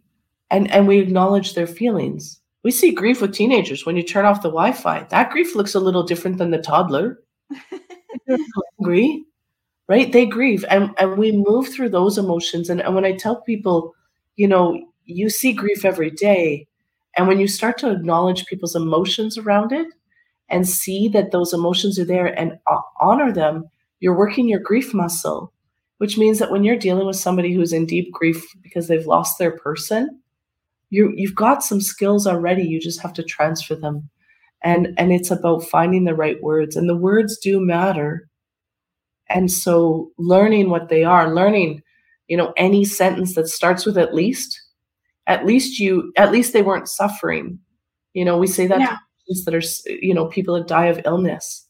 And 0.51 0.71
and 0.71 0.87
we 0.87 0.99
acknowledge 0.99 1.55
their 1.55 1.67
feelings. 1.67 2.41
We 2.63 2.71
see 2.71 2.91
grief 2.91 3.21
with 3.21 3.33
teenagers 3.33 3.85
when 3.85 3.97
you 3.97 4.03
turn 4.03 4.25
off 4.25 4.43
the 4.43 4.49
Wi-Fi. 4.49 5.03
That 5.09 5.31
grief 5.31 5.55
looks 5.55 5.75
a 5.75 5.81
little 5.81 6.03
different 6.03 6.39
than 6.39 6.51
the 6.51 6.59
toddler. 6.61 7.21
They're 8.27 8.37
angry, 8.81 9.25
right? 9.89 10.11
They 10.11 10.25
grieve, 10.27 10.65
and 10.69 10.91
and 10.99 11.17
we 11.17 11.31
move 11.33 11.69
through 11.69 11.89
those 11.89 12.17
emotions. 12.17 12.69
And, 12.69 12.81
and 12.81 12.95
when 12.95 13.05
I 13.05 13.13
tell 13.13 13.41
people, 13.41 13.95
you 14.37 14.47
know, 14.47 14.79
you 15.05 15.29
see 15.31 15.53
grief 15.53 15.85
every 15.85 16.11
day, 16.11 16.67
and 17.17 17.27
when 17.27 17.39
you 17.39 17.47
start 17.47 17.77
to 17.79 17.91
acknowledge 17.91 18.47
people's 18.47 18.75
emotions 18.75 19.37
around 19.37 19.73
it, 19.73 19.87
and 20.49 20.67
see 20.69 21.09
that 21.09 21.31
those 21.31 21.53
emotions 21.53 21.99
are 21.99 22.05
there 22.05 22.27
and 22.27 22.59
honor 23.01 23.31
them, 23.33 23.65
you're 24.01 24.17
working 24.17 24.49
your 24.49 24.61
grief 24.61 24.93
muscle 24.93 25.53
which 25.97 26.17
means 26.17 26.39
that 26.39 26.51
when 26.51 26.63
you're 26.63 26.75
dealing 26.75 27.07
with 27.07 27.15
somebody 27.15 27.53
who's 27.53 27.73
in 27.73 27.85
deep 27.85 28.11
grief 28.11 28.45
because 28.61 28.87
they've 28.87 29.05
lost 29.05 29.37
their 29.37 29.57
person, 29.57 30.19
you 30.89 31.13
you've 31.15 31.35
got 31.35 31.63
some 31.63 31.81
skills 31.81 32.27
already. 32.27 32.63
You 32.63 32.79
just 32.79 33.01
have 33.01 33.13
to 33.13 33.23
transfer 33.23 33.75
them. 33.75 34.09
And 34.63 34.93
and 34.97 35.11
it's 35.11 35.31
about 35.31 35.63
finding 35.63 36.05
the 36.05 36.15
right 36.15 36.41
words. 36.41 36.75
And 36.75 36.89
the 36.89 36.97
words 36.97 37.37
do 37.37 37.59
matter. 37.59 38.27
And 39.29 39.51
so 39.51 40.11
learning 40.17 40.69
what 40.69 40.89
they 40.89 41.03
are, 41.03 41.33
learning, 41.33 41.81
you 42.27 42.37
know, 42.37 42.53
any 42.57 42.85
sentence 42.85 43.35
that 43.35 43.47
starts 43.47 43.85
with 43.85 43.97
at 43.97 44.13
least, 44.13 44.61
at 45.27 45.45
least 45.45 45.79
you, 45.79 46.11
at 46.15 46.31
least 46.31 46.53
they 46.53 46.61
weren't 46.61 46.89
suffering. 46.89 47.57
You 48.13 48.23
know, 48.23 48.37
we 48.37 48.47
say 48.47 48.67
that 48.67 48.79
yeah. 48.79 48.97
that 49.45 49.55
are, 49.55 49.93
you 50.01 50.13
know, 50.13 50.27
people 50.27 50.55
that 50.55 50.67
die 50.67 50.85
of 50.85 51.01
illness, 51.05 51.67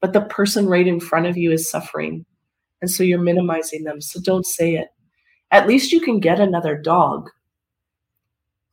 but 0.00 0.12
the 0.12 0.22
person 0.22 0.66
right 0.66 0.86
in 0.86 0.98
front 0.98 1.26
of 1.26 1.36
you 1.36 1.52
is 1.52 1.70
suffering 1.70 2.24
and 2.84 2.90
so 2.90 3.02
you're 3.02 3.18
minimizing 3.18 3.84
them. 3.84 4.02
So 4.02 4.20
don't 4.20 4.44
say 4.44 4.74
it. 4.74 4.88
At 5.50 5.66
least 5.66 5.90
you 5.90 6.02
can 6.02 6.20
get 6.20 6.38
another 6.38 6.76
dog. 6.76 7.30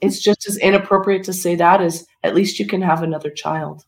It's 0.01 0.19
just 0.19 0.45
as 0.49 0.57
inappropriate 0.57 1.23
to 1.23 1.33
say 1.33 1.55
that 1.55 1.79
as 1.79 2.05
at 2.23 2.35
least 2.35 2.59
you 2.59 2.67
can 2.67 2.81
have 2.81 3.03
another 3.03 3.29
child. 3.29 3.85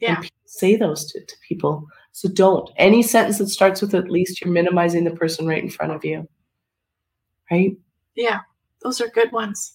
Yeah. 0.00 0.22
say 0.46 0.74
those 0.74 1.04
to, 1.12 1.22
to 1.22 1.36
people. 1.46 1.84
So 2.12 2.30
don't. 2.30 2.70
Any 2.78 3.02
sentence 3.02 3.36
that 3.36 3.48
starts 3.48 3.82
with 3.82 3.94
at 3.94 4.10
least, 4.10 4.40
you're 4.40 4.50
minimizing 4.50 5.04
the 5.04 5.10
person 5.10 5.46
right 5.46 5.62
in 5.62 5.68
front 5.68 5.92
of 5.92 6.02
you. 6.02 6.26
Right? 7.50 7.76
Yeah. 8.14 8.38
Those 8.82 9.02
are 9.02 9.08
good 9.08 9.32
ones. 9.32 9.74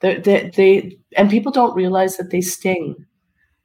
They, 0.00 0.16
they, 0.16 0.50
they 0.56 0.98
and 1.16 1.30
people 1.30 1.52
don't 1.52 1.76
realize 1.76 2.16
that 2.16 2.30
they 2.30 2.40
sting. 2.40 2.96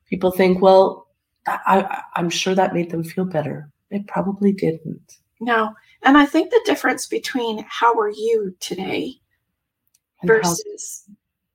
People 0.07 0.29
think, 0.29 0.61
well, 0.61 1.07
I, 1.47 2.03
I'm 2.15 2.29
sure 2.29 2.53
that 2.53 2.75
made 2.75 2.91
them 2.91 3.03
feel 3.03 3.25
better. 3.25 3.71
It 3.89 4.07
probably 4.07 4.51
didn't. 4.51 5.19
No. 5.39 5.73
And 6.03 6.17
I 6.17 6.25
think 6.25 6.49
the 6.49 6.61
difference 6.65 7.07
between 7.07 7.65
how 7.67 7.97
are 7.99 8.09
you 8.09 8.55
today 8.59 9.15
and 10.21 10.27
versus 10.27 11.05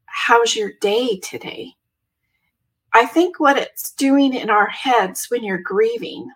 how's 0.07 0.55
your 0.55 0.73
day 0.81 1.19
today, 1.19 1.73
I 2.93 3.07
think 3.07 3.39
what 3.39 3.57
it's 3.57 3.93
doing 3.93 4.35
in 4.35 4.51
our 4.51 4.67
heads 4.67 5.27
when 5.29 5.45
you're 5.45 5.59
grieving 5.59 6.29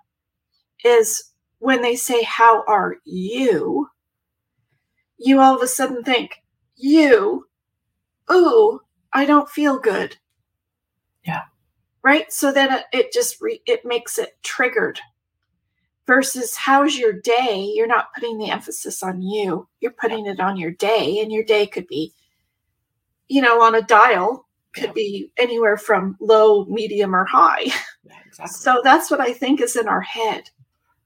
is 0.84 1.32
when 1.58 1.82
they 1.82 1.96
say, 1.96 2.22
How 2.22 2.64
are 2.66 2.96
you? 3.04 3.88
You 5.18 5.40
all 5.40 5.56
of 5.56 5.62
a 5.62 5.66
sudden 5.66 6.02
think, 6.02 6.42
You, 6.76 7.46
ooh, 8.30 8.80
I 9.12 9.24
don't 9.24 9.48
feel 9.48 9.78
good. 9.78 10.16
Yeah. 11.26 11.42
Right. 12.02 12.32
So 12.32 12.52
then 12.52 12.72
it, 12.72 12.84
it 12.92 13.12
just 13.12 13.40
re, 13.40 13.60
it 13.66 13.84
makes 13.84 14.18
it 14.18 14.36
triggered 14.42 15.00
versus 16.06 16.54
how's 16.56 16.96
your 16.96 17.12
day? 17.12 17.70
You're 17.74 17.86
not 17.86 18.12
putting 18.14 18.38
the 18.38 18.50
emphasis 18.50 19.02
on 19.02 19.22
you. 19.22 19.68
You're 19.80 19.92
putting 19.92 20.26
it 20.26 20.40
on 20.40 20.56
your 20.56 20.72
day 20.72 21.20
and 21.20 21.32
your 21.32 21.44
day 21.44 21.66
could 21.66 21.86
be 21.86 22.12
you 23.28 23.40
know 23.40 23.62
on 23.62 23.74
a 23.74 23.82
dial 23.82 24.46
could 24.74 24.84
yeah. 24.84 24.92
be 24.92 25.32
anywhere 25.38 25.76
from 25.76 26.16
low 26.20 26.64
medium 26.66 27.14
or 27.14 27.24
high. 27.24 27.66
Yeah, 28.06 28.18
exactly. 28.26 28.52
so 28.52 28.82
that's 28.84 29.10
what 29.10 29.22
i 29.22 29.32
think 29.32 29.62
is 29.62 29.76
in 29.76 29.88
our 29.88 30.02
head. 30.02 30.50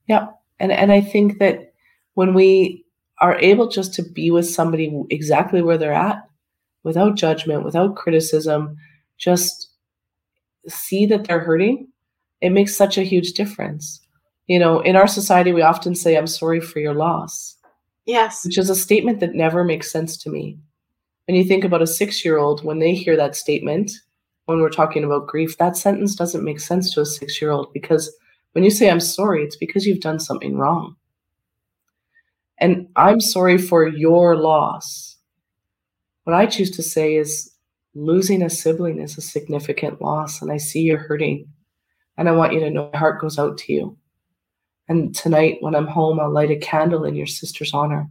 Yeah 0.09 0.31
and 0.59 0.73
and 0.73 0.91
i 0.91 1.01
think 1.01 1.39
that 1.39 1.75
when 2.15 2.35
we 2.35 2.85
are 3.21 3.37
able 3.37 3.69
just 3.69 3.95
to 3.95 4.03
be 4.03 4.33
with 4.33 4.51
somebody 4.51 5.01
exactly 5.09 5.63
where 5.63 5.79
they're 5.79 5.93
at 5.93 6.29
without 6.83 7.15
judgment 7.15 7.65
without 7.65 7.95
criticism 7.95 8.77
just 9.17 9.69
see 10.67 11.07
that 11.07 11.29
they're 11.29 11.39
hurting 11.39 11.87
it 12.41 12.51
makes 12.51 12.77
such 12.77 12.99
a 12.99 13.05
huge 13.05 13.35
difference 13.35 14.01
you 14.49 14.59
know, 14.59 14.81
in 14.81 14.97
our 14.97 15.07
society, 15.07 15.53
we 15.53 15.63
often 15.63 15.95
say, 15.95 16.17
I'm 16.17 16.27
sorry 16.27 16.61
for 16.61 16.81
your 16.81 16.95
loss. 16.95 17.57
Yes. 18.07 18.45
Which 18.45 18.59
is 18.59 18.71
a 18.71 18.75
statement 18.75 19.21
that 19.21 19.35
never 19.35 19.63
makes 19.63 19.93
sense 19.93 20.17
to 20.19 20.31
me. 20.31 20.59
When 21.27 21.37
you 21.37 21.45
think 21.45 21.63
about 21.63 21.83
a 21.83 21.87
six 21.87 22.25
year 22.25 22.39
old, 22.39 22.65
when 22.65 22.79
they 22.79 22.95
hear 22.95 23.17
that 23.17 23.37
statement, 23.37 23.93
when 24.47 24.61
we're 24.61 24.71
talking 24.71 25.05
about 25.05 25.27
grief, 25.27 25.59
that 25.59 25.77
sentence 25.77 26.15
doesn't 26.15 26.45
make 26.45 26.59
sense 26.59 26.95
to 26.95 27.03
a 27.03 27.07
six 27.07 27.41
year 27.41 27.51
old 27.51 27.71
because 27.75 28.11
when 28.53 28.65
you 28.65 28.71
say, 28.71 28.91
I'm 28.91 29.01
sorry, 29.01 29.45
it's 29.45 29.57
because 29.57 29.87
you've 29.87 30.01
done 30.01 30.19
something 30.19 30.57
wrong. 30.57 30.97
And 32.57 32.89
I'm 32.97 33.21
sorry 33.21 33.59
for 33.59 33.87
your 33.87 34.37
loss. 34.37 35.17
What 36.25 36.35
I 36.35 36.47
choose 36.47 36.71
to 36.73 36.83
say 36.83 37.17
is, 37.17 37.55
losing 37.95 38.43
a 38.43 38.51
sibling 38.51 39.01
is 39.01 39.19
a 39.19 39.21
significant 39.21 40.01
loss, 40.01 40.41
and 40.41 40.53
I 40.53 40.57
see 40.57 40.81
you're 40.81 40.99
hurting. 40.99 41.49
And 42.17 42.29
I 42.29 42.33
want 42.33 42.53
you 42.53 42.61
to 42.61 42.71
know 42.71 42.91
my 42.93 42.99
heart 42.99 43.21
goes 43.21 43.39
out 43.39 43.59
to 43.59 43.73
you. 43.73 43.97
And 44.89 45.15
tonight, 45.15 45.59
when 45.61 45.75
I'm 45.75 45.87
home, 45.87 46.19
I'll 46.19 46.33
light 46.33 46.51
a 46.51 46.57
candle 46.57 47.05
in 47.05 47.15
your 47.15 47.27
sister's 47.27 47.75
honor. 47.75 48.09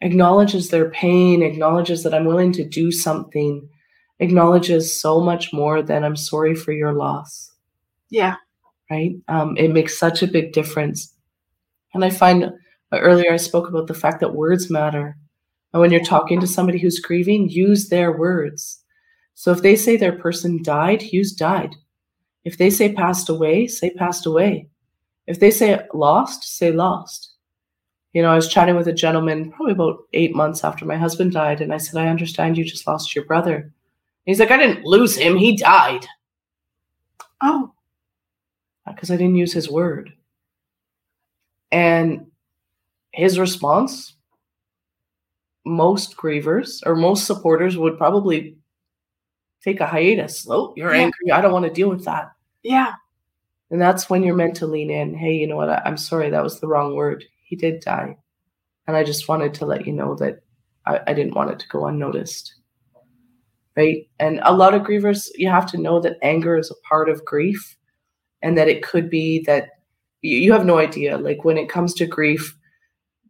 Acknowledges 0.00 0.68
their 0.68 0.90
pain, 0.90 1.42
acknowledges 1.42 2.02
that 2.02 2.14
I'm 2.14 2.24
willing 2.24 2.52
to 2.52 2.64
do 2.64 2.90
something, 2.90 3.68
acknowledges 4.20 4.98
so 4.98 5.20
much 5.20 5.52
more 5.52 5.82
than 5.82 6.04
I'm 6.04 6.16
sorry 6.16 6.54
for 6.54 6.72
your 6.72 6.92
loss. 6.92 7.52
Yeah. 8.10 8.36
Right? 8.90 9.16
Um, 9.28 9.56
it 9.56 9.72
makes 9.72 9.98
such 9.98 10.22
a 10.22 10.26
big 10.26 10.52
difference. 10.52 11.12
And 11.92 12.04
I 12.04 12.10
find 12.10 12.44
uh, 12.44 12.50
earlier 12.92 13.32
I 13.32 13.36
spoke 13.36 13.68
about 13.68 13.86
the 13.88 13.94
fact 13.94 14.20
that 14.20 14.34
words 14.34 14.70
matter. 14.70 15.16
And 15.72 15.80
when 15.80 15.90
you're 15.90 16.04
talking 16.04 16.40
to 16.40 16.46
somebody 16.46 16.78
who's 16.78 17.00
grieving, 17.00 17.48
use 17.48 17.88
their 17.88 18.16
words. 18.16 18.82
So 19.34 19.50
if 19.50 19.62
they 19.62 19.76
say 19.76 19.96
their 19.96 20.18
person 20.18 20.62
died, 20.62 21.02
use 21.02 21.32
died. 21.32 21.74
If 22.44 22.58
they 22.58 22.70
say 22.70 22.92
passed 22.92 23.28
away, 23.28 23.66
say 23.66 23.90
passed 23.90 24.24
away. 24.24 24.68
If 25.26 25.40
they 25.40 25.50
say 25.50 25.80
lost, 25.92 26.44
say 26.56 26.72
lost. 26.72 27.32
You 28.12 28.22
know, 28.22 28.30
I 28.30 28.36
was 28.36 28.48
chatting 28.48 28.76
with 28.76 28.88
a 28.88 28.92
gentleman 28.92 29.52
probably 29.52 29.72
about 29.72 29.98
eight 30.12 30.34
months 30.34 30.64
after 30.64 30.84
my 30.84 30.96
husband 30.96 31.32
died, 31.32 31.60
and 31.60 31.72
I 31.72 31.76
said, 31.76 32.00
I 32.00 32.08
understand 32.08 32.56
you 32.56 32.64
just 32.64 32.86
lost 32.86 33.14
your 33.14 33.24
brother. 33.24 33.56
And 33.56 33.72
he's 34.24 34.40
like, 34.40 34.50
I 34.50 34.56
didn't 34.56 34.84
lose 34.84 35.16
him, 35.16 35.36
he 35.36 35.56
died. 35.56 36.06
Oh. 37.42 37.72
Uh, 38.86 38.92
because 38.92 39.10
I 39.10 39.16
didn't 39.16 39.34
use 39.34 39.52
his 39.52 39.68
word. 39.68 40.12
And 41.72 42.26
his 43.12 43.38
response 43.38 44.14
most 45.66 46.16
grievers 46.16 46.80
or 46.86 46.94
most 46.94 47.26
supporters 47.26 47.76
would 47.76 47.98
probably 47.98 48.56
take 49.62 49.80
a 49.80 49.86
hiatus. 49.86 50.46
Oh, 50.48 50.72
you're 50.76 50.94
yeah. 50.94 51.02
angry. 51.02 51.32
I 51.32 51.40
don't 51.40 51.52
want 51.52 51.64
to 51.64 51.72
deal 51.72 51.90
with 51.90 52.04
that. 52.04 52.30
Yeah. 52.62 52.92
And 53.70 53.80
that's 53.80 54.08
when 54.08 54.22
you're 54.22 54.34
meant 54.34 54.56
to 54.56 54.66
lean 54.66 54.90
in. 54.90 55.14
Hey, 55.14 55.32
you 55.32 55.46
know 55.46 55.56
what? 55.56 55.70
I'm 55.86 55.96
sorry, 55.96 56.30
that 56.30 56.42
was 56.42 56.60
the 56.60 56.68
wrong 56.68 56.94
word. 56.94 57.24
He 57.44 57.56
did 57.56 57.80
die. 57.80 58.16
And 58.86 58.96
I 58.96 59.02
just 59.02 59.28
wanted 59.28 59.54
to 59.54 59.66
let 59.66 59.86
you 59.86 59.92
know 59.92 60.14
that 60.16 60.40
I, 60.86 61.00
I 61.08 61.14
didn't 61.14 61.34
want 61.34 61.50
it 61.50 61.58
to 61.58 61.68
go 61.68 61.86
unnoticed. 61.86 62.54
Right. 63.76 64.08
And 64.18 64.40
a 64.44 64.54
lot 64.54 64.72
of 64.72 64.82
grievers, 64.82 65.28
you 65.34 65.50
have 65.50 65.66
to 65.66 65.78
know 65.78 66.00
that 66.00 66.16
anger 66.22 66.56
is 66.56 66.70
a 66.70 66.88
part 66.88 67.08
of 67.08 67.24
grief 67.24 67.76
and 68.40 68.56
that 68.56 68.68
it 68.68 68.82
could 68.82 69.10
be 69.10 69.42
that 69.44 69.68
you, 70.22 70.38
you 70.38 70.52
have 70.52 70.64
no 70.64 70.78
idea. 70.78 71.18
Like 71.18 71.44
when 71.44 71.58
it 71.58 71.68
comes 71.68 71.92
to 71.94 72.06
grief, 72.06 72.56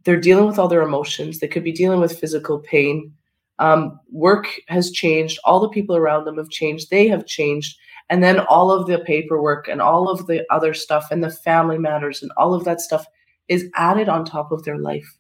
they're 0.05 0.21
dealing 0.21 0.47
with 0.47 0.59
all 0.59 0.69
their 0.69 0.83
emotions. 0.83 1.41
They 1.41 1.49
could 1.49 1.65
be 1.65 1.73
dealing 1.73 2.01
with 2.01 2.19
physical 2.19 2.61
pain. 2.61 3.13
Um, 3.59 3.99
work 4.13 4.47
has 4.69 4.93
changed. 4.93 5.41
All 5.45 5.59
the 5.59 5.69
people 5.69 5.97
around 5.97 6.27
them 6.27 6.37
have 6.37 6.51
changed. 6.51 6.91
They 6.91 7.09
have 7.09 7.27
changed 7.27 7.77
and 8.09 8.23
then 8.23 8.41
all 8.41 8.71
of 8.71 8.87
the 8.87 8.99
paperwork 9.01 9.69
and 9.69 9.81
all 9.81 10.09
of 10.09 10.27
the 10.27 10.45
other 10.51 10.75
stuff 10.75 11.09
and 11.11 11.23
the 11.25 11.31
family 11.31 11.79
matters 11.79 12.23
and 12.23 12.31
all 12.37 12.55
of 12.55 12.65
that 12.65 12.81
stuff 12.81 13.07
is 13.49 13.71
added 13.75 14.09
on 14.09 14.25
top 14.25 14.53
of 14.53 14.65
their 14.65 14.79
life 14.79 15.19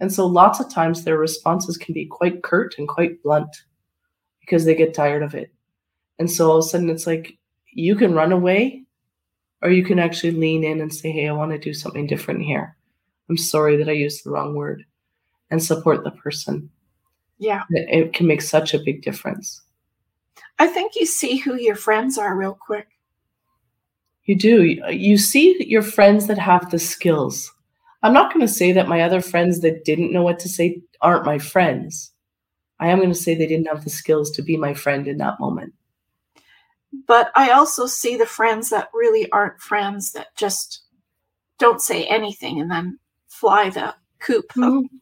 And 0.00 0.12
so 0.12 0.26
lots 0.26 0.60
of 0.60 0.72
times 0.72 1.04
their 1.04 1.18
responses 1.18 1.76
can 1.76 1.92
be 1.92 2.06
quite 2.06 2.42
curt 2.42 2.74
and 2.78 2.88
quite 2.88 3.22
blunt 3.22 3.64
because 4.40 4.64
they 4.64 4.74
get 4.74 4.94
tired 4.94 5.22
of 5.22 5.34
it. 5.34 5.52
And 6.18 6.30
so 6.30 6.50
all 6.50 6.58
of 6.58 6.64
a 6.64 6.68
sudden 6.68 6.90
it's 6.90 7.06
like 7.06 7.36
you 7.72 7.94
can 7.94 8.14
run 8.14 8.32
away 8.32 8.84
or 9.62 9.70
you 9.70 9.84
can 9.84 9.98
actually 9.98 10.32
lean 10.32 10.64
in 10.64 10.80
and 10.80 10.92
say, 10.92 11.12
Hey, 11.12 11.28
I 11.28 11.32
want 11.32 11.52
to 11.52 11.58
do 11.58 11.74
something 11.74 12.06
different 12.06 12.42
here. 12.42 12.76
I'm 13.28 13.36
sorry 13.36 13.76
that 13.76 13.88
I 13.88 13.92
used 13.92 14.24
the 14.24 14.30
wrong 14.30 14.54
word 14.54 14.84
and 15.50 15.62
support 15.62 16.02
the 16.02 16.10
person. 16.12 16.70
Yeah. 17.38 17.64
It 17.70 18.12
can 18.12 18.26
make 18.26 18.42
such 18.42 18.74
a 18.74 18.82
big 18.84 19.02
difference. 19.02 19.62
I 20.60 20.66
think 20.66 20.94
you 20.94 21.06
see 21.06 21.38
who 21.38 21.54
your 21.54 21.74
friends 21.74 22.18
are 22.18 22.36
real 22.36 22.52
quick. 22.52 22.86
You 24.24 24.36
do. 24.36 24.62
You 24.90 25.16
see 25.16 25.56
your 25.66 25.80
friends 25.80 26.26
that 26.26 26.36
have 26.36 26.70
the 26.70 26.78
skills. 26.78 27.50
I'm 28.02 28.12
not 28.12 28.30
going 28.32 28.46
to 28.46 28.52
say 28.52 28.70
that 28.72 28.86
my 28.86 29.00
other 29.00 29.22
friends 29.22 29.60
that 29.60 29.86
didn't 29.86 30.12
know 30.12 30.22
what 30.22 30.38
to 30.40 30.50
say 30.50 30.82
aren't 31.00 31.24
my 31.24 31.38
friends. 31.38 32.12
I 32.78 32.88
am 32.88 32.98
going 32.98 33.08
to 33.08 33.14
say 33.14 33.34
they 33.34 33.46
didn't 33.46 33.68
have 33.68 33.84
the 33.84 33.90
skills 33.90 34.30
to 34.32 34.42
be 34.42 34.58
my 34.58 34.74
friend 34.74 35.08
in 35.08 35.16
that 35.16 35.40
moment. 35.40 35.72
But 37.06 37.30
I 37.34 37.52
also 37.52 37.86
see 37.86 38.18
the 38.18 38.26
friends 38.26 38.68
that 38.68 38.90
really 38.92 39.30
aren't 39.32 39.62
friends 39.62 40.12
that 40.12 40.36
just 40.36 40.82
don't 41.58 41.80
say 41.80 42.04
anything 42.04 42.60
and 42.60 42.70
then 42.70 42.98
fly 43.28 43.70
the 43.70 43.94
coop. 44.18 44.52
Mm-hmm. 44.52 44.94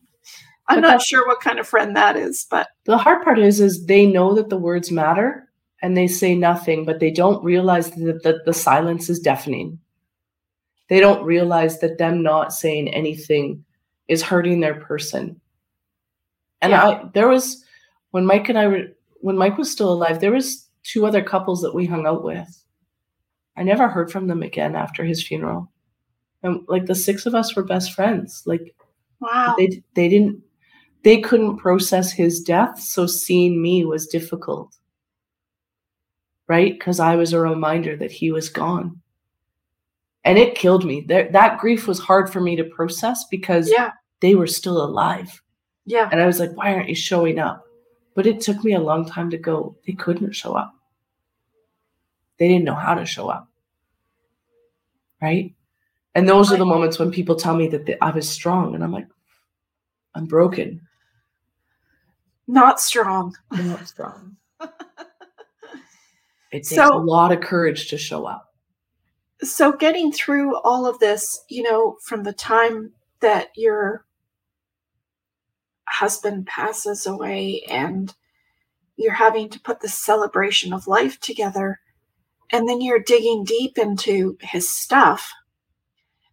I'm 0.69 0.83
but 0.83 0.89
not 0.89 1.03
sure 1.03 1.27
what 1.27 1.41
kind 1.41 1.59
of 1.59 1.67
friend 1.67 1.97
that 1.97 2.17
is, 2.17 2.47
but 2.49 2.69
the 2.85 2.99
hard 2.99 3.25
part 3.25 3.41
is 3.41 3.59
is 3.59 3.87
they 3.87 4.07
know 4.07 4.35
that 4.35 4.51
the 4.51 4.57
words 4.57 4.93
matter 4.93 5.48
and 5.83 5.97
they 5.97 6.09
say 6.09 6.35
nothing, 6.35 6.85
but 6.85 7.01
they 7.01 7.11
don't 7.11 7.43
realize 7.45 7.91
that 7.93 8.23
the, 8.23 8.41
the 8.45 8.55
silence 8.55 9.09
is 9.09 9.21
deafening. 9.21 9.79
They 10.89 11.01
don't 11.01 11.25
realize 11.25 11.81
that 11.81 11.99
them 11.99 12.23
not 12.23 12.53
saying 12.53 12.89
anything 12.89 13.65
is 14.09 14.23
hurting 14.23 14.61
their 14.61 14.81
person. 14.81 15.41
And 16.61 16.73
yeah. 16.73 16.85
I 16.85 17.11
there 17.15 17.29
was 17.29 17.65
when 18.11 18.27
Mike 18.27 18.49
and 18.49 18.59
I 18.59 18.67
were 18.67 18.85
when 19.21 19.37
Mike 19.37 19.59
was 19.59 19.71
still 19.71 19.93
alive, 19.93 20.21
there 20.21 20.33
was 20.33 20.69
two 20.83 21.07
other 21.07 21.23
couples 21.23 21.61
that 21.63 21.75
we 21.75 21.87
hung 21.87 22.07
out 22.07 22.25
with. 22.25 22.65
I 23.57 23.63
never 23.63 23.89
heard 23.89 24.11
from 24.11 24.29
them 24.29 24.43
again 24.43 24.75
after 24.75 25.05
his 25.05 25.23
funeral. 25.23 25.71
And 26.43 26.65
like 26.69 26.87
the 26.87 26.95
six 26.95 27.27
of 27.27 27.35
us 27.35 27.55
were 27.55 27.65
best 27.65 27.93
friends. 27.93 28.43
Like 28.47 28.75
wow. 29.21 29.55
They 29.59 29.83
they 29.95 30.09
didn't 30.09 30.43
they 31.05 31.21
couldn't 31.21 31.59
process 31.59 32.11
his 32.11 32.41
death, 32.41 32.81
so 32.81 33.07
seeing 33.07 33.63
me 33.63 33.85
was 33.85 34.07
difficult. 34.07 34.75
Right? 36.49 36.73
Because 36.79 36.99
I 36.99 37.17
was 37.17 37.33
a 37.33 37.41
reminder 37.41 37.97
that 37.97 38.11
he 38.11 38.33
was 38.33 38.49
gone. 38.49 39.01
And 40.25 40.39
it 40.39 40.55
killed 40.55 40.85
me. 40.85 41.03
That, 41.03 41.33
that 41.33 41.59
grief 41.59 41.87
was 41.87 41.99
hard 41.99 42.33
for 42.33 42.41
me 42.41 42.57
to 42.57 42.65
process 42.65 43.25
because 43.31 43.71
yeah. 43.71 43.93
they 44.21 44.35
were 44.35 44.47
still 44.47 44.83
alive. 44.83 45.43
Yeah. 45.85 46.09
And 46.11 46.21
I 46.21 46.27
was 46.27 46.41
like, 46.41 46.57
why 46.57 46.75
aren't 46.75 46.89
you 46.89 46.95
showing 46.95 47.39
up? 47.39 47.65
But 48.15 48.27
it 48.27 48.41
took 48.41 48.65
me 48.65 48.75
a 48.75 48.81
long 48.81 49.07
time 49.07 49.31
to 49.31 49.39
go, 49.39 49.77
they 49.87 49.93
couldn't 49.93 50.33
show 50.33 50.55
up. 50.55 50.75
They 52.39 52.49
didn't 52.49 52.65
know 52.65 52.75
how 52.75 52.95
to 52.95 53.07
show 53.07 53.29
up. 53.29 53.49
Right? 55.23 55.55
And 56.15 56.29
those 56.29 56.51
are 56.51 56.57
the 56.57 56.65
moments 56.65 56.99
when 56.99 57.11
people 57.11 57.37
tell 57.37 57.55
me 57.55 57.69
that 57.69 57.87
they, 57.87 57.97
I 58.01 58.11
was 58.11 58.29
strong. 58.29 58.75
And 58.75 58.83
I'm 58.83 58.93
like, 58.93 59.09
I'm 60.15 60.27
broken. 60.27 60.81
Not 62.47 62.81
strong. 62.81 63.37
Not 63.53 63.87
strong. 63.87 64.38
It 66.51 66.59
takes 66.59 66.75
so, 66.75 66.97
a 66.97 66.99
lot 66.99 67.33
of 67.33 67.41
courage 67.41 67.89
to 67.89 67.99
show 67.99 68.27
up. 68.27 68.55
So, 69.43 69.73
getting 69.73 70.13
through 70.13 70.57
all 70.59 70.87
of 70.87 70.99
this, 70.99 71.45
you 71.49 71.63
know, 71.63 71.97
from 72.05 72.23
the 72.23 72.33
time 72.33 72.93
that 73.21 73.49
your 73.57 74.05
husband 75.87 76.47
passes 76.47 77.07
away 77.07 77.63
and 77.69 78.15
you're 78.97 79.15
having 79.15 79.49
to 79.51 79.61
put 79.61 79.81
the 79.81 79.89
celebration 79.89 80.73
of 80.73 80.89
life 80.89 81.21
together, 81.21 81.81
and 82.51 82.69
then 82.69 82.81
you're 82.81 82.99
digging 82.99 83.45
deep 83.45 83.79
into 83.79 84.37
his 84.41 84.69
stuff. 84.69 85.33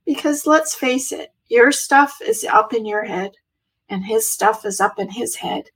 Because 0.06 0.47
let's 0.47 0.73
face 0.73 1.12
it, 1.12 1.30
your 1.47 1.71
stuff 1.71 2.19
is 2.25 2.43
up 2.43 2.73
in 2.73 2.86
your 2.86 3.04
head 3.04 3.34
and 3.89 4.06
his 4.06 4.32
stuff 4.32 4.65
is 4.65 4.80
up 4.80 4.97
in 4.97 5.12
his 5.12 5.36
head. 5.36 5.69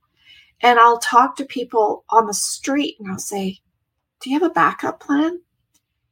And 0.60 0.78
I'll 0.78 0.98
talk 0.98 1.36
to 1.36 1.44
people 1.44 2.04
on 2.10 2.26
the 2.26 2.34
street 2.34 2.96
and 2.98 3.10
I'll 3.10 3.18
say, 3.18 3.60
Do 4.20 4.30
you 4.30 4.38
have 4.38 4.50
a 4.50 4.52
backup 4.52 5.00
plan? 5.00 5.40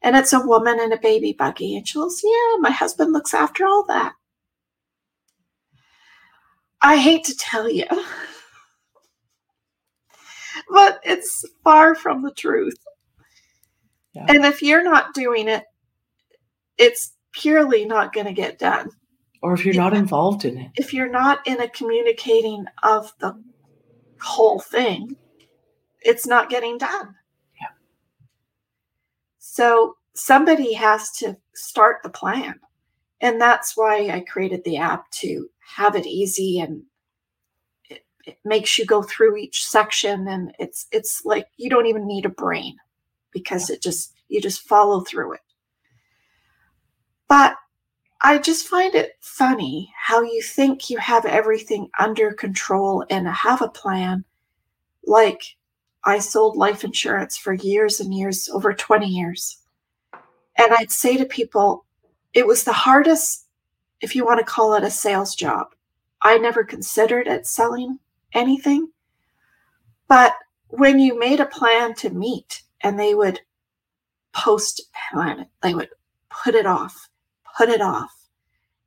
And 0.03 0.16
it's 0.16 0.33
a 0.33 0.40
woman 0.40 0.81
in 0.81 0.92
a 0.92 1.01
baby 1.01 1.33
buggy. 1.33 1.77
And 1.77 1.87
she'll 1.87 2.11
say, 2.11 2.29
Yeah, 2.29 2.57
my 2.61 2.71
husband 2.71 3.12
looks 3.12 3.35
after 3.35 3.66
all 3.66 3.85
that. 3.87 4.14
I 6.81 6.97
hate 6.97 7.25
to 7.25 7.37
tell 7.37 7.68
you, 7.68 7.85
but 10.71 11.01
it's 11.03 11.44
far 11.64 11.94
from 11.94 12.23
the 12.23 12.31
truth. 12.31 12.79
Yeah. 14.14 14.27
And 14.29 14.44
if 14.44 14.62
you're 14.62 14.85
not 14.85 15.12
doing 15.12 15.49
it, 15.49 15.64
it's 16.77 17.14
purely 17.33 17.85
not 17.85 18.12
going 18.12 18.27
to 18.27 18.33
get 18.33 18.59
done. 18.59 18.90
Or 19.42 19.55
if 19.55 19.64
you're 19.64 19.75
not 19.75 19.94
involved 19.94 20.44
in 20.44 20.59
it. 20.59 20.71
If 20.77 20.94
you're 20.94 21.11
not 21.11 21.47
in 21.47 21.61
a 21.61 21.68
communicating 21.68 22.66
of 22.83 23.12
the 23.18 23.40
whole 24.21 24.61
thing, 24.61 25.16
it's 26.01 26.27
not 26.27 26.51
getting 26.51 26.79
done. 26.79 27.14
So 29.59 29.97
somebody 30.14 30.73
has 30.75 31.11
to 31.18 31.37
start 31.53 32.05
the 32.05 32.11
plan. 32.11 32.61
And 33.21 33.40
that's 33.40 33.77
why 33.77 34.09
I 34.09 34.21
created 34.21 34.62
the 34.62 34.77
app 34.77 35.11
to 35.23 35.49
have 35.77 35.97
it 35.97 36.07
easy 36.07 36.61
and 36.61 36.85
it, 37.90 38.07
it 38.25 38.38
makes 38.44 38.79
you 38.79 38.87
go 38.87 39.03
through 39.03 39.37
each 39.37 39.66
section 39.66 40.29
and 40.29 40.55
it's 40.61 40.87
it's 40.92 41.23
like 41.25 41.49
you 41.57 41.68
don't 41.68 41.87
even 41.87 42.07
need 42.07 42.25
a 42.25 42.29
brain 42.29 42.77
because 43.33 43.68
it 43.68 43.83
just 43.83 44.14
you 44.29 44.40
just 44.40 44.61
follow 44.61 45.01
through 45.01 45.33
it. 45.33 45.40
But 47.27 47.57
I 48.23 48.38
just 48.38 48.68
find 48.68 48.94
it 48.94 49.14
funny 49.21 49.92
how 50.01 50.23
you 50.23 50.40
think 50.40 50.88
you 50.88 50.99
have 50.99 51.25
everything 51.25 51.90
under 51.99 52.33
control 52.33 53.05
and 53.11 53.27
have 53.27 53.61
a 53.61 53.68
plan. 53.68 54.25
Like 55.05 55.57
I 56.04 56.18
sold 56.18 56.56
life 56.56 56.84
insurance 56.84 57.37
for 57.37 57.52
years 57.52 58.00
and 58.00 58.14
years, 58.14 58.48
over 58.48 58.72
20 58.72 59.06
years. 59.06 59.58
And 60.56 60.72
I'd 60.72 60.92
say 60.92 61.16
to 61.16 61.24
people, 61.24 61.84
it 62.34 62.46
was 62.46 62.64
the 62.64 62.72
hardest, 62.72 63.46
if 64.00 64.14
you 64.14 64.24
want 64.24 64.38
to 64.38 64.44
call 64.44 64.74
it 64.74 64.84
a 64.84 64.90
sales 64.90 65.34
job. 65.34 65.68
I 66.22 66.38
never 66.38 66.64
considered 66.64 67.26
it 67.26 67.46
selling 67.46 67.98
anything. 68.32 68.90
But 70.08 70.34
when 70.68 70.98
you 70.98 71.18
made 71.18 71.40
a 71.40 71.46
plan 71.46 71.94
to 71.96 72.11
meet 72.11 72.62
and 72.80 72.98
they 72.98 73.14
would 73.14 73.40
post 74.32 74.82
plan 75.12 75.40
it, 75.40 75.48
they 75.62 75.74
would 75.74 75.90
put 76.30 76.54
it 76.54 76.66
off 76.66 77.08
put 77.58 77.68
it 77.68 77.80
off. 77.80 78.14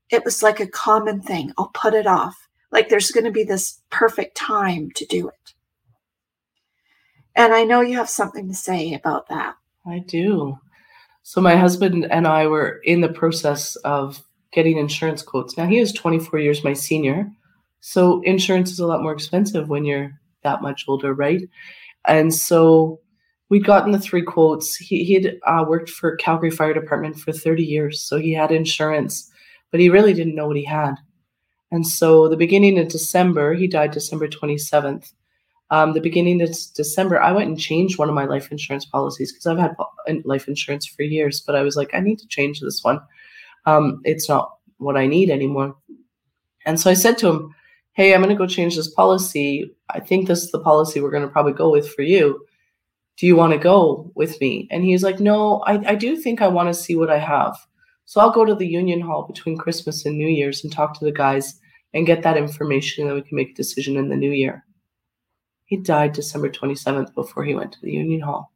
It 0.09 0.23
was 0.23 0.41
like 0.41 0.61
a 0.61 0.67
common 0.67 1.21
thing. 1.21 1.51
I'll 1.57 1.71
put 1.73 1.93
it 1.93 2.07
off. 2.07 2.47
Like 2.71 2.87
there's 2.87 3.11
going 3.11 3.25
to 3.25 3.31
be 3.31 3.43
this 3.43 3.81
perfect 3.89 4.37
time 4.37 4.91
to 4.95 5.05
do 5.05 5.27
it. 5.27 5.53
And 7.35 7.53
I 7.53 7.63
know 7.63 7.81
you 7.81 7.97
have 7.97 8.09
something 8.09 8.47
to 8.47 8.53
say 8.53 8.93
about 8.93 9.29
that. 9.29 9.55
I 9.85 9.99
do. 9.99 10.57
So 11.23 11.41
my 11.41 11.55
husband 11.55 12.07
and 12.09 12.27
I 12.27 12.47
were 12.47 12.81
in 12.83 13.01
the 13.01 13.09
process 13.09 13.75
of 13.77 14.23
getting 14.51 14.77
insurance 14.77 15.21
quotes. 15.21 15.57
Now 15.57 15.65
he 15.65 15.79
is 15.79 15.93
24 15.93 16.39
years 16.39 16.63
my 16.63 16.73
senior. 16.73 17.31
So 17.79 18.21
insurance 18.21 18.71
is 18.71 18.79
a 18.79 18.87
lot 18.87 19.01
more 19.01 19.13
expensive 19.13 19.69
when 19.69 19.85
you're 19.85 20.19
that 20.43 20.61
much 20.61 20.85
older, 20.87 21.13
right? 21.13 21.41
And 22.05 22.33
so 22.33 22.99
we'd 23.49 23.65
gotten 23.65 23.91
the 23.91 23.99
three 23.99 24.23
quotes. 24.23 24.75
He 24.75 25.03
he 25.03 25.13
had 25.13 25.39
uh, 25.45 25.65
worked 25.67 25.89
for 25.89 26.15
Calgary 26.15 26.51
Fire 26.51 26.73
Department 26.73 27.17
for 27.19 27.31
30 27.31 27.63
years, 27.63 28.01
so 28.01 28.17
he 28.17 28.33
had 28.33 28.51
insurance, 28.51 29.31
but 29.71 29.79
he 29.79 29.89
really 29.89 30.13
didn't 30.13 30.35
know 30.35 30.47
what 30.47 30.57
he 30.57 30.65
had. 30.65 30.95
And 31.71 31.87
so 31.87 32.27
the 32.27 32.37
beginning 32.37 32.77
of 32.79 32.89
December, 32.89 33.53
he 33.53 33.67
died 33.67 33.91
December 33.91 34.27
27th. 34.27 35.13
Um, 35.71 35.93
the 35.93 36.01
beginning 36.01 36.41
of 36.41 36.55
December, 36.75 37.21
I 37.21 37.31
went 37.31 37.49
and 37.49 37.59
changed 37.59 37.97
one 37.97 38.09
of 38.09 38.15
my 38.15 38.25
life 38.25 38.51
insurance 38.51 38.85
policies 38.85 39.31
because 39.31 39.47
I've 39.47 39.57
had 39.57 39.75
life 40.25 40.47
insurance 40.47 40.85
for 40.85 41.01
years, 41.01 41.41
but 41.41 41.55
I 41.55 41.63
was 41.63 41.75
like, 41.75 41.89
I 41.93 41.99
need 41.99 42.19
to 42.19 42.27
change 42.27 42.59
this 42.59 42.83
one. 42.83 42.99
Um, 43.65 44.01
it's 44.03 44.27
not 44.27 44.51
what 44.77 44.97
I 44.97 45.07
need 45.07 45.29
anymore. 45.29 45.75
And 46.65 46.79
so 46.79 46.91
I 46.91 46.93
said 46.93 47.17
to 47.19 47.29
him, 47.29 47.55
Hey, 47.93 48.13
I'm 48.13 48.21
going 48.21 48.33
to 48.33 48.39
go 48.39 48.47
change 48.47 48.75
this 48.75 48.93
policy. 48.93 49.73
I 49.89 49.99
think 49.99 50.27
this 50.27 50.43
is 50.43 50.51
the 50.51 50.59
policy 50.59 51.01
we're 51.01 51.11
going 51.11 51.23
to 51.23 51.29
probably 51.29 51.53
go 51.53 51.69
with 51.69 51.89
for 51.89 52.03
you 52.03 52.45
do 53.21 53.27
you 53.27 53.35
want 53.35 53.53
to 53.53 53.59
go 53.59 54.11
with 54.15 54.41
me? 54.41 54.67
And 54.71 54.83
he's 54.83 55.03
like, 55.03 55.19
no, 55.19 55.59
I, 55.67 55.91
I 55.91 55.95
do 55.95 56.15
think 56.15 56.41
I 56.41 56.47
want 56.47 56.69
to 56.69 56.73
see 56.73 56.95
what 56.95 57.11
I 57.11 57.19
have. 57.19 57.55
So 58.05 58.19
I'll 58.19 58.31
go 58.31 58.45
to 58.45 58.55
the 58.55 58.67
union 58.67 58.99
hall 58.99 59.27
between 59.27 59.59
Christmas 59.59 60.07
and 60.07 60.17
New 60.17 60.27
Year's 60.27 60.63
and 60.63 60.73
talk 60.73 60.97
to 60.97 61.05
the 61.05 61.11
guys 61.11 61.59
and 61.93 62.07
get 62.07 62.23
that 62.23 62.35
information, 62.35 63.03
and 63.03 63.09
then 63.09 63.15
we 63.15 63.21
can 63.21 63.35
make 63.35 63.51
a 63.51 63.53
decision 63.53 63.95
in 63.95 64.09
the 64.09 64.15
new 64.15 64.31
year. 64.31 64.65
He 65.71 65.77
died 65.77 66.11
December 66.11 66.49
27th 66.49 67.15
before 67.15 67.45
he 67.45 67.55
went 67.55 67.71
to 67.71 67.79
the 67.81 67.91
union 67.93 68.19
hall. 68.19 68.51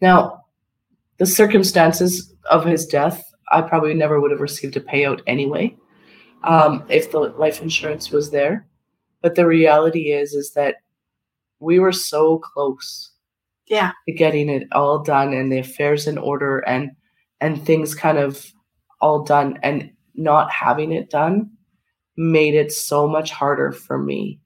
Now, 0.00 0.46
the 1.18 1.26
circumstances 1.26 2.34
of 2.50 2.64
his 2.64 2.86
death, 2.86 3.22
I 3.52 3.60
probably 3.60 3.92
never 3.92 4.18
would 4.18 4.30
have 4.30 4.40
received 4.40 4.74
a 4.78 4.80
payout 4.80 5.20
anyway. 5.26 5.76
um, 6.44 6.84
if 6.88 7.10
the 7.10 7.18
life 7.18 7.60
insurance 7.60 8.10
was 8.10 8.30
there. 8.30 8.66
But 9.20 9.34
the 9.34 9.46
reality 9.46 10.12
is, 10.12 10.32
is 10.32 10.52
that 10.52 10.76
we 11.58 11.78
were 11.78 11.92
so 11.92 12.38
close 12.38 13.10
Yeah. 13.66 13.92
to 14.06 14.14
getting 14.14 14.48
it 14.48 14.68
all 14.72 15.02
done 15.02 15.32
and 15.34 15.50
the 15.52 15.58
affairs 15.58 16.06
in 16.06 16.16
order 16.18 16.60
and 16.60 16.90
and 17.42 17.64
things 17.66 17.94
kind 17.94 18.16
of 18.18 18.46
all 19.02 19.24
done 19.24 19.58
and 19.62 19.90
not 20.14 20.50
having 20.50 20.92
it 20.92 21.10
done 21.10 21.50
made 22.16 22.54
it 22.54 22.70
so 22.72 23.06
much 23.08 23.30
harder 23.30 23.72
for 23.72 23.98
me 23.98 24.38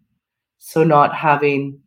so 0.60 0.84
not 0.84 1.14
having 1.16 1.80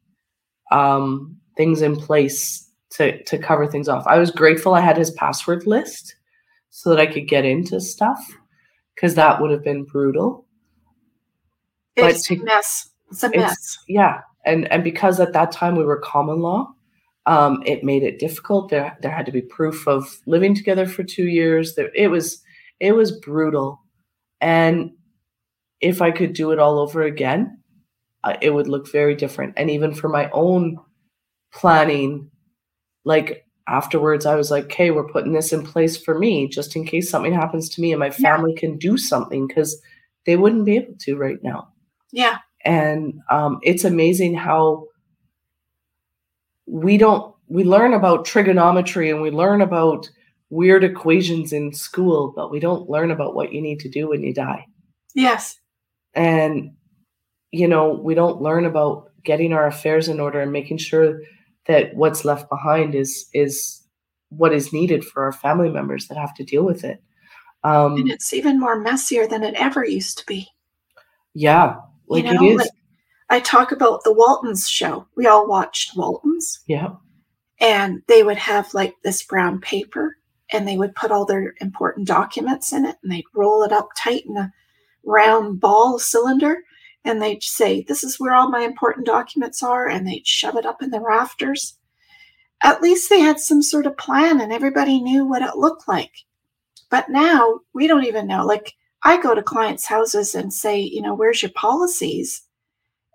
um 0.71 1.37
things 1.55 1.81
in 1.81 1.95
place 1.95 2.69
to 2.89 3.23
to 3.23 3.37
cover 3.37 3.65
things 3.67 3.87
off. 3.87 4.05
I 4.07 4.17
was 4.19 4.31
grateful 4.31 4.73
i 4.73 4.81
had 4.81 4.97
his 4.97 5.11
password 5.11 5.65
list 5.65 6.15
so 6.69 6.89
that 6.89 6.99
i 6.99 7.05
could 7.05 7.27
get 7.27 7.45
into 7.45 7.79
stuff 7.79 8.19
because 8.95 9.15
that 9.15 9.39
would 9.41 9.51
have 9.51 9.63
been 9.63 9.85
brutal. 9.85 10.45
It's 11.95 12.29
a 12.31 12.35
mess. 12.37 12.89
It's 13.11 13.23
a 13.23 13.27
it's- 13.27 13.49
mess. 13.51 13.77
yeah 13.87 14.21
and 14.45 14.69
and 14.71 14.83
because 14.83 15.19
at 15.19 15.33
that 15.33 15.51
time 15.51 15.75
we 15.75 15.85
were 15.85 15.99
common 15.99 16.39
law 16.39 16.73
um 17.27 17.61
it 17.65 17.83
made 17.83 18.03
it 18.03 18.19
difficult. 18.19 18.69
There 18.69 18.97
there 19.01 19.11
had 19.11 19.25
to 19.27 19.31
be 19.31 19.41
proof 19.41 19.87
of 19.87 20.19
living 20.25 20.55
together 20.55 20.85
for 20.87 21.03
2 21.03 21.23
years. 21.27 21.75
There 21.75 21.91
it 21.95 22.07
was 22.09 22.41
it 22.79 22.93
was 22.93 23.11
brutal. 23.11 23.79
And 24.41 24.91
if 25.81 26.01
i 26.01 26.11
could 26.11 26.33
do 26.33 26.51
it 26.51 26.59
all 26.59 26.79
over 26.79 27.03
again 27.03 27.59
uh, 28.23 28.35
it 28.41 28.51
would 28.51 28.67
look 28.67 28.91
very 28.91 29.15
different 29.15 29.53
and 29.57 29.69
even 29.69 29.93
for 29.93 30.09
my 30.09 30.29
own 30.31 30.77
planning 31.53 32.29
like 33.05 33.45
afterwards 33.67 34.25
i 34.25 34.35
was 34.35 34.49
like 34.51 34.65
okay 34.65 34.91
we're 34.91 35.07
putting 35.07 35.33
this 35.33 35.53
in 35.53 35.63
place 35.63 35.95
for 35.97 36.17
me 36.17 36.47
just 36.47 36.75
in 36.75 36.85
case 36.85 37.09
something 37.09 37.33
happens 37.33 37.69
to 37.69 37.81
me 37.81 37.91
and 37.91 37.99
my 37.99 38.07
Yeah. 38.07 38.11
family 38.35 38.53
can 38.55 38.77
do 38.77 38.97
something 38.97 39.47
because 39.47 39.79
they 40.25 40.35
wouldn't 40.37 40.65
be 40.65 40.77
able 40.77 40.95
to 40.99 41.15
right 41.17 41.41
now 41.43 41.69
Yeah. 42.11 42.37
and 42.65 43.19
um, 43.29 43.59
it's 43.63 43.83
amazing 43.83 44.35
how 44.35 44.87
we 46.65 46.97
don't 46.97 47.33
we 47.47 47.63
learn 47.63 47.93
about 47.93 48.25
trigonometry 48.25 49.09
and 49.11 49.21
we 49.21 49.29
learn 49.29 49.61
about 49.61 50.09
weird 50.49 50.83
equations 50.83 51.51
in 51.53 51.73
school 51.73 52.31
but 52.35 52.51
we 52.51 52.59
don't 52.59 52.89
learn 52.89 53.11
about 53.11 53.35
what 53.35 53.51
you 53.53 53.61
need 53.61 53.79
to 53.79 53.89
do 53.89 54.09
when 54.09 54.21
you 54.23 54.33
die 54.33 54.65
Yes. 55.15 55.59
and 56.13 56.71
you 57.53 57.67
know 57.67 57.93
we 57.93 58.15
don't 58.15 58.41
learn 58.41 58.65
about 58.65 59.09
getting 59.23 59.53
our 59.53 59.67
affairs 59.67 60.09
in 60.09 60.19
order 60.19 60.41
and 60.41 60.51
making 60.51 60.77
sure 60.77 61.21
that 61.67 61.95
what's 61.95 62.25
left 62.25 62.49
behind 62.49 62.95
is 62.95 63.29
is 63.33 63.81
what 64.29 64.51
is 64.53 64.73
needed 64.73 65.05
for 65.05 65.23
our 65.23 65.31
family 65.31 65.69
members 65.69 66.07
that 66.07 66.17
have 66.17 66.33
to 66.33 66.43
deal 66.43 66.63
with 66.65 66.83
it. 66.83 67.01
Um 67.63 67.93
And 67.97 68.09
it's 68.11 68.33
even 68.33 68.59
more 68.59 68.77
messier 68.79 69.27
than 69.27 69.43
it 69.43 69.53
ever 69.55 69.85
used 69.85 70.17
to 70.17 70.25
be. 70.25 70.47
yeah 71.33 71.77
like 72.07 72.25
know, 72.25 72.31
it 72.31 72.41
is. 72.43 72.57
like- 72.57 72.69
I 73.29 73.39
talk 73.39 73.71
about 73.71 74.03
the 74.03 74.13
Waltons 74.13 74.67
show. 74.69 75.07
We 75.15 75.25
all 75.27 75.47
watched 75.47 75.95
Waltons, 75.95 76.59
yeah. 76.67 76.89
And 77.59 78.01
they 78.07 78.21
would 78.21 78.37
have 78.37 78.73
like 78.73 78.95
this 79.03 79.23
brown 79.23 79.59
paper, 79.61 80.17
and 80.51 80.67
they 80.67 80.77
would 80.77 80.93
put 80.93 81.09
all 81.11 81.25
their 81.25 81.55
important 81.61 82.07
documents 82.07 82.73
in 82.73 82.85
it, 82.85 82.97
and 83.01 83.11
they'd 83.11 83.23
roll 83.33 83.63
it 83.63 83.71
up 83.71 83.89
tight 83.97 84.25
in 84.27 84.37
a 84.37 84.51
round 85.05 85.59
ball 85.61 85.97
cylinder, 85.97 86.57
and 87.05 87.21
they'd 87.21 87.43
say, 87.43 87.83
This 87.87 88.03
is 88.03 88.19
where 88.19 88.33
all 88.33 88.49
my 88.49 88.61
important 88.61 89.05
documents 89.05 89.61
are, 89.63 89.87
and 89.87 90.07
they'd 90.07 90.27
shove 90.27 90.55
it 90.55 90.65
up 90.65 90.81
in 90.81 90.91
the 90.91 91.01
rafters. 91.01 91.77
At 92.63 92.81
least 92.81 93.09
they 93.09 93.19
had 93.19 93.39
some 93.39 93.61
sort 93.61 93.85
of 93.85 93.97
plan, 93.97 94.39
and 94.39 94.53
everybody 94.53 95.01
knew 95.01 95.25
what 95.25 95.41
it 95.41 95.57
looked 95.57 95.87
like. 95.87 96.11
But 96.89 97.09
now 97.09 97.59
we 97.73 97.87
don't 97.87 98.05
even 98.05 98.27
know. 98.27 98.45
Like, 98.45 98.73
I 99.03 99.21
go 99.21 99.35
to 99.35 99.43
clients' 99.43 99.85
houses 99.85 100.35
and 100.35 100.53
say, 100.53 100.79
You 100.79 101.01
know, 101.01 101.13
where's 101.13 101.41
your 101.41 101.51
policies? 101.51 102.43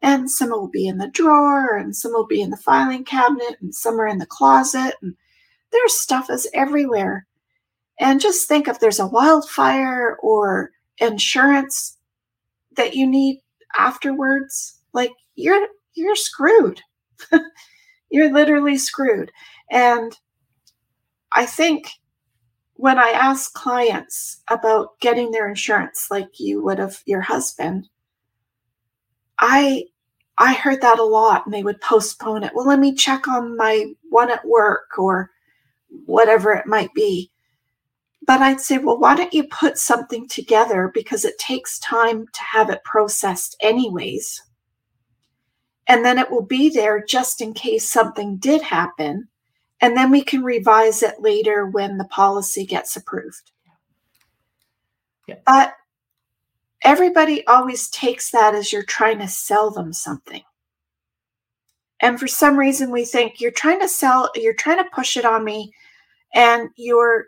and 0.02 0.30
some 0.30 0.50
will 0.50 0.68
be 0.68 0.86
in 0.86 0.98
the 0.98 1.08
drawer 1.08 1.76
and 1.76 1.96
some 1.96 2.12
will 2.12 2.26
be 2.26 2.40
in 2.40 2.50
the 2.50 2.56
filing 2.56 3.04
cabinet 3.04 3.56
and 3.60 3.74
some 3.74 4.00
are 4.00 4.06
in 4.06 4.18
the 4.18 4.26
closet 4.26 4.94
and 5.02 5.14
their 5.72 5.88
stuff 5.88 6.30
is 6.30 6.48
everywhere 6.54 7.26
and 7.98 8.20
just 8.20 8.46
think 8.46 8.68
if 8.68 8.80
there's 8.80 9.00
a 9.00 9.06
wildfire 9.06 10.16
or 10.22 10.70
insurance 10.98 11.96
that 12.76 12.94
you 12.94 13.06
need 13.06 13.40
afterwards 13.76 14.80
like 14.92 15.12
you're 15.36 15.68
you're 15.94 16.16
screwed 16.16 16.80
you're 18.10 18.32
literally 18.32 18.76
screwed 18.76 19.30
and 19.70 20.18
i 21.32 21.44
think 21.44 21.90
when 22.74 22.98
i 22.98 23.08
ask 23.10 23.52
clients 23.54 24.42
about 24.48 24.98
getting 25.00 25.30
their 25.30 25.48
insurance 25.48 26.08
like 26.10 26.40
you 26.40 26.62
would 26.62 26.80
of 26.80 27.02
your 27.06 27.20
husband 27.20 27.88
I 29.38 29.84
I 30.38 30.54
heard 30.54 30.80
that 30.82 30.98
a 30.98 31.04
lot 31.04 31.44
and 31.44 31.54
they 31.54 31.62
would 31.62 31.80
postpone 31.80 32.44
it. 32.44 32.52
Well, 32.54 32.66
let 32.66 32.78
me 32.78 32.94
check 32.94 33.26
on 33.26 33.56
my 33.56 33.92
one 34.10 34.30
at 34.30 34.44
work 34.46 34.98
or 34.98 35.30
whatever 36.06 36.52
it 36.52 36.66
might 36.66 36.92
be. 36.94 37.30
But 38.28 38.42
I'd 38.42 38.60
say, 38.60 38.76
well, 38.76 38.98
why 38.98 39.16
don't 39.16 39.32
you 39.32 39.44
put 39.44 39.78
something 39.78 40.28
together 40.28 40.90
because 40.92 41.24
it 41.24 41.38
takes 41.38 41.78
time 41.78 42.26
to 42.26 42.40
have 42.42 42.68
it 42.68 42.84
processed 42.84 43.56
anyways. 43.58 44.42
And 45.86 46.04
then 46.04 46.18
it 46.18 46.30
will 46.30 46.44
be 46.44 46.68
there 46.68 47.02
just 47.02 47.40
in 47.40 47.54
case 47.54 47.90
something 47.90 48.36
did 48.36 48.60
happen. 48.60 49.28
And 49.80 49.96
then 49.96 50.10
we 50.10 50.22
can 50.22 50.44
revise 50.44 51.02
it 51.02 51.22
later 51.22 51.68
when 51.68 51.96
the 51.96 52.04
policy 52.04 52.66
gets 52.66 52.96
approved. 52.96 53.50
Yeah. 55.26 55.36
But 55.46 55.72
everybody 56.84 57.46
always 57.46 57.88
takes 57.88 58.30
that 58.32 58.54
as 58.54 58.74
you're 58.74 58.82
trying 58.82 59.20
to 59.20 59.28
sell 59.28 59.70
them 59.70 59.94
something. 59.94 60.42
And 62.00 62.20
for 62.20 62.26
some 62.26 62.58
reason, 62.58 62.90
we 62.90 63.06
think 63.06 63.40
you're 63.40 63.52
trying 63.52 63.80
to 63.80 63.88
sell, 63.88 64.28
you're 64.34 64.52
trying 64.52 64.84
to 64.84 64.90
push 64.90 65.16
it 65.16 65.24
on 65.24 65.46
me, 65.46 65.72
and 66.34 66.68
you're 66.76 67.24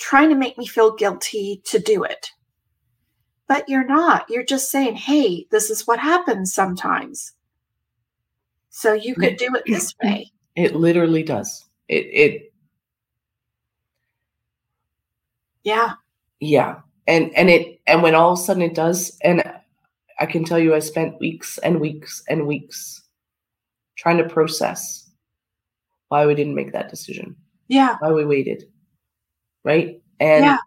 trying 0.00 0.30
to 0.30 0.34
make 0.34 0.58
me 0.58 0.66
feel 0.66 0.96
guilty 0.96 1.62
to 1.66 1.78
do 1.78 2.02
it. 2.02 2.32
But 3.46 3.68
you're 3.68 3.86
not. 3.86 4.26
You're 4.28 4.44
just 4.44 4.70
saying, 4.70 4.96
hey, 4.96 5.46
this 5.50 5.70
is 5.70 5.86
what 5.86 5.98
happens 6.00 6.52
sometimes. 6.54 7.32
So 8.70 8.92
you 8.92 9.14
could 9.14 9.36
do 9.36 9.54
it 9.54 9.64
this 9.66 9.94
way. 10.02 10.32
It 10.56 10.74
literally 10.74 11.22
does. 11.22 11.64
It 11.88 12.06
it 12.12 12.52
Yeah. 15.62 15.92
yeah. 16.40 16.80
And 17.06 17.34
and 17.36 17.48
it 17.48 17.80
and 17.86 18.02
when 18.02 18.14
all 18.16 18.32
of 18.32 18.38
a 18.38 18.42
sudden 18.42 18.62
it 18.62 18.74
does, 18.74 19.16
and 19.22 19.42
I 20.18 20.26
can 20.26 20.44
tell 20.44 20.58
you 20.58 20.74
I 20.74 20.80
spent 20.80 21.20
weeks 21.20 21.58
and 21.58 21.80
weeks 21.80 22.22
and 22.28 22.46
weeks 22.48 23.02
trying 23.96 24.18
to 24.18 24.28
process 24.28 25.08
why 26.08 26.26
we 26.26 26.34
didn't 26.34 26.56
make 26.56 26.72
that 26.72 26.90
decision, 26.90 27.36
Yeah. 27.68 27.96
why 28.00 28.10
we 28.12 28.24
waited. 28.24 28.64
Right? 29.64 30.00
And 30.18 30.44
Yeah. 30.44 30.58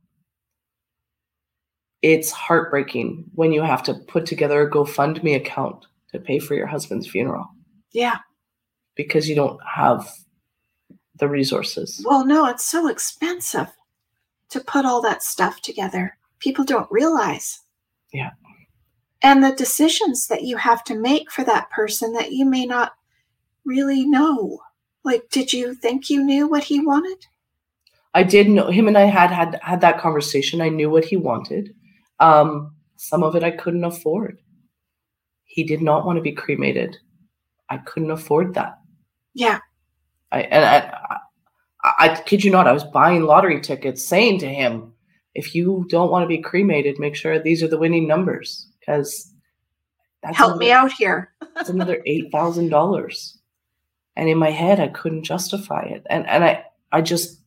it's 2.02 2.32
heartbreaking 2.32 3.26
when 3.34 3.52
you 3.54 3.62
have 3.62 3.84
to 3.84 3.94
put 4.08 4.26
together 4.26 4.62
a 4.62 4.70
GoFundMe 4.70 5.36
account 5.36 5.86
to 6.12 6.20
pay 6.20 6.40
for 6.40 6.54
your 6.56 6.68
husband's 6.68 7.08
funeral 7.08 7.48
Yeah. 7.92 8.18
because 8.96 9.28
you 9.30 9.36
don't 9.36 9.60
have 9.76 10.12
the 11.16 11.28
resources. 11.30 12.04
Well, 12.06 12.26
no, 12.26 12.46
it's 12.48 12.66
so 12.66 12.88
expensive 12.88 13.72
to 14.50 14.60
put 14.60 14.86
all 14.86 15.02
that 15.02 15.24
stuff 15.24 15.62
together. 15.62 16.18
People 16.40 16.66
don't 16.66 16.92
realize. 16.92 17.62
Yeah. 18.12 18.32
And 19.22 19.44
the 19.44 19.54
decisions 19.54 20.28
that 20.28 20.44
you 20.44 20.58
have 20.58 20.84
to 20.86 20.96
make 20.96 21.32
for 21.32 21.44
that 21.46 21.70
person 21.70 22.14
that 22.14 22.34
you 22.34 22.46
may 22.46 22.66
not 22.66 22.94
really 23.64 24.06
know. 24.06 24.60
Like, 25.06 25.30
did 25.32 25.54
you 25.54 25.74
think 25.76 26.10
you 26.10 26.24
knew 26.24 26.48
what 26.48 26.66
he 26.66 26.80
wanted? 26.86 27.26
I 28.14 28.24
did 28.24 28.50
know 28.50 28.70
him 28.70 28.88
and 28.88 28.98
I 28.98 29.06
had 29.06 29.32
had 29.32 29.60
had 29.62 29.82
that 29.82 30.00
conversation. 30.00 30.62
I 30.62 30.70
knew 30.70 30.90
what 30.90 31.06
he 31.06 31.18
wanted. 31.18 31.74
Um, 32.20 32.76
some 32.98 33.24
of 33.24 33.36
it 33.36 33.44
I 33.44 33.52
couldn't 33.52 33.84
afford. 33.84 34.40
He 35.46 35.64
did 35.64 35.82
not 35.82 36.06
want 36.06 36.18
to 36.18 36.22
be 36.22 36.32
cremated. 36.32 36.98
I 37.70 37.78
couldn't 37.78 38.12
afford 38.12 38.54
that. 38.54 38.78
Yeah. 39.34 39.60
I 40.32 40.42
and 40.42 40.66
I, 40.66 41.18
I, 41.84 41.94
I 42.00 42.22
kid 42.22 42.44
you 42.44 42.52
not. 42.52 42.68
I 42.68 42.72
was 42.72 42.84
buying 42.84 43.24
lottery 43.24 43.62
tickets, 43.62 44.06
saying 44.06 44.40
to 44.40 44.48
him, 44.48 44.94
"If 45.34 45.54
you 45.56 45.86
don't 45.90 46.12
want 46.12 46.24
to 46.24 46.28
be 46.28 46.42
cremated, 46.42 47.00
make 47.00 47.16
sure 47.16 47.40
these 47.40 47.62
are 47.62 47.68
the 47.68 47.78
winning 47.78 48.08
numbers, 48.08 48.68
because 48.80 49.32
that's 50.22 50.38
Help 50.38 50.58
me 50.58 50.72
out 50.72 50.92
here. 50.92 51.34
That's 51.56 51.70
another 51.70 52.02
eight 52.06 52.32
thousand 52.32 52.70
dollars." 52.70 53.38
And 54.16 54.30
in 54.30 54.38
my 54.38 54.52
head, 54.52 54.80
I 54.80 54.88
couldn't 54.88 55.24
justify 55.24 55.84
it, 55.84 56.04
and 56.10 56.28
and 56.28 56.44
I 56.44 56.66
I 56.92 57.02
just 57.02 57.43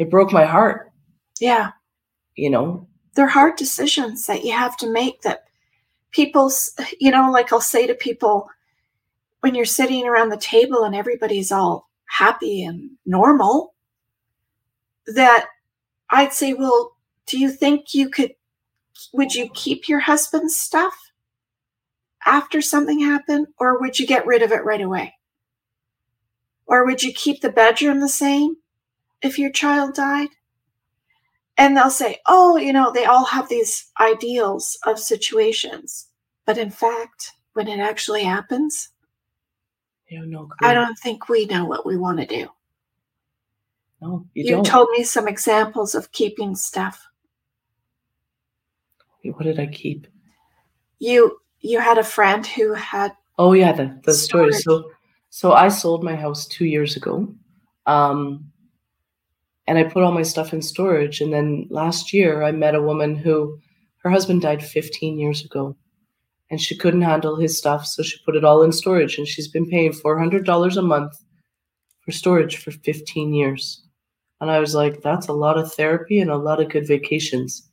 it 0.00 0.08
broke 0.10 0.32
my 0.32 0.46
heart. 0.46 0.90
Yeah. 1.40 1.72
You 2.34 2.48
know, 2.48 2.88
They're 3.14 3.26
hard 3.28 3.56
decisions 3.56 4.24
that 4.26 4.44
you 4.44 4.52
have 4.52 4.74
to 4.78 4.90
make 4.90 5.20
that 5.22 5.44
people's, 6.10 6.72
you 6.98 7.10
know, 7.10 7.30
like 7.30 7.52
I'll 7.52 7.60
say 7.60 7.86
to 7.86 7.94
people 7.94 8.48
when 9.40 9.54
you're 9.54 9.66
sitting 9.66 10.06
around 10.06 10.30
the 10.30 10.38
table 10.38 10.84
and 10.84 10.94
everybody's 10.94 11.52
all 11.52 11.90
happy 12.06 12.64
and 12.64 12.92
normal, 13.04 13.74
that 15.06 15.48
I'd 16.08 16.32
say, 16.32 16.54
well, 16.54 16.96
do 17.26 17.38
you 17.38 17.50
think 17.50 17.92
you 17.92 18.08
could 18.08 18.32
would 19.12 19.34
you 19.34 19.50
keep 19.54 19.86
your 19.86 20.00
husband's 20.00 20.56
stuff 20.56 21.12
after 22.24 22.62
something 22.62 23.00
happened 23.00 23.48
or 23.58 23.80
would 23.80 23.98
you 23.98 24.06
get 24.06 24.26
rid 24.26 24.40
of 24.42 24.50
it 24.50 24.64
right 24.64 24.80
away? 24.80 25.14
Or 26.66 26.86
would 26.86 27.02
you 27.02 27.12
keep 27.12 27.42
the 27.42 27.52
bedroom 27.52 28.00
the 28.00 28.08
same 28.08 28.56
if 29.22 29.38
your 29.38 29.50
child 29.50 29.94
died? 29.94 30.28
And 31.56 31.76
they'll 31.76 31.90
say, 31.90 32.18
oh, 32.26 32.56
you 32.56 32.72
know, 32.72 32.90
they 32.90 33.04
all 33.04 33.26
have 33.26 33.48
these 33.48 33.90
ideals 34.00 34.78
of 34.86 34.98
situations. 34.98 36.06
But 36.46 36.56
in 36.56 36.70
fact, 36.70 37.32
when 37.52 37.68
it 37.68 37.80
actually 37.80 38.24
happens, 38.24 38.88
no. 40.10 40.48
I 40.62 40.74
don't 40.74 40.98
think 40.98 41.28
we 41.28 41.46
know 41.46 41.64
what 41.64 41.86
we 41.86 41.96
want 41.96 42.18
to 42.18 42.26
do. 42.26 42.48
No, 44.02 44.26
you, 44.34 44.56
You, 44.56 44.62
told 44.62 44.88
me 44.90 45.04
some 45.04 45.28
examples 45.28 45.94
of 45.94 46.10
keeping 46.12 46.56
stuff. 46.56 47.06
what 49.22 49.42
did 49.42 49.60
I 49.60 49.66
keep? 49.66 50.06
You 50.98 51.38
you 51.60 51.80
had 51.80 51.98
a 51.98 52.02
friend 52.02 52.46
who 52.46 52.72
had 52.74 53.12
Oh 53.38 53.52
yeah, 53.52 53.72
the 53.72 54.00
the 54.04 54.14
story. 54.14 54.52
So 54.52 54.90
so 55.28 55.52
I 55.52 55.68
sold 55.68 56.02
my 56.02 56.16
house 56.16 56.46
two 56.46 56.64
years 56.64 56.96
ago. 56.96 57.32
Um 57.86 58.50
and 59.70 59.78
I 59.78 59.84
put 59.84 60.02
all 60.02 60.10
my 60.10 60.24
stuff 60.24 60.52
in 60.52 60.62
storage. 60.62 61.20
And 61.20 61.32
then 61.32 61.68
last 61.70 62.12
year 62.12 62.42
I 62.42 62.50
met 62.50 62.74
a 62.74 62.82
woman 62.82 63.14
who 63.14 63.56
her 64.02 64.10
husband 64.10 64.42
died 64.42 64.64
15 64.64 65.16
years 65.16 65.44
ago. 65.44 65.76
And 66.50 66.60
she 66.60 66.76
couldn't 66.76 67.02
handle 67.02 67.36
his 67.36 67.56
stuff, 67.56 67.86
so 67.86 68.02
she 68.02 68.18
put 68.26 68.34
it 68.34 68.44
all 68.44 68.64
in 68.64 68.72
storage. 68.72 69.16
And 69.16 69.28
she's 69.28 69.46
been 69.46 69.70
paying 69.70 69.92
$400 69.92 70.76
a 70.76 70.82
month 70.82 71.12
for 72.04 72.10
storage 72.10 72.56
for 72.56 72.72
15 72.72 73.32
years. 73.32 73.80
And 74.40 74.50
I 74.50 74.58
was 74.58 74.74
like, 74.74 75.02
that's 75.02 75.28
a 75.28 75.32
lot 75.32 75.56
of 75.56 75.72
therapy 75.72 76.18
and 76.18 76.32
a 76.32 76.36
lot 76.36 76.60
of 76.60 76.68
good 76.68 76.88
vacations. 76.88 77.70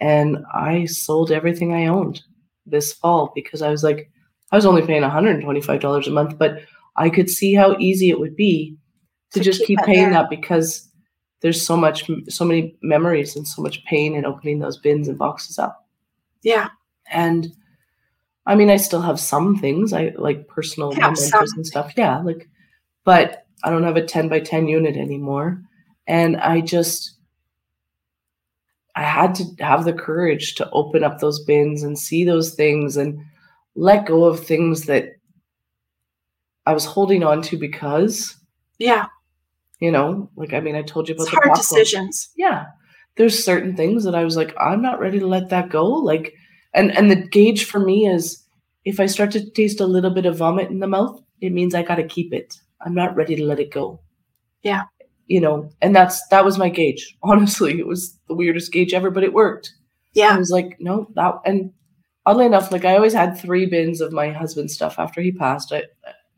And 0.00 0.38
I 0.54 0.84
sold 0.84 1.32
everything 1.32 1.74
I 1.74 1.88
owned 1.88 2.22
this 2.64 2.92
fall 2.92 3.32
because 3.34 3.60
I 3.60 3.70
was 3.70 3.82
like, 3.82 4.08
I 4.52 4.56
was 4.56 4.66
only 4.66 4.86
paying 4.86 5.02
$125 5.02 6.06
a 6.06 6.10
month, 6.10 6.38
but 6.38 6.60
I 6.96 7.10
could 7.10 7.28
see 7.28 7.54
how 7.54 7.76
easy 7.80 8.10
it 8.10 8.20
would 8.20 8.36
be 8.36 8.76
to, 9.32 9.40
To 9.40 9.44
just 9.44 9.64
keep 9.66 9.80
keep 9.80 9.86
paying 9.86 10.10
there. 10.10 10.22
that 10.22 10.30
because 10.30 10.88
there's 11.44 11.60
so 11.60 11.76
much, 11.76 12.10
so 12.30 12.42
many 12.42 12.74
memories 12.80 13.36
and 13.36 13.46
so 13.46 13.60
much 13.60 13.84
pain 13.84 14.14
in 14.14 14.24
opening 14.24 14.60
those 14.60 14.78
bins 14.78 15.08
and 15.08 15.18
boxes 15.18 15.58
up. 15.58 15.86
yeah, 16.40 16.70
And 17.12 17.52
I 18.46 18.54
mean, 18.54 18.70
I 18.70 18.78
still 18.78 19.02
have 19.02 19.20
some 19.20 19.58
things 19.58 19.92
I 19.92 20.14
like 20.16 20.48
personal 20.48 20.92
mementos 20.92 21.52
and 21.52 21.66
stuff. 21.66 21.92
Yeah, 21.98 22.20
like, 22.20 22.48
but 23.04 23.44
I 23.62 23.68
don't 23.68 23.82
have 23.82 23.98
a 23.98 24.06
10 24.06 24.30
by 24.30 24.40
10 24.40 24.68
unit 24.68 24.96
anymore. 24.96 25.60
And 26.06 26.38
I 26.38 26.62
just, 26.62 27.18
I 28.96 29.02
had 29.02 29.34
to 29.34 29.44
have 29.58 29.84
the 29.84 29.92
courage 29.92 30.54
to 30.54 30.70
open 30.70 31.04
up 31.04 31.20
those 31.20 31.44
bins 31.44 31.82
and 31.82 31.98
see 31.98 32.24
those 32.24 32.54
things 32.54 32.96
and 32.96 33.20
let 33.74 34.06
go 34.06 34.24
of 34.24 34.40
things 34.40 34.86
that 34.86 35.16
I 36.64 36.72
was 36.72 36.86
holding 36.86 37.22
on 37.22 37.42
to 37.42 37.58
because, 37.58 38.34
yeah. 38.78 39.08
You 39.84 39.92
know, 39.92 40.30
like, 40.34 40.54
I 40.54 40.60
mean, 40.60 40.76
I 40.76 40.80
told 40.80 41.10
you 41.10 41.14
about 41.14 41.24
It's 41.24 41.30
the 41.30 41.40
hard 41.44 41.54
decisions. 41.54 42.30
Yeah. 42.38 42.64
There's 43.18 43.44
certain 43.44 43.76
things 43.76 44.04
that 44.04 44.14
I 44.14 44.24
was 44.24 44.34
like, 44.34 44.54
I'm 44.58 44.80
not 44.80 44.98
ready 44.98 45.18
to 45.18 45.26
let 45.26 45.50
that 45.50 45.68
go. 45.68 45.84
Like, 45.84 46.32
and 46.72 46.90
and 46.96 47.10
the 47.10 47.16
gauge 47.16 47.66
for 47.66 47.80
me 47.80 48.08
is 48.08 48.42
if 48.86 48.98
I 48.98 49.04
start 49.04 49.30
to 49.32 49.50
taste 49.50 49.82
a 49.82 49.86
little 49.86 50.10
bit 50.10 50.24
of 50.24 50.38
vomit 50.38 50.70
in 50.70 50.78
the 50.78 50.86
mouth, 50.86 51.20
it 51.42 51.52
means 51.52 51.74
I 51.74 51.82
got 51.82 51.96
to 51.96 52.08
keep 52.16 52.32
it. 52.32 52.54
I'm 52.80 52.94
not 52.94 53.14
ready 53.14 53.36
to 53.36 53.44
let 53.44 53.60
it 53.60 53.72
go. 53.72 54.00
Yeah. 54.62 54.84
You 55.26 55.42
know, 55.42 55.70
and 55.82 55.94
that's 55.94 56.26
that 56.28 56.46
was 56.46 56.56
my 56.56 56.70
gauge. 56.70 57.14
Honestly, 57.22 57.78
it 57.78 57.86
was 57.86 58.18
the 58.26 58.34
weirdest 58.34 58.72
gauge 58.72 58.94
ever, 58.94 59.10
but 59.10 59.22
it 59.22 59.34
worked. 59.34 59.74
Yeah. 60.14 60.34
I 60.34 60.38
was 60.38 60.50
like, 60.50 60.78
no, 60.80 61.08
that 61.14 61.34
and 61.44 61.74
oddly 62.24 62.46
enough, 62.46 62.72
like 62.72 62.86
I 62.86 62.96
always 62.96 63.12
had 63.12 63.36
three 63.36 63.66
bins 63.66 64.00
of 64.00 64.14
my 64.14 64.30
husband's 64.30 64.72
stuff 64.72 64.98
after 64.98 65.20
he 65.20 65.30
passed. 65.30 65.74
I 65.74 65.82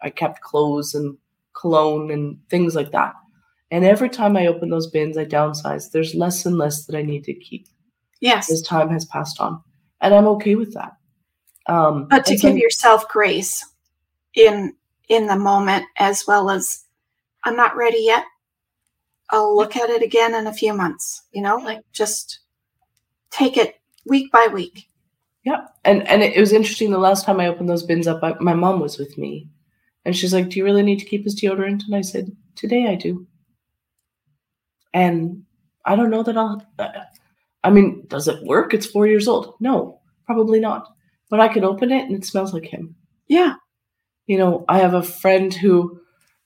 I 0.02 0.10
kept 0.10 0.40
clothes 0.40 0.96
and 0.96 1.16
cologne 1.54 2.10
and 2.10 2.40
things 2.50 2.74
like 2.74 2.90
that. 2.90 3.14
And 3.70 3.84
every 3.84 4.08
time 4.08 4.36
I 4.36 4.46
open 4.46 4.70
those 4.70 4.86
bins, 4.88 5.18
I 5.18 5.24
downsize. 5.24 5.90
There's 5.90 6.14
less 6.14 6.46
and 6.46 6.56
less 6.56 6.86
that 6.86 6.96
I 6.96 7.02
need 7.02 7.24
to 7.24 7.34
keep 7.34 7.66
yes. 8.20 8.50
as 8.50 8.62
time 8.62 8.90
has 8.90 9.04
passed 9.06 9.40
on, 9.40 9.60
and 10.00 10.14
I'm 10.14 10.26
okay 10.28 10.54
with 10.54 10.72
that. 10.74 10.92
Um, 11.66 12.06
But 12.08 12.24
to 12.26 12.38
so- 12.38 12.48
give 12.48 12.58
yourself 12.58 13.08
grace 13.08 13.64
in 14.34 14.74
in 15.08 15.26
the 15.26 15.36
moment 15.36 15.84
as 15.98 16.26
well 16.26 16.50
as 16.50 16.84
I'm 17.44 17.56
not 17.56 17.76
ready 17.76 17.98
yet. 18.00 18.24
I'll 19.30 19.56
look 19.56 19.76
at 19.76 19.90
it 19.90 20.02
again 20.02 20.34
in 20.34 20.46
a 20.46 20.52
few 20.52 20.72
months, 20.72 21.22
you 21.32 21.42
know, 21.42 21.56
like 21.56 21.80
just 21.92 22.40
take 23.30 23.56
it 23.56 23.80
week 24.04 24.30
by 24.30 24.46
week. 24.52 24.88
Yeah, 25.44 25.66
and 25.84 26.06
and 26.08 26.22
it 26.22 26.38
was 26.38 26.52
interesting. 26.52 26.90
The 26.90 26.98
last 26.98 27.24
time 27.24 27.40
I 27.40 27.48
opened 27.48 27.68
those 27.68 27.82
bins 27.84 28.06
up, 28.06 28.20
I, 28.22 28.34
my 28.40 28.54
mom 28.54 28.80
was 28.80 28.98
with 28.98 29.16
me, 29.18 29.48
and 30.04 30.16
she's 30.16 30.34
like, 30.34 30.48
"Do 30.48 30.58
you 30.58 30.64
really 30.64 30.82
need 30.82 30.98
to 31.00 31.04
keep 31.04 31.24
this 31.24 31.40
deodorant?" 31.40 31.84
And 31.86 31.94
I 31.94 32.00
said, 32.00 32.36
"Today 32.54 32.86
I 32.86 32.94
do." 32.94 33.26
And 34.96 35.42
I 35.84 35.94
don't 35.94 36.08
know 36.08 36.22
that 36.22 36.38
I'll. 36.38 36.66
I 37.62 37.68
mean, 37.68 38.06
does 38.08 38.28
it 38.28 38.42
work? 38.44 38.72
It's 38.72 38.86
four 38.86 39.06
years 39.06 39.28
old. 39.28 39.54
No, 39.60 40.00
probably 40.24 40.58
not. 40.58 40.88
But 41.28 41.38
I 41.38 41.48
could 41.48 41.64
open 41.64 41.92
it 41.92 42.04
and 42.04 42.16
it 42.16 42.24
smells 42.24 42.54
like 42.54 42.64
him. 42.64 42.96
Yeah. 43.28 43.56
You 44.26 44.38
know, 44.38 44.64
I 44.70 44.78
have 44.78 44.94
a 44.94 45.02
friend 45.02 45.52
who 45.52 46.00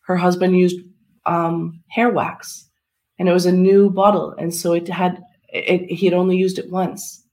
her 0.07 0.17
husband 0.17 0.59
used 0.59 0.81
um, 1.27 1.85
hair 1.91 2.11
wax, 2.11 2.69
and 3.21 3.29
it 3.29 3.33
was 3.33 3.47
a 3.47 3.53
new 3.53 3.89
bottle, 3.89 4.35
and 4.37 4.53
so 4.53 4.73
it 4.73 4.89
had 4.89 5.23
it. 5.51 5.89
He 5.89 6.07
had 6.07 6.15
only 6.15 6.37
used 6.37 6.59
it 6.59 6.71
once, 6.71 7.25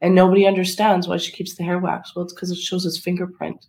and 0.00 0.14
nobody 0.14 0.46
understands 0.46 1.08
why 1.08 1.16
she 1.16 1.32
keeps 1.32 1.56
the 1.56 1.64
hair 1.64 1.80
wax. 1.80 2.14
Well, 2.14 2.24
it's 2.24 2.32
because 2.32 2.52
it 2.52 2.58
shows 2.58 2.84
his 2.84 3.02
fingerprint, 3.02 3.66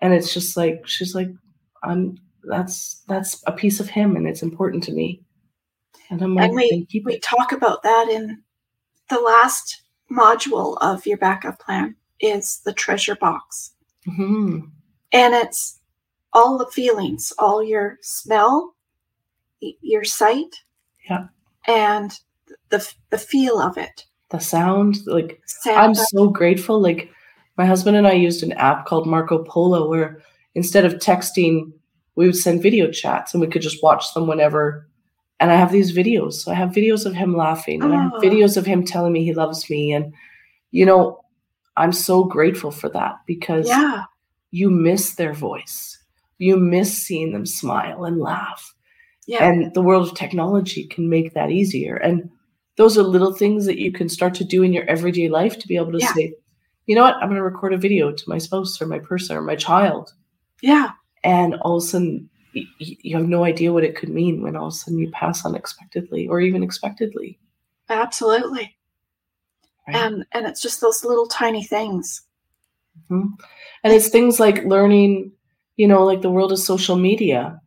and 0.00 0.14
it's 0.14 0.32
just 0.32 0.56
like 0.56 0.86
she's 0.86 1.14
like, 1.14 1.30
I'm. 1.82 2.18
That's 2.44 3.02
that's 3.08 3.42
a 3.46 3.52
piece 3.52 3.80
of 3.80 3.90
him, 3.90 4.14
and 4.14 4.28
it's 4.28 4.42
important 4.42 4.84
to 4.84 4.92
me. 4.92 5.22
And 6.10 6.22
I'm 6.22 6.34
like, 6.34 6.48
And 6.50 6.56
we 6.56 7.02
we 7.04 7.18
talk 7.20 7.52
about 7.52 7.82
that 7.82 8.08
in 8.10 8.42
the 9.08 9.20
last 9.20 9.82
module 10.10 10.76
of 10.80 11.06
your 11.06 11.18
backup 11.18 11.58
plan 11.58 11.94
is 12.20 12.60
the 12.64 12.72
treasure 12.72 13.14
box. 13.16 13.72
Mhm. 14.06 14.70
and 15.12 15.34
it's 15.34 15.80
all 16.32 16.56
the 16.56 16.66
feelings 16.70 17.30
all 17.38 17.62
your 17.62 17.98
smell 18.00 18.74
your 19.60 20.04
sight 20.04 20.54
Yeah. 21.08 21.26
and 21.66 22.18
the 22.70 22.90
the 23.10 23.18
feel 23.18 23.60
of 23.60 23.76
it 23.76 24.06
The 24.30 24.38
sound, 24.38 24.98
like 25.06 25.40
sound 25.46 25.78
I'm 25.78 25.94
so 25.94 26.28
grateful. 26.28 26.80
Like 26.80 27.10
my 27.58 27.66
husband 27.66 27.96
and 27.96 28.06
I 28.06 28.12
used 28.12 28.42
an 28.42 28.52
app 28.52 28.86
called 28.86 29.06
Marco 29.06 29.42
Polo 29.44 29.88
where 29.88 30.22
instead 30.54 30.84
of 30.86 30.94
texting, 30.94 31.72
we 32.14 32.26
would 32.26 32.36
send 32.36 32.62
video 32.62 32.90
chats 32.90 33.34
and 33.34 33.40
we 33.40 33.46
could 33.48 33.62
just 33.62 33.82
watch 33.82 34.14
them 34.14 34.26
whenever. 34.26 34.88
And 35.40 35.50
I 35.52 35.56
have 35.56 35.70
these 35.72 35.96
videos. 35.96 36.34
So 36.34 36.50
I 36.50 36.54
have 36.54 36.70
videos 36.70 37.06
of 37.06 37.14
him 37.14 37.36
laughing 37.36 37.82
and 37.82 37.92
I 37.94 38.02
have 38.02 38.12
Oh. 38.14 38.20
videos 38.20 38.56
of 38.56 38.66
him 38.66 38.84
telling 38.84 39.12
me 39.12 39.24
he 39.24 39.34
loves 39.34 39.70
me. 39.70 39.92
And, 39.92 40.12
you 40.72 40.84
know, 40.84 41.24
I'm 41.76 41.92
so 41.92 42.24
grateful 42.24 42.70
for 42.72 42.88
that 42.90 43.16
because 43.26 43.68
yeah 43.68 44.04
you 44.50 44.70
miss 44.70 45.14
their 45.14 45.32
voice. 45.34 45.98
You 46.38 46.56
miss 46.56 46.96
seeing 46.96 47.32
them 47.32 47.44
smile 47.46 48.04
and 48.04 48.18
laugh 48.18 48.74
yeah 49.26 49.44
and 49.44 49.74
the 49.74 49.82
world 49.82 50.08
of 50.08 50.14
technology 50.16 50.84
can 50.86 51.08
make 51.10 51.34
that 51.34 51.50
easier 51.50 51.96
and 51.96 52.30
those 52.76 52.96
are 52.96 53.02
little 53.02 53.32
things 53.34 53.66
that 53.66 53.78
you 53.78 53.92
can 53.92 54.08
start 54.08 54.34
to 54.36 54.44
do 54.44 54.62
in 54.62 54.72
your 54.72 54.84
everyday 54.84 55.28
life 55.28 55.58
to 55.58 55.68
be 55.68 55.76
able 55.76 55.92
to 55.92 55.98
Yeah. 55.98 56.12
say 56.14 56.32
you 56.86 56.94
know 56.96 57.02
what 57.02 57.16
i'm 57.16 57.28
going 57.28 57.34
to 57.36 57.42
record 57.42 57.74
a 57.74 57.76
video 57.76 58.10
to 58.10 58.24
my 58.28 58.38
spouse 58.38 58.80
or 58.80 58.86
my 58.86 58.98
person 59.00 59.36
or 59.36 59.42
my 59.42 59.56
child 59.56 60.14
yeah 60.62 60.92
and 61.24 61.56
all 61.56 61.76
of 61.76 61.82
a 61.82 61.86
sudden 61.86 62.30
you 62.52 63.16
have 63.16 63.28
no 63.28 63.44
idea 63.44 63.72
what 63.72 63.84
it 63.84 63.94
could 63.96 64.08
mean 64.08 64.42
when 64.42 64.56
all 64.56 64.68
of 64.68 64.72
a 64.72 64.76
sudden 64.76 64.98
you 64.98 65.10
pass 65.10 65.44
unexpectedly 65.44 66.26
or 66.28 66.40
even 66.40 66.62
expectedly 66.62 67.38
absolutely 67.90 68.76
right? 69.86 69.96
and 69.96 70.24
and 70.32 70.46
it's 70.46 70.60
just 70.62 70.80
those 70.80 71.04
little 71.04 71.26
tiny 71.26 71.62
things 71.64 72.22
Mhm. 73.10 73.30
And 73.84 73.92
it's 73.92 74.08
things 74.08 74.40
like 74.40 74.64
learning, 74.64 75.30
you 75.76 75.86
know, 75.86 76.04
like 76.04 76.20
the 76.20 76.30
world 76.30 76.50
of 76.50 76.58
social 76.58 76.96
media. 76.96 77.60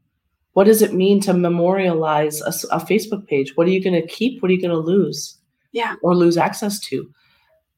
What 0.53 0.65
does 0.65 0.81
it 0.81 0.93
mean 0.93 1.21
to 1.21 1.33
memorialize 1.33 2.41
a 2.41 2.79
Facebook 2.79 3.27
page? 3.27 3.55
What 3.55 3.65
are 3.65 3.69
you 3.71 3.81
going 3.81 3.99
to 3.99 4.05
keep? 4.07 4.41
What 4.41 4.51
are 4.51 4.53
you 4.53 4.61
going 4.61 4.71
to 4.75 4.77
lose? 4.77 5.37
Yeah. 5.71 5.95
Or 6.03 6.13
lose 6.15 6.35
access 6.37 6.81
to? 6.81 7.09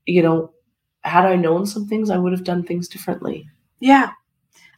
You 0.07 0.23
know, 0.23 0.51
had 1.03 1.25
I 1.27 1.35
known 1.35 1.67
some 1.67 1.87
things, 1.87 2.09
I 2.09 2.17
would 2.17 2.31
have 2.33 2.43
done 2.43 2.63
things 2.63 2.87
differently. 2.87 3.47
yeah 3.79 4.09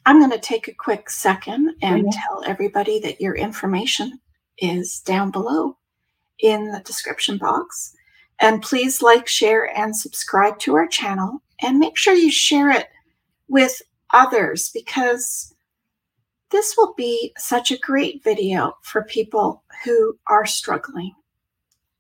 i'm 0.06 0.20
going 0.20 0.32
to 0.32 0.40
take 0.40 0.68
a 0.68 0.74
quick 0.74 1.10
second 1.10 1.76
and 1.82 2.06
Yeah. 2.06 2.12
tell 2.14 2.44
everybody 2.46 3.00
that 3.00 3.22
your 3.22 3.36
information 3.36 4.20
is 4.60 5.00
down 5.02 5.32
below 5.32 5.78
in 6.40 6.72
the 6.72 6.80
description 6.82 7.38
box 7.38 7.96
and 8.40 8.62
please 8.62 9.02
like 9.02 9.28
share 9.28 9.76
and 9.78 9.96
subscribe 9.96 10.60
to 10.60 10.76
our 10.76 10.88
channel 10.88 11.42
and 11.62 11.80
make 11.80 11.98
sure 11.98 12.14
you 12.14 12.32
share 12.32 12.70
it 12.70 12.88
with 13.48 13.82
others 14.14 14.70
because 14.74 15.54
this 16.52 16.76
will 16.78 16.94
be 16.96 17.34
such 17.38 17.72
a 17.72 17.78
great 17.80 18.24
video 18.24 18.74
for 18.84 19.04
people 19.04 19.64
who 19.84 20.18
are 20.28 20.46
struggling. 20.46 21.14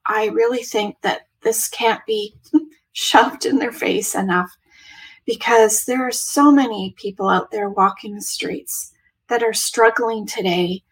I 0.06 0.28
really 0.28 0.64
think 0.64 0.98
that 1.02 1.28
this 1.42 1.68
can't 1.68 2.06
be 2.06 2.36
shoved 2.94 3.46
in 3.46 3.58
their 3.58 3.72
face 3.72 4.14
enough 4.16 4.50
because 5.26 5.86
there 5.86 6.06
are 6.08 6.12
so 6.12 6.52
many 6.52 6.94
people 6.98 7.30
out 7.30 7.52
there 7.52 7.70
walking 7.70 8.16
the 8.16 8.22
streets 8.22 8.94
that 9.28 9.44
are 9.44 9.54
struggling 9.54 10.26
today. 10.26 10.84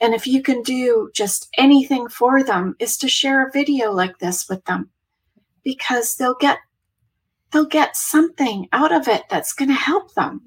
And 0.00 0.14
if 0.14 0.26
you 0.26 0.42
can 0.42 0.62
do 0.62 1.10
just 1.14 1.48
anything 1.58 2.08
for 2.08 2.42
them 2.42 2.74
is 2.78 2.96
to 2.98 3.08
share 3.08 3.46
a 3.46 3.52
video 3.52 3.92
like 3.92 4.18
this 4.18 4.48
with 4.48 4.64
them 4.64 4.90
because 5.62 6.16
they'll 6.16 6.36
get 6.40 6.58
they'll 7.52 7.66
get 7.66 7.96
something 7.96 8.66
out 8.72 8.92
of 8.92 9.08
it 9.08 9.24
that's 9.28 9.52
going 9.52 9.68
to 9.68 9.74
help 9.74 10.14
them. 10.14 10.40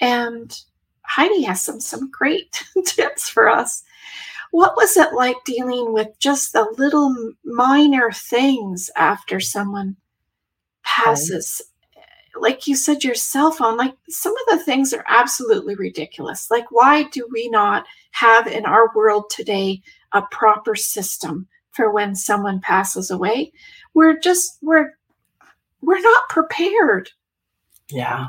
And 0.00 0.58
Heidi 1.06 1.42
has 1.42 1.62
some 1.62 1.80
some 1.80 2.10
great 2.10 2.64
tips 2.84 3.28
for 3.28 3.48
us. 3.48 3.84
What 4.50 4.76
was 4.76 4.96
it 4.96 5.12
like 5.14 5.36
dealing 5.44 5.92
with 5.92 6.08
just 6.18 6.52
the 6.52 6.72
little 6.76 7.32
minor 7.44 8.10
things 8.12 8.90
after 8.96 9.40
someone 9.40 9.96
passes? 10.84 11.60
Like 12.36 12.66
you 12.66 12.76
said, 12.76 13.04
your 13.04 13.14
cell 13.14 13.50
phone, 13.50 13.76
like 13.76 13.94
some 14.08 14.32
of 14.32 14.58
the 14.58 14.64
things 14.64 14.92
are 14.92 15.04
absolutely 15.06 15.74
ridiculous. 15.74 16.50
Like, 16.50 16.70
why 16.70 17.04
do 17.04 17.26
we 17.32 17.48
not 17.48 17.86
have 18.12 18.46
in 18.46 18.66
our 18.66 18.90
world 18.94 19.30
today 19.30 19.82
a 20.12 20.22
proper 20.30 20.74
system 20.74 21.46
for 21.72 21.90
when 21.90 22.14
someone 22.14 22.60
passes 22.60 23.10
away? 23.10 23.52
We're 23.94 24.18
just, 24.18 24.58
we're, 24.62 24.90
we're 25.80 26.00
not 26.00 26.28
prepared. 26.28 27.10
Yeah. 27.90 28.28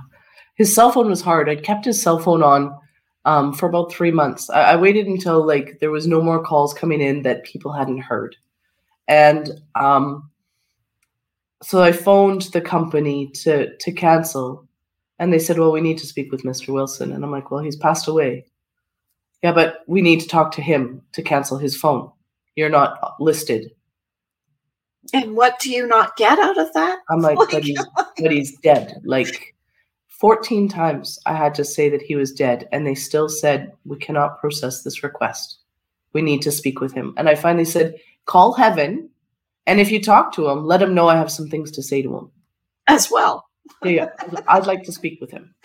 His 0.55 0.73
cell 0.73 0.91
phone 0.91 1.09
was 1.09 1.21
hard. 1.21 1.49
I 1.49 1.55
kept 1.55 1.85
his 1.85 2.01
cell 2.01 2.19
phone 2.19 2.43
on 2.43 2.77
um, 3.25 3.53
for 3.53 3.67
about 3.67 3.91
three 3.91 4.11
months. 4.11 4.49
I, 4.49 4.61
I, 4.61 4.75
waited 4.75 5.07
until 5.07 5.45
like 5.45 5.79
there 5.79 5.91
was 5.91 6.07
no 6.07 6.21
more 6.21 6.43
calls 6.43 6.73
coming 6.73 7.01
in 7.01 7.23
that 7.23 7.43
people 7.43 7.73
hadn't 7.73 7.99
heard, 7.99 8.37
and 9.07 9.49
um, 9.73 10.29
so 11.63 11.81
I 11.81 11.91
phoned 11.91 12.43
the 12.53 12.61
company 12.61 13.27
to 13.43 13.75
to 13.77 13.91
cancel, 13.91 14.67
and 15.19 15.31
they 15.31 15.39
said, 15.39 15.57
"Well, 15.57 15.71
we 15.71 15.81
need 15.81 15.97
to 15.99 16.07
speak 16.07 16.31
with 16.31 16.43
Mr. 16.43 16.73
Wilson," 16.73 17.11
and 17.11 17.23
I'm 17.23 17.31
like, 17.31 17.51
"Well, 17.51 17.63
he's 17.63 17.77
passed 17.77 18.07
away." 18.07 18.45
Yeah, 19.43 19.51
but 19.51 19.79
we 19.87 20.01
need 20.01 20.21
to 20.21 20.27
talk 20.27 20.51
to 20.53 20.61
him 20.61 21.01
to 21.13 21.21
cancel 21.21 21.57
his 21.57 21.77
phone. 21.77 22.09
You're 22.55 22.69
not 22.69 23.15
listed. 23.19 23.71
And 25.13 25.35
what 25.35 25.59
do 25.59 25.69
you 25.69 25.85
not 25.87 26.17
get 26.17 26.39
out 26.39 26.57
of 26.57 26.73
that? 26.73 26.99
I'm 27.09 27.19
like, 27.19 27.37
but 27.37 27.63
he's, 27.63 27.85
but 27.95 28.31
he's 28.31 28.57
dead. 28.59 29.01
Like 29.03 29.55
14 30.07 30.67
times 30.69 31.19
I 31.25 31.35
had 31.35 31.53
to 31.55 31.65
say 31.65 31.89
that 31.89 32.01
he 32.01 32.15
was 32.15 32.31
dead, 32.31 32.67
and 32.71 32.87
they 32.87 32.95
still 32.95 33.29
said, 33.29 33.71
We 33.85 33.97
cannot 33.97 34.39
process 34.39 34.83
this 34.83 35.03
request. 35.03 35.57
We 36.13 36.21
need 36.21 36.41
to 36.43 36.51
speak 36.51 36.79
with 36.79 36.93
him. 36.93 37.13
And 37.17 37.29
I 37.29 37.35
finally 37.35 37.65
said, 37.65 37.95
Call 38.25 38.53
heaven. 38.53 39.09
And 39.67 39.79
if 39.79 39.91
you 39.91 40.01
talk 40.01 40.33
to 40.33 40.47
him, 40.47 40.65
let 40.65 40.81
him 40.81 40.93
know 40.93 41.07
I 41.07 41.17
have 41.17 41.31
some 41.31 41.49
things 41.49 41.71
to 41.71 41.83
say 41.83 42.01
to 42.01 42.15
him. 42.17 42.31
As 42.87 43.09
well. 43.09 43.45
yeah, 43.83 44.09
yeah. 44.31 44.41
I'd 44.47 44.67
like 44.67 44.83
to 44.83 44.91
speak 44.91 45.19
with 45.19 45.31
him. 45.31 45.55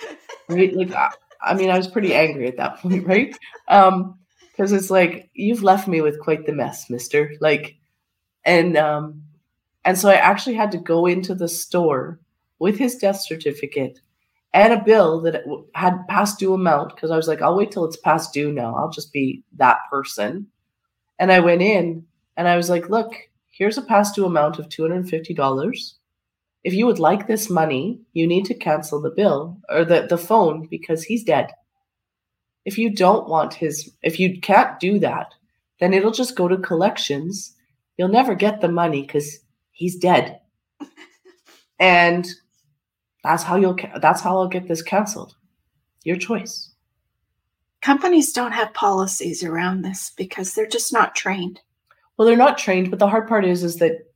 Right? 0.49 0.75
Like, 0.75 0.93
I, 0.93 1.11
I 1.43 1.55
mean, 1.55 1.71
I 1.71 1.77
was 1.77 1.89
pretty 1.89 2.15
angry 2.15 2.49
at 2.49 2.57
that 2.57 2.79
point, 2.81 3.07
right? 3.07 3.37
Um, 3.69 4.19
because 4.51 4.73
it's 4.73 4.91
like 4.91 5.31
you've 5.33 5.63
left 5.63 5.89
me 5.89 6.03
with 6.03 6.21
quite 6.21 6.45
the 6.45 6.53
mess, 6.53 6.91
Mister. 6.91 7.33
Like, 7.41 7.77
and 8.45 8.77
um, 8.77 9.23
and 9.85 9.99
so 9.99 10.11
I 10.11 10.15
actually 10.15 10.57
had 10.57 10.73
to 10.73 10.79
go 10.79 11.07
into 11.07 11.35
the 11.35 11.49
store 11.49 12.21
with 12.59 12.79
his 12.79 12.97
death 12.97 13.23
certificate 13.23 14.01
and 14.53 14.73
a 14.73 14.85
bill 14.85 15.21
that 15.23 15.45
had 15.75 16.07
past 16.09 16.39
due 16.39 16.53
amount 16.53 16.95
because 16.95 17.11
I 17.11 17.17
was 17.17 17.29
like, 17.29 17.41
I'll 17.41 17.57
wait 17.57 17.71
till 17.71 17.85
it's 17.85 17.97
past 17.97 18.33
due 18.33 18.53
now. 18.53 18.75
I'll 18.75 18.91
just 18.91 19.13
be 19.13 19.43
that 19.57 19.79
person. 19.91 20.49
And 21.19 21.31
I 21.31 21.41
went 21.41 21.63
in 21.63 22.05
and 22.37 22.49
I 22.49 22.57
was 22.57 22.69
like, 22.69 22.91
look, 22.91 23.15
here's 23.61 23.77
a 23.77 23.83
past 23.83 24.15
due 24.15 24.25
amount 24.25 24.59
of 24.59 24.71
$250. 24.71 25.93
If 26.65 26.73
you 26.73 26.87
would 26.87 26.99
like 26.99 27.27
this 27.27 27.51
money, 27.51 28.01
you 28.15 28.27
need 28.27 28.47
to 28.47 28.55
cancel 28.55 29.03
the 29.03 29.11
bill 29.11 29.59
or 29.69 29.85
the, 29.85 30.07
the 30.09 30.17
phone 30.17 30.67
because 30.67 31.05
he's 31.05 31.23
dead. 31.23 31.51
If 32.65 32.79
you 32.79 32.89
don't 32.89 33.29
want 33.29 33.53
his, 33.53 33.93
if 34.03 34.19
you 34.19 34.41
can't 34.41 34.81
do 34.81 34.99
that, 35.01 35.35
then 35.79 35.93
it'll 35.93 36.11
just 36.11 36.37
go 36.37 36.49
to 36.49 36.57
collections. 36.57 37.55
You'll 37.99 38.09
never 38.09 38.35
get 38.35 38.63
the 38.63 38.69
money 38.69 39.03
because 39.03 39.41
he's 39.73 39.97
dead. 39.97 40.41
and 41.79 42.27
that's 43.23 43.43
how 43.43 43.57
you'll 43.57 43.77
that's 44.01 44.23
how 44.23 44.39
I'll 44.39 44.49
get 44.49 44.69
this 44.69 44.83
canceled. 44.83 45.35
Your 46.03 46.17
choice. 46.17 46.73
Companies 47.83 48.33
don't 48.33 48.53
have 48.53 48.73
policies 48.73 49.45
around 49.45 49.83
this 49.83 50.13
because 50.17 50.55
they're 50.55 50.67
just 50.67 50.95
not 50.95 51.15
trained. 51.15 51.61
Well, 52.21 52.27
they're 52.27 52.37
not 52.37 52.59
trained, 52.59 52.91
but 52.91 52.99
the 52.99 53.09
hard 53.09 53.27
part 53.27 53.47
is 53.47 53.65
is 53.65 53.77
that 53.77 54.13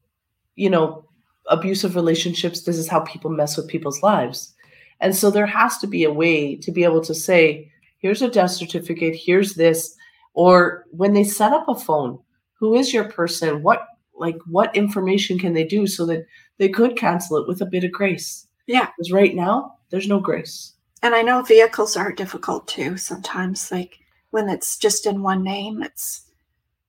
you 0.56 0.68
know, 0.68 1.08
abusive 1.48 1.96
relationships 1.96 2.60
this 2.60 2.76
is 2.76 2.86
how 2.86 3.00
people 3.00 3.30
mess 3.30 3.56
with 3.56 3.66
people's 3.66 4.02
lives. 4.02 4.52
And 5.00 5.16
so 5.16 5.30
there 5.30 5.46
has 5.46 5.78
to 5.78 5.86
be 5.86 6.04
a 6.04 6.12
way 6.12 6.54
to 6.56 6.70
be 6.70 6.84
able 6.84 7.00
to 7.00 7.14
say, 7.14 7.72
here's 7.96 8.20
a 8.20 8.28
death 8.28 8.50
certificate, 8.50 9.16
here's 9.16 9.54
this 9.54 9.96
or 10.34 10.84
when 10.90 11.14
they 11.14 11.24
set 11.24 11.54
up 11.54 11.66
a 11.66 11.74
phone, 11.74 12.18
who 12.52 12.74
is 12.74 12.92
your 12.92 13.04
person? 13.04 13.62
What 13.62 13.86
like 14.14 14.36
what 14.44 14.76
information 14.76 15.38
can 15.38 15.54
they 15.54 15.64
do 15.64 15.86
so 15.86 16.04
that 16.04 16.26
they 16.58 16.68
could 16.68 16.98
cancel 16.98 17.38
it 17.38 17.48
with 17.48 17.62
a 17.62 17.66
bit 17.66 17.84
of 17.84 17.92
grace? 17.92 18.46
Yeah. 18.66 18.90
Because 18.98 19.12
right 19.12 19.34
now, 19.34 19.78
there's 19.88 20.08
no 20.08 20.20
grace. 20.20 20.74
And 21.02 21.14
I 21.14 21.22
know 21.22 21.40
vehicles 21.40 21.96
are 21.96 22.12
difficult 22.12 22.68
too 22.68 22.98
sometimes. 22.98 23.72
Like 23.72 24.00
when 24.28 24.50
it's 24.50 24.76
just 24.76 25.06
in 25.06 25.22
one 25.22 25.42
name, 25.42 25.82
it's 25.82 26.23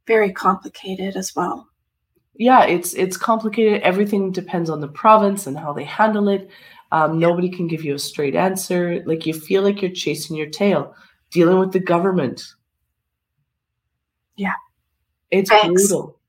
very 0.07 0.31
complicated 0.31 1.15
as 1.15 1.35
well. 1.35 1.67
Yeah, 2.35 2.65
it's 2.65 2.93
it's 2.93 3.17
complicated. 3.17 3.81
Everything 3.81 4.31
depends 4.31 4.69
on 4.69 4.81
the 4.81 4.87
province 4.87 5.47
and 5.47 5.57
how 5.57 5.73
they 5.73 5.85
handle 5.85 6.29
it. 6.29 6.49
Um. 6.91 7.19
Nobody 7.19 7.49
can 7.49 7.67
give 7.67 7.83
you 7.83 7.95
a 7.95 7.99
straight 7.99 8.35
answer. 8.35 9.01
Like 9.05 9.25
you 9.25 9.33
feel 9.33 9.63
like 9.63 9.81
you're 9.81 9.91
chasing 9.91 10.35
your 10.35 10.49
tail, 10.49 10.95
dealing 11.31 11.59
with 11.59 11.71
the 11.71 11.79
government. 11.79 12.43
Yeah, 14.35 14.55
it's 15.31 15.49
Thanks. 15.49 15.87
brutal. 15.87 16.19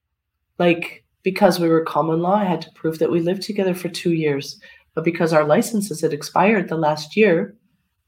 Like 0.58 1.04
because 1.26 1.58
we 1.58 1.68
were 1.68 1.82
common 1.82 2.20
law, 2.20 2.36
I 2.36 2.44
had 2.44 2.62
to 2.62 2.70
prove 2.70 3.00
that 3.00 3.10
we 3.10 3.18
lived 3.18 3.42
together 3.42 3.74
for 3.74 3.88
two 3.88 4.12
years. 4.12 4.60
But 4.94 5.02
because 5.02 5.32
our 5.32 5.44
licenses 5.44 6.00
had 6.00 6.12
expired 6.12 6.68
the 6.68 6.76
last 6.76 7.16
year, 7.16 7.56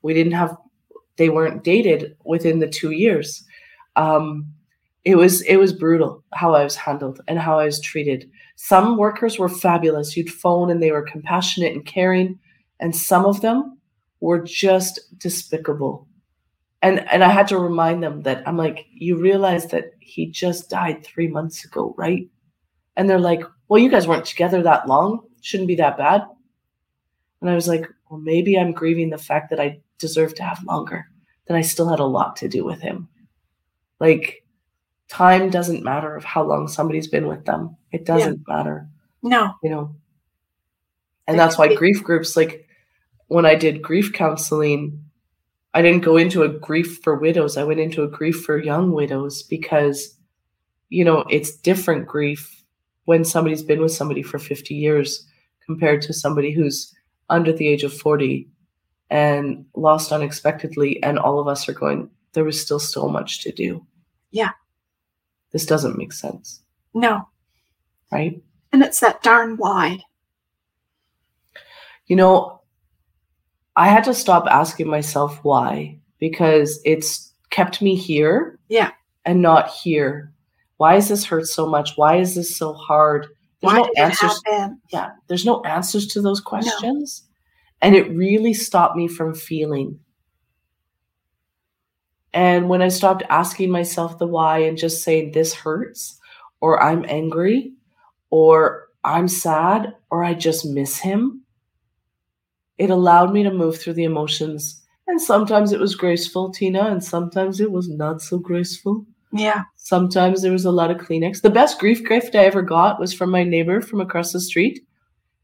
we 0.02 0.14
didn't 0.14 0.34
have, 0.34 0.56
they 1.16 1.28
weren't 1.28 1.64
dated 1.64 2.16
within 2.24 2.60
the 2.60 2.68
two 2.68 2.92
years. 2.92 3.44
Um, 3.96 4.46
it 5.09 5.16
was 5.16 5.40
it 5.42 5.56
was 5.56 5.72
brutal 5.72 6.22
how 6.34 6.54
I 6.54 6.62
was 6.62 6.76
handled 6.76 7.22
and 7.26 7.38
how 7.38 7.59
I 7.59 7.64
was 7.64 7.80
treated. 7.80 8.30
Some 8.56 8.98
workers 8.98 9.38
were 9.38 9.48
fabulous. 9.48 10.14
You'd 10.14 10.30
phone 10.30 10.70
and 10.70 10.82
they 10.82 10.92
were 10.92 11.00
compassionate 11.00 11.72
and 11.72 11.86
caring, 11.86 12.38
and 12.78 12.94
some 12.94 13.24
of 13.24 13.40
them 13.40 13.78
were 14.20 14.42
just 14.42 15.00
despicable. 15.16 16.06
And 16.82 17.09
and 17.09 17.24
I 17.24 17.30
had 17.30 17.48
to 17.48 17.59
remind 17.59 18.02
them 18.02 18.20
that 18.24 18.46
I'm 18.46 18.59
like, 18.59 18.84
you 18.92 19.16
realize 19.16 19.68
that 19.68 19.92
he 19.98 20.26
just 20.30 20.68
died 20.68 21.02
three 21.02 21.28
months 21.28 21.64
ago, 21.64 21.94
right? 21.96 22.28
And 22.94 23.09
they're 23.09 23.18
like, 23.18 23.40
well, 23.68 23.80
you 23.80 23.90
guys 23.90 24.06
weren't 24.06 24.26
together 24.26 24.62
that 24.62 24.88
long. 24.88 25.20
Shouldn't 25.40 25.68
be 25.68 25.76
that 25.76 25.96
bad. 25.96 26.22
And 27.40 27.48
I 27.48 27.54
was 27.54 27.66
like, 27.66 27.86
well, 28.11 28.20
maybe 28.20 28.59
I'm 28.59 28.72
grieving 28.72 29.09
the 29.09 29.16
fact 29.16 29.48
that 29.50 29.61
I 29.61 29.80
deserve 29.98 30.34
to 30.34 30.42
have 30.42 30.62
longer, 30.64 31.06
that 31.46 31.56
I 31.56 31.62
still 31.62 31.88
had 31.88 32.00
a 32.00 32.04
lot 32.04 32.36
to 32.36 32.48
do 32.48 32.62
with 32.62 32.82
him. 32.82 33.09
Like, 34.00 34.44
time 35.09 35.50
doesn't 35.50 35.84
matter 35.84 36.14
of 36.14 36.24
how 36.24 36.42
long 36.42 36.68
somebody's 36.68 37.09
been 37.09 37.26
with 37.26 37.44
them. 37.44 37.76
It 37.92 38.04
doesn't 38.04 38.42
yeah. 38.46 38.54
matter. 38.54 38.88
No. 39.22 39.54
You 39.62 39.70
know, 39.70 39.96
and 41.26 41.38
that's 41.38 41.59
why 41.59 41.74
grief 41.74 42.02
groups, 42.02 42.36
like 42.36 42.66
when 43.26 43.44
I 43.44 43.54
did 43.54 43.82
grief 43.82 44.12
counseling, 44.12 45.04
I 45.74 45.82
didn't 45.82 46.04
go 46.04 46.16
into 46.16 46.42
a 46.42 46.48
grief 46.48 47.00
for 47.02 47.16
widows. 47.16 47.56
I 47.56 47.64
went 47.64 47.80
into 47.80 48.02
a 48.02 48.09
grief 48.09 48.42
for 48.42 48.59
young 48.59 48.92
widows 48.92 49.42
because, 49.42 50.16
you 50.88 51.04
know, 51.04 51.24
it's 51.28 51.54
different 51.54 52.06
grief 52.06 52.64
when 53.04 53.24
somebody's 53.24 53.62
been 53.62 53.82
with 53.82 53.92
somebody 53.92 54.22
for 54.22 54.38
50 54.38 54.74
years 54.74 55.26
compared 55.66 56.00
to 56.02 56.14
somebody 56.14 56.50
who's 56.50 56.94
under 57.28 57.52
the 57.52 57.68
age 57.68 57.84
of 57.84 57.92
40 57.92 58.48
and 59.11 59.66
lost 59.74 60.12
unexpectedly 60.12 61.02
and 61.02 61.18
all 61.18 61.38
of 61.38 61.48
us 61.48 61.68
are 61.68 61.74
going 61.74 62.11
there 62.32 62.44
was 62.44 62.61
still 62.61 62.78
so 62.78 63.09
much 63.09 63.42
to 63.42 63.52
do 63.52 63.84
yeah 64.30 64.50
this 65.53 65.66
doesn't 65.66 65.99
make 65.99 66.12
sense 66.12 66.62
no 66.94 67.26
right 68.12 68.42
and 68.72 68.82
it's 68.82 69.01
that 69.01 69.22
darn 69.22 69.57
why 69.57 69.99
you 72.07 72.16
know 72.16 72.61
i 73.76 73.88
had 73.88 74.05
to 74.05 74.14
stop 74.14 74.46
asking 74.46 74.88
myself 74.88 75.38
why 75.42 75.99
because 76.18 76.80
it's 76.84 77.32
kept 77.51 77.82
me 77.82 77.94
here 77.94 78.59
yeah 78.68 78.90
and 79.24 79.42
not 79.42 79.68
here 79.68 80.32
why 80.76 80.96
is 80.96 81.09
this 81.09 81.24
hurt 81.24 81.46
so 81.46 81.66
much 81.66 81.96
why 81.96 82.16
is 82.16 82.34
this 82.34 82.57
so 82.57 82.72
hard 82.72 83.26
there's 83.61 83.72
Why 83.72 83.78
no 83.80 83.90
answers. 83.96 84.42
Yeah, 84.92 85.11
there's 85.26 85.44
no 85.44 85.61
answers 85.62 86.07
to 86.09 86.22
those 86.22 86.40
questions. 86.40 87.24
No. 87.24 87.88
And 87.88 87.96
it 87.96 88.11
really 88.16 88.55
stopped 88.55 88.96
me 88.96 89.09
from 89.09 89.34
feeling. 89.34 89.99
And 92.39 92.68
when 92.68 92.82
I 92.82 92.86
stopped 92.86 93.24
asking 93.30 93.72
myself 93.72 94.18
the 94.18 94.26
why 94.28 94.59
and 94.59 94.78
just 94.78 95.03
saying 95.03 95.32
this 95.32 95.53
hurts, 95.53 96.20
or 96.61 96.80
I'm 96.80 97.05
angry, 97.09 97.72
or 98.30 98.91
I'm 99.03 99.26
sad 99.26 99.97
or 100.09 100.22
I 100.22 100.34
just 100.34 100.64
miss 100.64 100.99
him, 100.99 101.43
it 102.78 102.91
allowed 102.91 103.32
me 103.32 103.43
to 103.43 103.51
move 103.51 103.80
through 103.80 103.95
the 103.95 104.05
emotions. 104.05 104.80
And 105.09 105.20
sometimes 105.20 105.72
it 105.72 105.80
was 105.80 105.97
graceful, 105.97 106.53
Tina, 106.53 106.82
and 106.82 107.03
sometimes 107.03 107.59
it 107.59 107.72
was 107.72 107.89
not 107.89 108.22
so 108.22 108.39
graceful. 108.39 109.05
Yeah. 109.32 109.64
Sometimes 109.74 110.41
there 110.41 110.53
was 110.53 110.64
a 110.64 110.70
lot 110.70 110.93
of 110.93 110.99
Kleenex. 110.99 111.43
The 111.43 111.51
best 111.51 111.80
grief 111.80 112.07
gift 112.07 112.36
I 112.36 112.45
ever 112.45 112.62
got 112.62 113.01
was 113.01 113.12
from 113.12 113.32
my 113.32 113.43
neighbor 113.43 113.80
from 113.80 114.01
across 114.01 114.30
the 114.30 114.41
street. 114.41 114.78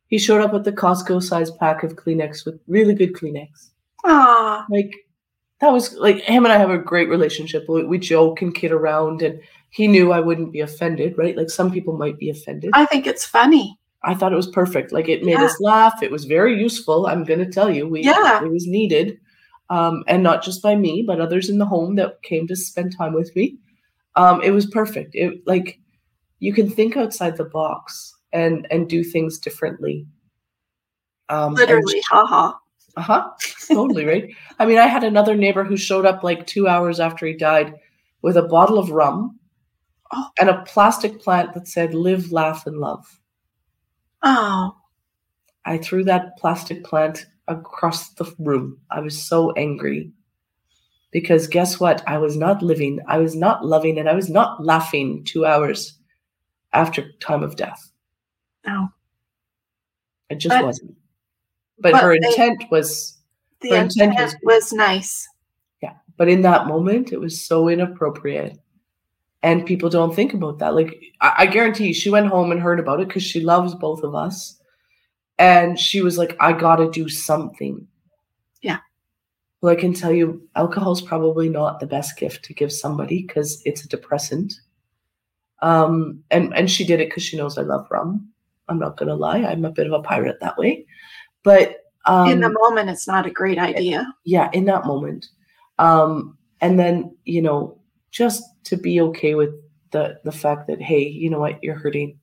He 0.07 0.19
showed 0.19 0.43
up 0.43 0.53
with 0.53 0.63
the 0.63 0.71
Costco 0.71 1.25
size 1.25 1.51
pack 1.51 1.83
of 1.83 1.97
Kleenex 1.97 2.47
with 2.47 2.61
really 2.69 2.95
good 2.95 3.15
Kleenex. 3.15 3.71
Ah. 4.05 4.65
Like 4.71 4.95
that 5.65 5.73
was 5.73 5.95
like 5.95 6.19
him 6.21 6.45
and 6.45 6.53
I 6.53 6.59
have 6.59 6.71
a 6.71 6.79
great 6.79 7.09
relationship. 7.09 7.65
We, 7.69 7.85
we 7.85 7.99
joke 7.99 8.43
and 8.43 8.55
kid 8.55 8.71
around, 8.71 9.23
and 9.23 9.41
he 9.71 9.89
knew 9.89 10.13
I 10.13 10.21
wouldn't 10.21 10.53
be 10.53 10.61
offended, 10.61 11.17
right? 11.17 11.37
Like 11.37 11.49
some 11.51 11.71
people 11.73 11.97
might 11.97 12.19
be 12.19 12.29
offended. 12.31 12.71
I 12.75 12.85
think 12.87 13.07
it's 13.07 13.25
funny. 13.25 13.79
I 14.03 14.15
thought 14.15 14.33
it 14.33 14.37
was 14.37 14.51
perfect. 14.51 14.93
Like 14.93 15.09
it 15.09 15.25
made 15.25 15.33
Yeah. 15.33 15.45
us 15.45 15.59
laugh. 15.61 16.03
It 16.03 16.11
was 16.11 16.27
very 16.27 16.61
useful. 16.61 17.07
I'm 17.07 17.25
going 17.25 17.39
to 17.41 17.51
tell 17.51 17.71
you, 17.71 17.89
we 17.89 18.03
Yeah. 18.03 18.45
it 18.45 18.51
was 18.53 18.67
needed, 18.67 19.19
um, 19.71 20.05
and 20.07 20.23
not 20.23 20.43
just 20.45 20.63
by 20.63 20.77
me, 20.77 21.03
but 21.07 21.21
others 21.21 21.49
in 21.49 21.57
the 21.59 21.67
home 21.67 21.95
that 21.97 22.23
came 22.23 22.47
to 22.49 22.57
spend 22.57 22.95
time 22.97 23.15
with 23.15 23.35
me. 23.35 23.57
Um, 24.17 24.43
it 24.43 24.51
was 24.51 24.67
perfect. 24.67 25.15
It 25.15 25.47
like 25.47 25.81
you 26.41 26.53
can 26.53 26.69
think 26.69 26.97
outside 26.97 27.37
the 27.39 27.45
box 27.47 28.15
and 28.35 28.67
and 28.71 28.89
do 28.89 29.03
things 29.03 29.39
differently. 29.39 30.07
Um, 31.31 31.55
Literally, 31.55 32.03
haha. 32.11 32.53
Uh 32.97 33.03
huh. 33.03 33.31
Totally 33.69 34.05
right. 34.05 34.35
I 34.59 34.67
mean, 34.67 34.79
I 34.79 34.87
had 34.87 35.05
another 35.05 35.35
neighbor 35.37 35.65
who 35.65 35.77
showed 35.77 36.07
up 36.07 36.23
like 36.23 36.47
two 36.47 36.69
hours 36.69 37.01
after 37.01 37.27
he 37.27 37.35
died 37.35 37.75
with 38.23 38.37
a 38.37 38.43
bottle 38.43 38.79
of 38.79 38.91
rum 38.91 39.39
Oh. 40.13 40.29
and 40.41 40.49
a 40.49 40.63
plastic 40.63 41.21
plant 41.21 41.55
that 41.55 41.67
said 41.67 41.95
"Live, 41.95 42.31
laugh, 42.31 42.67
and 42.67 42.79
love." 42.79 43.21
Oh, 44.23 44.77
I 45.67 45.79
threw 45.79 46.05
that 46.05 46.37
plastic 46.39 46.85
plant 46.85 47.27
across 47.49 48.11
the 48.15 48.33
room. 48.39 48.79
I 48.91 49.01
was 49.01 49.21
so 49.21 49.53
angry 49.53 50.13
because 51.11 51.47
guess 51.49 51.81
what? 51.81 52.03
I 52.09 52.19
was 52.19 52.37
not 52.37 52.63
living, 52.63 53.01
I 53.09 53.19
was 53.19 53.35
not 53.35 53.65
loving, 53.65 53.99
and 53.99 54.09
I 54.09 54.15
was 54.15 54.29
not 54.31 54.65
laughing 54.65 55.25
two 55.25 55.45
hours 55.47 55.99
after 56.73 57.13
time 57.21 57.43
of 57.43 57.57
death. 57.57 57.91
no. 58.67 58.89
It 60.31 60.37
just 60.37 60.55
wasn't. 60.65 60.97
But, 61.79 61.93
but 61.93 62.03
her 62.03 62.19
they- 62.21 62.27
intent 62.29 62.65
was 62.71 63.19
The 63.61 63.71
Her 63.71 63.77
intent 63.77 64.13
intent 64.13 64.37
was- 64.45 64.63
was 64.63 64.73
nice. 64.73 65.29
Yeah. 65.83 65.95
But 66.17 66.29
in 66.29 66.43
that 66.43 66.67
moment, 66.67 67.13
it 67.13 67.21
was 67.21 67.45
so 67.45 67.69
inappropriate. 67.69 68.59
And 69.43 69.67
people 69.67 69.91
don't 69.91 70.15
think 70.15 70.33
about 70.33 70.59
that. 70.61 70.75
Like, 70.75 70.99
I, 71.21 71.35
I 71.39 71.47
guarantee 71.47 71.89
you, 71.89 71.95
she 71.95 72.11
went 72.11 72.29
home 72.29 72.51
and 72.51 72.61
heard 72.61 72.81
about 72.81 73.01
it 73.01 73.09
because 73.09 73.23
she 73.23 73.41
loves 73.41 73.75
both 73.75 74.03
of 74.03 74.15
us. 74.15 74.59
And 75.39 75.79
she 75.79 76.01
was 76.01 76.17
like, 76.17 76.37
I 76.41 76.53
got 76.53 76.77
to 76.77 76.91
do 76.91 77.09
something. 77.09 77.87
Yeah. 78.63 78.79
Well, 79.61 79.73
I 79.73 79.77
can 79.77 79.93
tell 79.93 80.13
you, 80.13 80.47
alcohol 80.57 80.93
is 80.93 81.03
probably 81.03 81.49
not 81.49 81.81
the 81.81 81.87
best 81.87 82.17
gift 82.19 82.45
to 82.47 82.55
give 82.55 82.73
somebody 82.73 83.25
because 83.27 83.61
it's 83.65 83.85
a 83.85 83.89
depressant. 83.89 84.55
Um, 85.61 86.23
and, 86.31 86.55
and 86.55 86.71
she 86.71 86.85
did 86.85 87.01
it 87.01 87.09
because 87.09 87.23
she 87.23 87.37
knows 87.37 87.59
I 87.59 87.63
love 87.63 87.87
rum. 87.91 88.29
I'm 88.69 88.79
not 88.79 88.97
going 88.97 89.09
to 89.09 89.15
lie. 89.15 89.39
I'm 89.45 89.65
a 89.65 89.71
bit 89.71 89.87
of 89.87 89.93
a 89.93 90.03
pirate 90.03 90.39
that 90.41 90.57
way. 90.57 90.87
But 91.45 91.77
um, 92.07 92.29
In 92.29 92.41
the 92.41 92.51
moment, 92.51 92.91
it's 92.91 93.07
not 93.07 93.27
a 93.27 93.31
great 93.31 93.59
idea. 93.59 94.13
yeah 94.25 94.51
in 94.53 94.65
that 94.67 94.85
moment. 94.87 95.29
Um 95.79 96.37
and 96.61 96.79
then 96.79 97.17
you 97.25 97.41
know 97.43 97.79
just 98.11 98.43
to 98.65 98.77
be 98.77 99.01
okay 99.01 99.35
with 99.37 99.51
the 99.93 100.19
the 100.25 100.33
fact 100.33 100.67
that 100.67 100.83
hey 100.83 101.07
you 101.07 101.31
know 101.31 101.39
what 101.39 101.63
you're 101.63 101.79
hurting. 101.79 102.19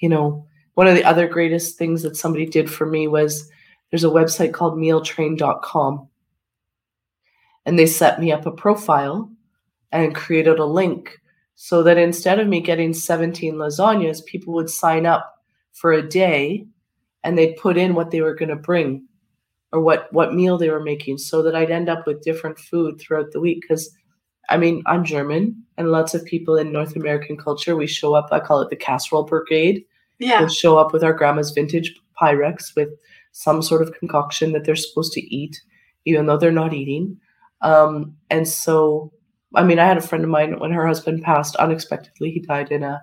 You 0.00 0.08
know 0.08 0.46
one 0.74 0.86
of 0.86 0.94
the 0.94 1.04
other 1.04 1.28
greatest 1.28 1.78
things 1.78 2.02
that 2.02 2.16
somebody 2.16 2.46
did 2.46 2.70
for 2.70 2.86
me 2.86 3.06
was 3.08 3.50
there's 3.90 4.04
a 4.04 4.08
website 4.08 4.52
called 4.52 4.78
mealtrain.com 4.78 6.08
and 7.66 7.78
they 7.78 7.86
set 7.86 8.20
me 8.20 8.32
up 8.32 8.46
a 8.46 8.50
profile 8.52 9.30
and 9.92 10.14
created 10.14 10.58
a 10.58 10.64
link 10.64 11.18
so 11.56 11.82
that 11.82 11.98
instead 11.98 12.38
of 12.38 12.46
me 12.48 12.60
getting 12.60 12.94
17 12.94 13.54
lasagnas 13.54 14.24
people 14.24 14.54
would 14.54 14.70
sign 14.70 15.04
up 15.06 15.42
for 15.72 15.92
a 15.92 16.08
day 16.08 16.66
and 17.24 17.36
they'd 17.36 17.56
put 17.56 17.76
in 17.76 17.94
what 17.94 18.10
they 18.10 18.20
were 18.20 18.34
going 18.34 18.48
to 18.48 18.56
bring 18.56 19.06
or 19.72 19.80
what 19.80 20.12
what 20.12 20.34
meal 20.34 20.58
they 20.58 20.70
were 20.70 20.82
making 20.82 21.18
so 21.18 21.42
that 21.42 21.54
I'd 21.54 21.70
end 21.70 21.88
up 21.88 22.06
with 22.06 22.22
different 22.22 22.58
food 22.58 23.00
throughout 23.00 23.32
the 23.32 23.40
week. 23.40 23.64
Cuz 23.68 23.90
I 24.48 24.56
mean 24.56 24.82
I'm 24.86 25.04
German 25.04 25.62
and 25.76 25.90
lots 25.90 26.14
of 26.14 26.24
people 26.24 26.56
in 26.56 26.72
North 26.72 26.96
American 26.96 27.36
culture 27.36 27.76
we 27.76 27.86
show 27.86 28.14
up 28.14 28.28
I 28.32 28.40
call 28.40 28.60
it 28.60 28.70
the 28.70 28.76
casserole 28.76 29.24
brigade. 29.24 29.84
Yeah. 30.18 30.40
we'll 30.40 30.48
show 30.48 30.76
up 30.76 30.92
with 30.92 31.02
our 31.02 31.14
grandma's 31.14 31.50
vintage 31.50 31.94
pyrex 32.20 32.74
with 32.76 32.90
some 33.32 33.62
sort 33.62 33.82
of 33.82 33.94
concoction 33.94 34.52
that 34.52 34.64
they're 34.64 34.76
supposed 34.76 35.12
to 35.14 35.34
eat 35.34 35.60
even 36.04 36.26
though 36.26 36.36
they're 36.36 36.52
not 36.52 36.74
eating. 36.74 37.18
Um 37.62 38.16
and 38.30 38.46
so 38.48 39.12
I 39.54 39.62
mean 39.62 39.78
I 39.78 39.86
had 39.86 39.98
a 39.98 40.02
friend 40.02 40.24
of 40.24 40.30
mine 40.30 40.58
when 40.58 40.72
her 40.72 40.86
husband 40.86 41.22
passed 41.22 41.56
unexpectedly 41.56 42.30
he 42.32 42.40
died 42.40 42.72
in 42.72 42.82
a 42.82 43.00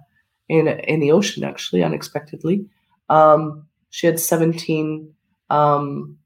in 0.49 0.67
a, 0.67 0.75
in 0.93 0.99
the 0.99 1.11
ocean 1.11 1.43
actually 1.43 1.83
unexpectedly. 1.83 2.65
Um 3.09 3.66
she 3.89 4.07
had 4.07 4.19
17 4.19 5.13
um 5.49 6.17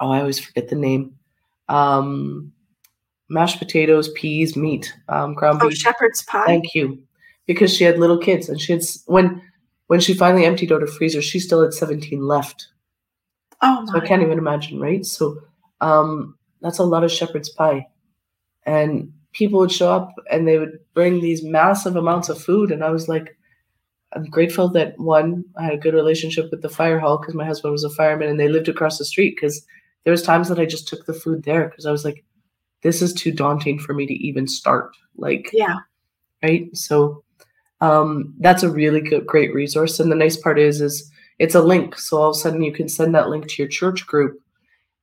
oh, 0.00 0.10
I 0.10 0.20
always 0.20 0.38
forget 0.38 0.68
the 0.68 0.76
name. 0.76 1.14
Um, 1.68 2.52
mashed 3.28 3.58
potatoes, 3.58 4.10
peas, 4.10 4.56
meat, 4.56 4.92
um, 5.08 5.34
ground 5.34 5.60
Oh, 5.62 5.70
shepherd's 5.70 6.22
pie. 6.22 6.44
Thank 6.46 6.74
you, 6.74 7.02
because 7.46 7.74
she 7.74 7.84
had 7.84 7.98
little 7.98 8.18
kids, 8.18 8.48
and 8.48 8.60
she 8.60 8.72
had 8.72 8.82
when 9.06 9.40
when 9.86 10.00
she 10.00 10.14
finally 10.14 10.44
emptied 10.44 10.72
out 10.72 10.80
her 10.80 10.86
freezer, 10.86 11.22
she 11.22 11.38
still 11.40 11.62
had 11.62 11.72
seventeen 11.72 12.26
left. 12.26 12.68
oh 13.62 13.86
So 13.86 13.98
I 14.00 14.06
can't 14.06 14.22
even 14.22 14.38
imagine, 14.38 14.80
right? 14.80 15.04
So 15.06 15.38
um, 15.80 16.36
that's 16.60 16.78
a 16.78 16.84
lot 16.84 17.04
of 17.04 17.12
shepherd's 17.12 17.48
pie, 17.48 17.86
and 18.66 19.12
people 19.32 19.60
would 19.60 19.72
show 19.72 19.90
up 19.90 20.12
and 20.30 20.46
they 20.46 20.58
would 20.58 20.78
bring 20.94 21.20
these 21.20 21.42
massive 21.42 21.96
amounts 21.96 22.28
of 22.28 22.42
food, 22.42 22.70
and 22.72 22.84
I 22.84 22.90
was 22.90 23.08
like. 23.08 23.36
I'm 24.14 24.24
grateful 24.26 24.68
that 24.70 24.98
one, 24.98 25.44
I 25.56 25.64
had 25.64 25.74
a 25.74 25.78
good 25.78 25.94
relationship 25.94 26.50
with 26.50 26.62
the 26.62 26.68
fire 26.68 26.98
hall 26.98 27.18
because 27.18 27.34
my 27.34 27.46
husband 27.46 27.72
was 27.72 27.84
a 27.84 27.90
fireman 27.90 28.28
and 28.28 28.38
they 28.38 28.48
lived 28.48 28.68
across 28.68 28.98
the 28.98 29.04
street. 29.04 29.36
Because 29.36 29.64
there 30.04 30.10
was 30.10 30.22
times 30.22 30.48
that 30.48 30.58
I 30.58 30.66
just 30.66 30.88
took 30.88 31.06
the 31.06 31.14
food 31.14 31.44
there 31.44 31.68
because 31.68 31.86
I 31.86 31.92
was 31.92 32.04
like, 32.04 32.24
this 32.82 33.00
is 33.00 33.12
too 33.14 33.32
daunting 33.32 33.78
for 33.78 33.94
me 33.94 34.06
to 34.06 34.14
even 34.14 34.46
start. 34.46 34.90
Like, 35.16 35.50
Yeah. 35.52 35.76
right? 36.42 36.68
So 36.76 37.22
um, 37.80 38.34
that's 38.38 38.62
a 38.62 38.70
really 38.70 39.00
good, 39.00 39.26
great 39.26 39.54
resource. 39.54 39.98
And 40.00 40.10
the 40.10 40.16
nice 40.16 40.36
part 40.36 40.58
is, 40.58 40.80
is 40.80 41.10
it's 41.38 41.54
a 41.54 41.62
link. 41.62 41.98
So 41.98 42.18
all 42.18 42.30
of 42.30 42.36
a 42.36 42.38
sudden 42.38 42.62
you 42.62 42.72
can 42.72 42.88
send 42.88 43.14
that 43.14 43.28
link 43.28 43.48
to 43.48 43.62
your 43.62 43.68
church 43.68 44.06
group. 44.06 44.38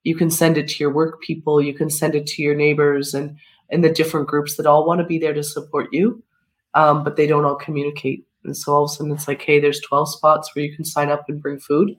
You 0.03 0.16
can 0.16 0.32
send 0.32 0.57
it 0.57 0.68
to 0.70 0.84
your 0.84 0.93
work 0.93 1.22
people. 1.22 1.62
You 1.62 1.74
can 1.74 1.89
send 1.89 2.16
it 2.16 2.26
to 2.28 2.41
your 2.41 2.55
neighbors 2.55 3.14
and 3.14 3.38
and 3.72 3.84
the 3.84 3.89
different 3.89 4.28
groups 4.28 4.55
that 4.55 4.66
all 4.66 4.86
want 4.86 4.99
to 4.99 5.05
be 5.05 5.20
there 5.20 5.34
to 5.34 5.43
support 5.43 5.89
you, 5.91 6.24
um, 6.74 7.03
but 7.03 7.16
they 7.16 7.28
don't 7.28 7.45
all 7.45 7.55
communicate. 7.55 8.26
And 8.44 8.56
so 8.56 8.74
all 8.74 8.84
of 8.86 8.92
a 8.92 8.94
sudden 8.94 9.12
it's 9.12 9.28
like, 9.28 9.42
hey, 9.42 9.60
there's 9.60 9.80
12 9.82 10.10
spots 10.12 10.56
where 10.56 10.66
you 10.66 10.76
can 10.76 10.86
sign 10.86 11.10
up 11.10 11.26
and 11.28 11.42
bring 11.42 11.60
food. 11.60 11.96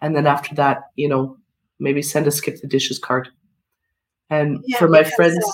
And 0.00 0.16
then 0.16 0.26
after 0.26 0.54
that, 0.56 0.84
you 0.96 1.08
know, 1.08 1.36
maybe 1.78 2.02
send 2.02 2.26
a 2.26 2.30
skip 2.30 2.60
the 2.60 2.66
dishes 2.66 2.98
card. 2.98 3.28
And 4.30 4.58
Yeah, 4.66 4.78
for 4.78 4.88
my 4.88 4.98
because, 4.98 5.14
friends, 5.14 5.44
uh, 5.44 5.52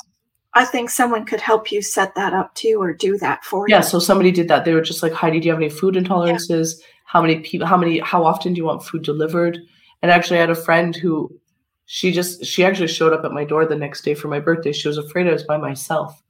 I 0.55 0.64
think 0.64 0.91
someone 0.91 1.24
could 1.24 1.41
help 1.41 1.70
you 1.70 1.83
set 1.83 2.14
that 2.14 2.33
up 2.33 2.55
too 2.55 2.81
or 2.81 2.93
do 2.93 3.18
that 3.18 3.45
for 3.45 3.66
yeah 3.68 3.76
you. 3.76 3.78
Yeah. 3.78 3.81
So 3.83 3.99
somebody 3.99 4.31
did 4.33 4.49
that 4.49 4.64
they 4.64 4.74
were 4.74 4.81
just 4.81 5.03
like 5.03 5.12
heidi 5.12 5.41
do 5.41 5.47
you 5.47 5.53
have 5.53 5.61
any 5.61 5.70
food 5.70 5.95
intolerances 5.95 6.81
how 7.05 7.20
many 7.20 7.41
people 7.41 7.66
how 7.66 7.76
many 7.76 7.99
how 8.01 8.24
often 8.24 8.53
do 8.53 8.59
you 8.59 8.64
want 8.64 8.83
food 8.85 9.03
delivered 9.03 9.59
and 10.03 10.11
actually 10.11 10.39
i 10.39 10.41
had 10.41 10.51
a 10.51 10.55
friend 10.55 10.97
who 10.97 11.31
she 11.87 12.11
just 12.12 12.45
she 12.45 12.64
actually 12.64 12.89
showed 12.89 13.12
up 13.12 13.24
at 13.24 13.33
my 13.33 13.45
door 13.45 13.64
the 13.66 13.76
next 13.76 14.03
day 14.03 14.14
for 14.14 14.28
my 14.28 14.41
birthday 14.41 14.72
she 14.72 14.89
was 14.89 14.99
afraid 14.99 15.26
i 15.26 15.33
was 15.33 15.45
by 15.45 15.57
myself 15.57 16.22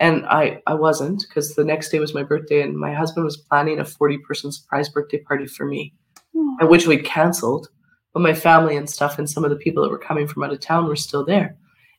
and 0.00 0.26
i 0.26 0.60
i 0.66 0.74
wasn't 0.74 1.24
because 1.28 1.54
the 1.54 1.64
next 1.64 1.90
day 1.90 2.00
was 2.00 2.14
my 2.14 2.24
birthday 2.24 2.60
and 2.62 2.76
my 2.76 2.92
husband 2.92 3.24
was 3.24 3.36
planning 3.36 3.78
a 3.78 3.84
40 3.84 4.18
person 4.18 4.50
surprise 4.50 4.88
birthday 4.88 5.18
party 5.18 5.46
for 5.46 5.64
me 5.64 5.94
and 6.34 6.68
which 6.68 6.86
we'd 6.86 7.04
canceled 7.04 7.68
but 8.12 8.20
my 8.22 8.34
family 8.34 8.76
and 8.76 8.88
stuff 8.88 9.18
and 9.18 9.28
some 9.28 9.44
of 9.44 9.50
the 9.50 9.56
people 9.56 9.82
that 9.82 9.90
were 9.90 9.98
coming 9.98 10.26
from 10.26 10.42
out 10.42 10.52
of 10.52 10.60
town 10.60 10.86
were 10.86 10.96
still 10.96 11.24
there. 11.24 11.56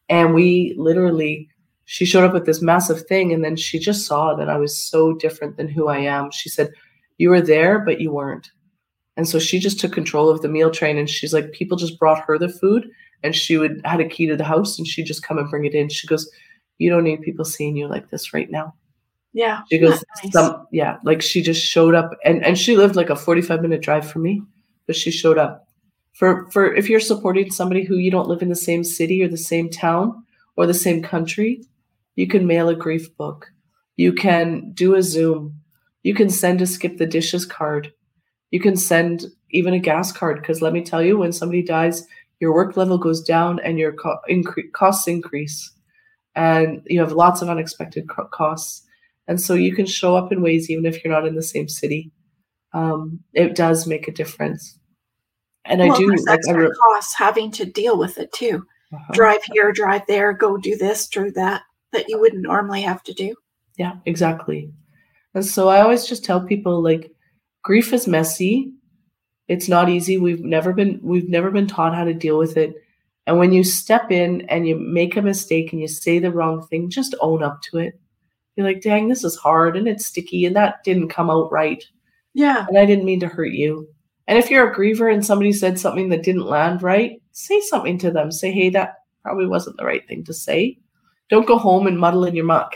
And 0.09 0.33
we 0.33 0.75
literally 0.77 1.47
she 1.85 2.05
showed 2.05 2.23
up 2.23 2.33
with 2.33 2.45
this 2.45 2.61
massive 2.61 3.05
thing 3.07 3.33
and 3.33 3.43
then 3.43 3.55
she 3.57 3.77
just 3.77 4.05
saw 4.05 4.33
that 4.35 4.49
i 4.49 4.55
was 4.55 4.77
so 4.77 5.13
different 5.13 5.57
than 5.57 5.67
who 5.67 5.87
i 5.87 5.97
am. 5.97 6.31
She 6.31 6.49
said 6.49 6.71
you 7.17 7.29
were 7.29 7.41
there 7.41 7.79
but 7.79 8.01
you 8.01 8.11
weren't. 8.11 8.51
And 9.17 9.27
so 9.27 9.39
she 9.39 9.59
just 9.59 9.79
took 9.79 9.91
control 9.91 10.29
of 10.29 10.41
the 10.41 10.49
meal 10.49 10.71
train 10.71 10.97
and 10.97 11.09
she's 11.09 11.33
like 11.33 11.51
people 11.51 11.77
just 11.77 11.99
brought 11.99 12.23
her 12.25 12.37
the 12.37 12.49
food 12.49 12.89
and 13.23 13.35
she 13.35 13.57
would 13.57 13.81
had 13.85 13.99
a 13.99 14.07
key 14.07 14.27
to 14.27 14.35
the 14.35 14.43
house 14.43 14.77
and 14.77 14.87
she'd 14.87 15.05
just 15.05 15.23
come 15.23 15.37
and 15.37 15.49
bring 15.49 15.65
it 15.65 15.75
in. 15.75 15.89
She 15.89 16.07
goes 16.07 16.29
you 16.81 16.89
don't 16.89 17.03
need 17.03 17.21
people 17.21 17.45
seeing 17.45 17.77
you 17.77 17.87
like 17.87 18.09
this 18.09 18.33
right 18.33 18.51
now 18.51 18.73
yeah. 19.33 19.61
she 19.69 19.79
goes, 19.79 20.03
nice. 20.23 20.33
some, 20.33 20.67
yeah, 20.71 20.97
like 21.03 21.21
she 21.21 21.41
just 21.41 21.63
showed 21.63 21.95
up, 21.95 22.11
and 22.25 22.45
and 22.45 22.57
she 22.57 22.75
lived 22.75 22.95
like 22.95 23.09
a 23.09 23.15
forty 23.15 23.41
five 23.41 23.61
minute 23.61 23.81
drive 23.81 24.09
from 24.09 24.23
me, 24.23 24.41
but 24.87 24.95
she 24.95 25.11
showed 25.11 25.37
up. 25.37 25.67
For 26.13 26.49
for 26.51 26.73
if 26.73 26.89
you're 26.89 26.99
supporting 26.99 27.51
somebody 27.51 27.83
who 27.83 27.95
you 27.95 28.11
don't 28.11 28.27
live 28.27 28.41
in 28.41 28.49
the 28.49 28.55
same 28.55 28.83
city 28.83 29.23
or 29.23 29.29
the 29.29 29.37
same 29.37 29.69
town 29.69 30.25
or 30.57 30.67
the 30.67 30.73
same 30.73 31.01
country, 31.01 31.63
you 32.15 32.27
can 32.27 32.45
mail 32.45 32.67
a 32.67 32.75
grief 32.75 33.15
book, 33.15 33.51
you 33.95 34.11
can 34.11 34.71
do 34.73 34.95
a 34.95 35.01
Zoom, 35.01 35.61
You 36.03 36.13
can 36.13 36.29
send 36.29 36.61
a 36.61 36.67
skip 36.67 36.97
the 36.97 37.05
dishes 37.05 37.45
card. 37.45 37.93
You 38.51 38.59
can 38.59 38.75
send 38.75 39.25
even 39.51 39.73
a 39.73 39.79
gas 39.79 40.11
card 40.11 40.41
because 40.41 40.61
let 40.61 40.73
me 40.73 40.83
tell 40.83 41.01
you, 41.01 41.17
when 41.17 41.31
somebody 41.31 41.63
dies, 41.63 42.05
your 42.41 42.53
work 42.53 42.75
level 42.75 42.97
goes 42.97 43.21
down 43.21 43.59
and 43.63 43.79
your 43.79 43.93
co- 43.93 44.19
incre- 44.29 44.71
costs 44.73 45.07
increase, 45.07 45.71
and 46.35 46.81
you 46.85 46.99
have 46.99 47.11
lots 47.11 47.41
of 47.41 47.49
unexpected 47.49 48.07
costs. 48.31 48.83
And 49.27 49.39
so 49.39 49.53
you 49.53 49.75
can 49.75 49.85
show 49.85 50.15
up 50.15 50.31
in 50.31 50.41
ways 50.41 50.69
even 50.69 50.85
if 50.85 51.03
you're 51.03 51.13
not 51.13 51.27
in 51.27 51.35
the 51.35 51.43
same 51.43 51.67
city. 51.67 52.11
Um, 52.73 53.19
it 53.33 53.55
does 53.55 53.85
make 53.87 54.07
a 54.07 54.13
difference. 54.13 54.79
And 55.65 55.79
well, 55.79 55.93
I 55.93 55.97
do 55.97 56.15
like 56.25 56.39
I 56.47 56.51
re- 56.51 56.71
costs 56.71 57.15
having 57.17 57.51
to 57.51 57.65
deal 57.65 57.97
with 57.97 58.17
it 58.17 58.31
too. 58.33 58.65
Uh-huh. 58.93 59.13
Drive 59.13 59.41
here, 59.53 59.71
drive 59.71 60.01
there, 60.07 60.33
go 60.33 60.57
do 60.57 60.75
this, 60.75 61.07
do 61.07 61.31
that 61.31 61.63
that 61.91 62.09
you 62.09 62.19
wouldn't 62.19 62.41
normally 62.41 62.81
have 62.81 63.03
to 63.03 63.13
do. 63.13 63.35
Yeah, 63.77 63.93
exactly. 64.05 64.71
And 65.33 65.45
so 65.45 65.69
I 65.69 65.81
always 65.81 66.05
just 66.05 66.25
tell 66.25 66.41
people 66.45 66.81
like 66.81 67.11
grief 67.63 67.93
is 67.93 68.07
messy. 68.07 68.73
It's 69.47 69.67
not 69.67 69.89
easy. 69.89 70.17
We've 70.17 70.43
never 70.43 70.73
been 70.73 70.99
we've 71.03 71.29
never 71.29 71.51
been 71.51 71.67
taught 71.67 71.95
how 71.95 72.03
to 72.03 72.13
deal 72.13 72.37
with 72.37 72.57
it. 72.57 72.75
And 73.27 73.37
when 73.37 73.51
you 73.51 73.63
step 73.63 74.11
in 74.11 74.41
and 74.49 74.67
you 74.67 74.75
make 74.77 75.15
a 75.15 75.21
mistake 75.21 75.71
and 75.71 75.81
you 75.81 75.87
say 75.87 76.19
the 76.19 76.31
wrong 76.31 76.65
thing, 76.67 76.89
just 76.89 77.15
own 77.19 77.43
up 77.43 77.61
to 77.69 77.77
it. 77.77 77.99
You're 78.55 78.67
like, 78.67 78.81
dang, 78.81 79.07
this 79.07 79.23
is 79.23 79.35
hard 79.35 79.77
and 79.77 79.87
it's 79.87 80.05
sticky 80.05 80.45
and 80.45 80.55
that 80.55 80.83
didn't 80.83 81.09
come 81.09 81.29
out 81.29 81.51
right. 81.51 81.83
Yeah. 82.33 82.65
And 82.67 82.77
I 82.77 82.85
didn't 82.85 83.05
mean 83.05 83.19
to 83.21 83.27
hurt 83.27 83.51
you. 83.53 83.87
And 84.27 84.37
if 84.37 84.49
you're 84.49 84.71
a 84.71 84.75
griever 84.75 85.11
and 85.13 85.25
somebody 85.25 85.51
said 85.51 85.79
something 85.79 86.09
that 86.09 86.23
didn't 86.23 86.45
land 86.45 86.81
right, 86.81 87.21
say 87.31 87.59
something 87.61 87.97
to 87.99 88.11
them. 88.11 88.31
Say, 88.31 88.51
hey, 88.51 88.69
that 88.69 88.95
probably 89.23 89.47
wasn't 89.47 89.77
the 89.77 89.85
right 89.85 90.07
thing 90.07 90.23
to 90.25 90.33
say. 90.33 90.77
Don't 91.29 91.47
go 91.47 91.57
home 91.57 91.87
and 91.87 91.99
muddle 91.99 92.25
in 92.25 92.35
your 92.35 92.45
muck 92.45 92.75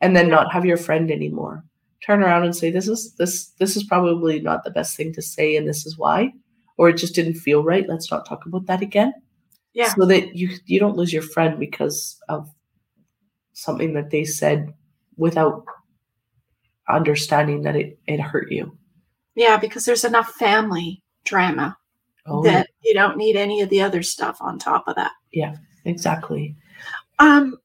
and 0.00 0.16
then 0.16 0.28
not 0.28 0.52
have 0.52 0.64
your 0.64 0.76
friend 0.76 1.10
anymore. 1.10 1.64
Turn 2.04 2.22
around 2.22 2.44
and 2.44 2.56
say, 2.56 2.70
This 2.70 2.88
is 2.88 3.14
this 3.14 3.50
this 3.58 3.76
is 3.76 3.84
probably 3.84 4.40
not 4.40 4.64
the 4.64 4.70
best 4.70 4.96
thing 4.96 5.12
to 5.12 5.22
say, 5.22 5.56
and 5.56 5.68
this 5.68 5.86
is 5.86 5.96
why. 5.96 6.32
Or 6.76 6.88
it 6.88 6.96
just 6.96 7.14
didn't 7.14 7.34
feel 7.34 7.62
right. 7.62 7.88
Let's 7.88 8.10
not 8.10 8.26
talk 8.26 8.44
about 8.44 8.66
that 8.66 8.82
again. 8.82 9.12
Yeah. 9.74 9.92
So 9.94 10.06
that 10.06 10.36
you 10.36 10.50
you 10.66 10.78
don't 10.78 10.96
lose 10.96 11.12
your 11.12 11.22
friend 11.22 11.58
because 11.58 12.20
of 12.28 12.50
something 13.52 13.94
that 13.94 14.10
they 14.10 14.24
said 14.24 14.72
without 15.16 15.64
understanding 16.88 17.62
that 17.62 17.76
it, 17.76 17.98
it 18.06 18.20
hurt 18.20 18.50
you. 18.50 18.76
Yeah, 19.34 19.56
because 19.56 19.84
there's 19.84 20.04
enough 20.04 20.32
family 20.32 21.02
drama 21.24 21.76
oh, 22.26 22.42
that 22.42 22.68
you 22.82 22.94
don't 22.94 23.16
need 23.16 23.36
any 23.36 23.60
of 23.60 23.70
the 23.70 23.82
other 23.82 24.02
stuff 24.02 24.38
on 24.40 24.58
top 24.58 24.84
of 24.86 24.96
that. 24.96 25.12
Yeah, 25.32 25.54
exactly. 25.84 26.56
Um, 27.18 27.56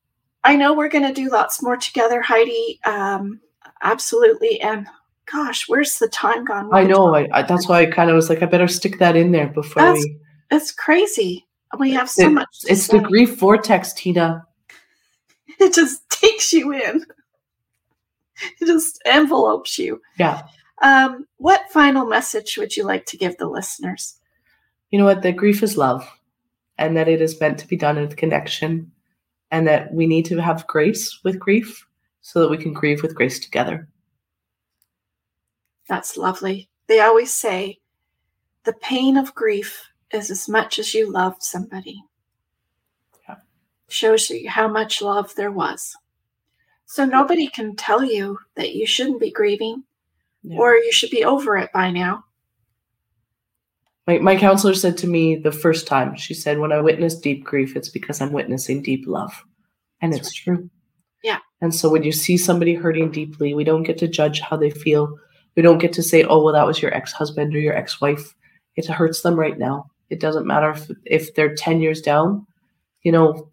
I 0.44 0.56
know 0.56 0.74
we're 0.74 0.90
going 0.90 1.08
to 1.08 1.14
do 1.14 1.30
lots 1.30 1.62
more 1.62 1.78
together, 1.78 2.22
Heidi. 2.22 2.80
Um, 2.86 3.42
absolutely. 3.82 4.62
And 4.62 4.88
gosh, 5.30 5.68
where's 5.68 5.98
the 5.98 6.08
time 6.08 6.46
gone? 6.46 6.70
I 6.74 6.84
know. 6.84 7.14
I, 7.16 7.28
I, 7.34 7.42
that's 7.42 7.68
why 7.68 7.82
I 7.82 7.86
kind 7.88 8.10
of 8.10 8.16
was 8.16 8.30
like, 8.30 8.42
I 8.42 8.46
better 8.46 8.68
stick 8.68 9.00
that 9.00 9.16
in 9.16 9.32
there 9.32 9.48
before 9.48 9.82
that's, 9.82 10.00
we. 10.00 10.20
It's 10.52 10.72
crazy. 10.72 11.47
We 11.78 11.92
have 11.92 12.10
so 12.10 12.28
it, 12.28 12.32
much. 12.32 12.48
It's 12.68 12.84
say. 12.84 12.98
the 12.98 13.04
grief 13.04 13.38
vortex, 13.38 13.94
Tina. 13.94 14.44
It 15.60 15.74
just 15.74 16.08
takes 16.12 16.54
you 16.54 16.72
in. 16.72 17.04
It 18.62 18.68
just 18.68 19.02
envelopes 19.06 19.80
you. 19.80 20.00
Yeah. 20.20 20.44
Um, 20.84 21.26
what 21.38 21.72
final 21.72 22.06
message 22.06 22.58
would 22.58 22.78
you 22.78 22.84
like 22.84 23.08
to 23.08 23.18
give 23.18 23.38
the 23.38 23.48
listeners? 23.48 24.20
You 24.92 25.00
know 25.00 25.06
what? 25.06 25.24
That 25.24 25.36
grief 25.36 25.64
is 25.64 25.76
love, 25.76 26.08
and 26.78 26.96
that 26.96 27.08
it 27.08 27.22
is 27.22 27.42
meant 27.42 27.58
to 27.60 27.68
be 27.68 27.76
done 27.76 27.98
in 27.98 28.08
connection, 28.10 28.92
and 29.50 29.68
that 29.68 29.92
we 29.92 30.06
need 30.06 30.26
to 30.26 30.38
have 30.38 30.68
grace 30.68 31.20
with 31.24 31.40
grief 31.40 31.88
so 32.22 32.42
that 32.42 32.52
we 32.52 32.58
can 32.58 32.74
grieve 32.74 33.02
with 33.02 33.16
grace 33.16 33.40
together. 33.40 33.88
That's 35.90 36.18
lovely. 36.18 36.70
They 36.88 37.00
always 37.00 37.34
say 37.34 37.80
the 38.64 38.74
pain 38.74 39.18
of 39.18 39.34
grief 39.34 39.87
is 40.14 40.32
as 40.32 40.48
much 40.48 40.80
as 40.80 40.94
you 40.94 41.12
loved 41.12 41.44
somebody. 41.44 42.04
Yeah. 43.28 43.36
Shows 43.90 44.30
you 44.30 44.50
how 44.50 44.68
much 44.68 45.02
love 45.02 45.34
there 45.36 45.52
was. 45.52 45.96
So 46.86 47.06
nobody 47.06 47.48
can 47.48 47.76
tell 47.76 48.04
you 48.04 48.40
that 48.56 48.74
you 48.74 48.86
shouldn't 48.86 49.20
be 49.20 49.32
grieving 49.32 49.84
yeah. 50.44 50.58
or 50.58 50.76
you 50.76 50.92
should 50.92 51.10
be 51.10 51.26
over 51.26 51.58
it 51.58 51.72
by 51.74 51.92
now. 51.92 52.24
My, 54.08 54.20
my 54.20 54.38
counselor 54.38 54.74
said 54.74 54.98
to 55.00 55.08
me 55.08 55.36
the 55.36 55.52
first 55.52 55.86
time, 55.86 56.16
she 56.16 56.34
said, 56.34 56.60
When 56.60 56.72
I 56.72 56.80
witness 56.80 57.20
deep 57.20 57.44
grief, 57.44 57.76
it's 57.76 57.90
because 57.90 58.22
I'm 58.22 58.32
witnessing 58.32 58.82
deep 58.82 59.06
love. 59.06 59.44
And 60.02 60.14
That's 60.14 60.30
it's 60.30 60.48
right. 60.48 60.56
true. 60.56 60.70
Yeah. 61.24 61.40
And 61.62 61.76
so 61.76 61.90
when 61.90 62.04
you 62.04 62.14
see 62.14 62.38
somebody 62.38 62.74
hurting 62.74 63.12
deeply, 63.12 63.54
we 63.54 63.66
don't 63.66 63.84
get 63.84 63.98
to 63.98 64.08
judge 64.08 64.40
how 64.40 64.56
they 64.56 64.70
feel. 64.70 65.18
We 65.58 65.64
don't 65.64 65.80
get 65.80 65.92
to 65.94 66.04
say, 66.04 66.24
oh, 66.24 66.42
well, 66.42 66.54
that 66.54 66.68
was 66.68 66.82
your 66.82 66.94
ex 66.94 67.12
husband 67.12 67.54
or 67.54 67.60
your 67.60 67.76
ex 67.76 68.00
wife. 68.00 68.34
It 68.78 68.86
hurts 68.86 69.22
them 69.22 69.38
right 69.38 69.58
now. 69.58 69.90
It 70.10 70.20
doesn't 70.20 70.48
matter 70.48 70.72
if, 70.72 70.90
if 71.06 71.36
they're 71.36 71.56
10 71.56 71.82
years 71.82 72.02
down. 72.02 72.46
You 73.04 73.12
know, 73.12 73.50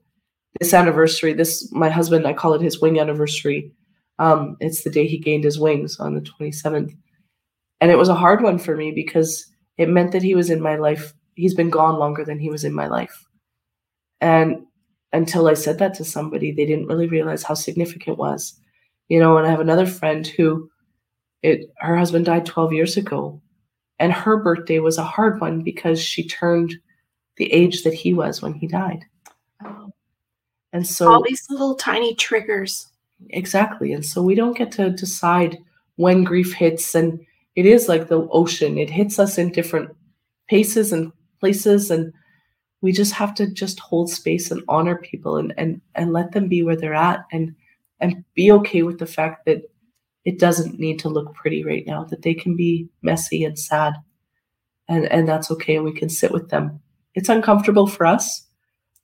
this 0.61 0.74
anniversary, 0.74 1.32
this, 1.32 1.70
my 1.72 1.90
husband, 1.90 2.26
I 2.26 2.32
call 2.32 2.55
it 2.55 2.62
his 2.62 2.80
wing 2.80 2.98
anniversary. 2.98 3.72
Um, 4.18 4.57
it's 4.61 4.84
the 4.84 4.90
day 4.90 5.07
he 5.07 5.18
gained 5.18 5.44
his 5.44 5.59
wings 5.59 5.98
on 5.98 6.14
the 6.14 6.20
27th. 6.20 6.96
And 7.80 7.90
it 7.90 7.98
was 7.98 8.09
a 8.09 8.14
hard 8.14 8.42
one 8.42 8.59
for 8.59 8.76
me 8.76 8.92
because 8.92 9.46
it 9.76 9.88
meant 9.88 10.12
that 10.12 10.22
he 10.22 10.34
was 10.34 10.50
in 10.50 10.61
my 10.61 10.76
life. 10.76 11.12
He's 11.34 11.55
been 11.55 11.70
gone 11.70 11.98
longer 11.98 12.24
than 12.24 12.38
he 12.38 12.50
was 12.50 12.64
in 12.64 12.72
my 12.72 12.86
life. 12.86 13.26
And 14.20 14.64
until 15.12 15.48
I 15.48 15.55
said 15.55 15.78
that 15.78 15.94
to 15.94 16.05
somebody, 16.05 16.52
they 16.52 16.66
didn't 16.66 16.86
really 16.86 17.09
realize 17.09 17.42
how 17.42 17.55
significant 17.55 18.14
it 18.14 18.18
was. 18.18 18.59
You 19.09 19.18
know, 19.18 19.36
and 19.36 19.46
I 19.46 19.50
have 19.50 19.61
another 19.61 19.86
friend 19.86 20.26
who 20.26 20.70
it 21.42 21.70
her 21.78 21.96
husband 21.96 22.24
died 22.24 22.46
12 22.46 22.72
years 22.72 22.96
ago 22.96 23.40
and 24.05 24.12
her 24.12 24.36
birthday 24.36 24.80
was 24.80 24.98
a 24.98 25.02
hard 25.02 25.40
one 25.40 25.62
because 25.62 25.98
she 25.98 26.28
turned 26.28 26.76
the 27.38 27.50
age 27.50 27.84
that 27.84 27.94
he 27.94 28.12
was 28.12 28.42
when 28.42 28.52
he 28.52 28.66
died. 28.66 29.02
Oh. 29.64 29.94
And 30.74 30.86
so 30.86 31.11
all 31.11 31.22
these 31.22 31.46
little 31.48 31.74
tiny 31.74 32.14
triggers. 32.14 32.86
Exactly. 33.30 33.94
And 33.94 34.05
so 34.05 34.22
we 34.22 34.34
don't 34.34 34.59
get 34.59 34.70
to 34.72 34.90
decide 34.90 35.57
when 35.96 36.22
grief 36.22 36.52
hits 36.52 36.94
and 36.94 37.18
it 37.57 37.64
is 37.64 37.88
like 37.88 38.09
the 38.09 38.28
ocean. 38.28 38.76
It 38.76 38.90
hits 38.90 39.18
us 39.18 39.38
in 39.38 39.52
different 39.52 39.90
paces 40.48 40.92
and 40.92 41.11
places 41.40 41.90
and 41.90 42.12
we 42.82 42.92
just 42.92 43.14
have 43.14 43.34
to 43.36 43.46
just 43.46 43.80
hold 43.80 44.11
space 44.11 44.50
and 44.50 44.62
honor 44.68 44.96
people 44.96 45.38
and 45.38 45.55
and 45.57 45.80
and 45.94 46.12
let 46.12 46.32
them 46.32 46.48
be 46.48 46.62
where 46.62 46.76
they're 46.76 46.92
at 46.92 47.24
and 47.32 47.55
and 48.00 48.22
be 48.34 48.52
okay 48.52 48.82
with 48.82 48.98
the 48.98 49.07
fact 49.07 49.46
that 49.46 49.62
it 50.25 50.39
doesn't 50.39 50.79
need 50.79 50.99
to 51.01 51.09
look 51.09 51.35
pretty 51.35 51.64
right 51.64 51.87
now 51.87 52.05
that 52.05 52.22
they 52.22 52.35
can 52.35 52.57
be 52.57 52.89
messy 53.03 53.45
and 53.45 53.59
sad. 53.59 53.95
And 54.89 55.07
and 55.07 55.29
that's 55.29 55.51
okay 55.51 55.77
and 55.77 55.85
we 55.85 55.93
can 55.93 56.09
sit 56.09 56.33
with 56.33 56.51
them. 56.51 56.81
It's 57.14 57.29
uncomfortable 57.29 57.87
for 57.87 58.07
us. 58.07 58.47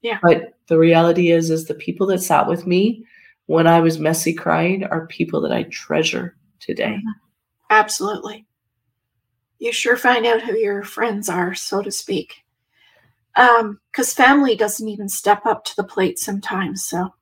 Yeah. 0.02 0.18
But 0.22 0.54
the 0.68 0.78
reality 0.78 1.30
is 1.30 1.50
is 1.50 1.66
the 1.66 1.74
people 1.74 2.06
that 2.08 2.22
sat 2.22 2.46
with 2.46 2.66
me 2.66 3.04
when 3.46 3.66
i 3.66 3.80
was 3.80 3.98
messy 3.98 4.32
crying 4.32 4.84
are 4.84 5.06
people 5.08 5.40
that 5.40 5.52
i 5.52 5.64
treasure 5.64 6.36
today. 6.60 6.96
Mm-hmm. 6.98 7.20
absolutely. 7.70 8.46
You 9.58 9.72
sure 9.72 9.96
find 9.96 10.24
out 10.24 10.40
who 10.40 10.56
your 10.56 10.82
friends 10.82 11.28
are 11.28 11.54
so 11.54 11.82
to 11.82 11.90
speak. 11.90 12.34
Um 13.36 13.80
because 13.90 14.14
family 14.14 14.56
doesn't 14.56 14.88
even 14.88 15.08
step 15.08 15.44
up 15.44 15.64
to 15.64 15.76
the 15.76 15.84
plate 15.84 16.18
sometimes 16.18 16.84
so 16.86 17.12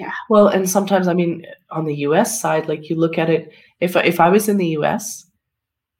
yeah 0.00 0.12
well 0.28 0.48
and 0.48 0.68
sometimes 0.68 1.06
i 1.06 1.14
mean 1.14 1.44
on 1.70 1.84
the 1.84 1.94
us 1.94 2.40
side 2.40 2.68
like 2.68 2.88
you 2.88 2.96
look 2.96 3.18
at 3.18 3.30
it 3.30 3.52
if 3.80 3.94
if 3.96 4.18
i 4.18 4.28
was 4.28 4.48
in 4.48 4.56
the 4.56 4.68
us 4.68 5.26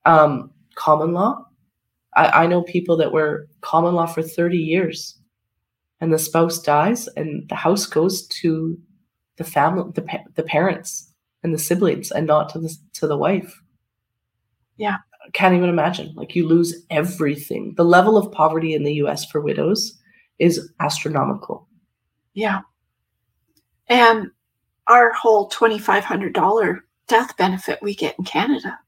um 0.07 0.51
common 0.75 1.13
law 1.13 1.45
i 2.17 2.43
i 2.43 2.47
know 2.47 2.63
people 2.63 2.97
that 2.97 3.13
were 3.13 3.47
common 3.61 3.95
law 3.95 4.07
for 4.07 4.23
30 4.23 4.57
years 4.57 5.19
and 6.01 6.13
the 6.13 6.19
spouse 6.19 6.59
dies 6.61 7.09
and 7.17 7.49
the 7.49 7.55
house 7.55 7.87
goes 7.87 8.27
to 8.29 8.79
the 9.37 9.45
family 9.45 9.91
the, 9.95 10.05
the 10.35 10.43
parents 10.43 11.13
and 11.43 11.55
the 11.55 11.59
siblings 11.59 12.11
and 12.11 12.27
not 12.27 12.49
to 12.49 12.59
the 12.59 12.75
to 12.95 13.07
the 13.07 13.17
wife 13.17 13.63
yeah 14.77 14.97
can't 15.33 15.55
even 15.55 15.69
imagine. 15.69 16.13
Like 16.15 16.35
you 16.35 16.47
lose 16.47 16.75
everything. 16.91 17.75
The 17.77 17.85
level 17.85 18.17
of 18.17 18.33
poverty 18.33 18.75
in 18.75 18.85
the 18.85 18.95
US 18.95 19.25
for 19.25 19.41
widows 19.41 19.99
is 20.39 20.71
astronomical. 20.81 21.69
Yeah. 22.35 22.61
And 23.91 24.31
our 24.87 25.13
whole 25.13 25.51
$2,500 25.51 26.81
death 27.07 27.37
benefit 27.37 27.83
we 27.83 27.95
get 27.95 28.19
in 28.19 28.25
Canada. 28.25 28.79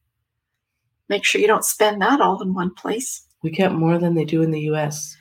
Make 1.10 1.24
sure 1.24 1.40
you 1.40 1.46
don't 1.46 1.64
spend 1.64 2.00
that 2.00 2.22
all 2.22 2.40
in 2.40 2.54
one 2.54 2.72
place. 2.72 3.26
We 3.42 3.50
get 3.50 3.72
more 3.72 3.98
than 3.98 4.14
they 4.14 4.24
do 4.24 4.40
in 4.40 4.50
the 4.50 4.70
US. 4.70 5.14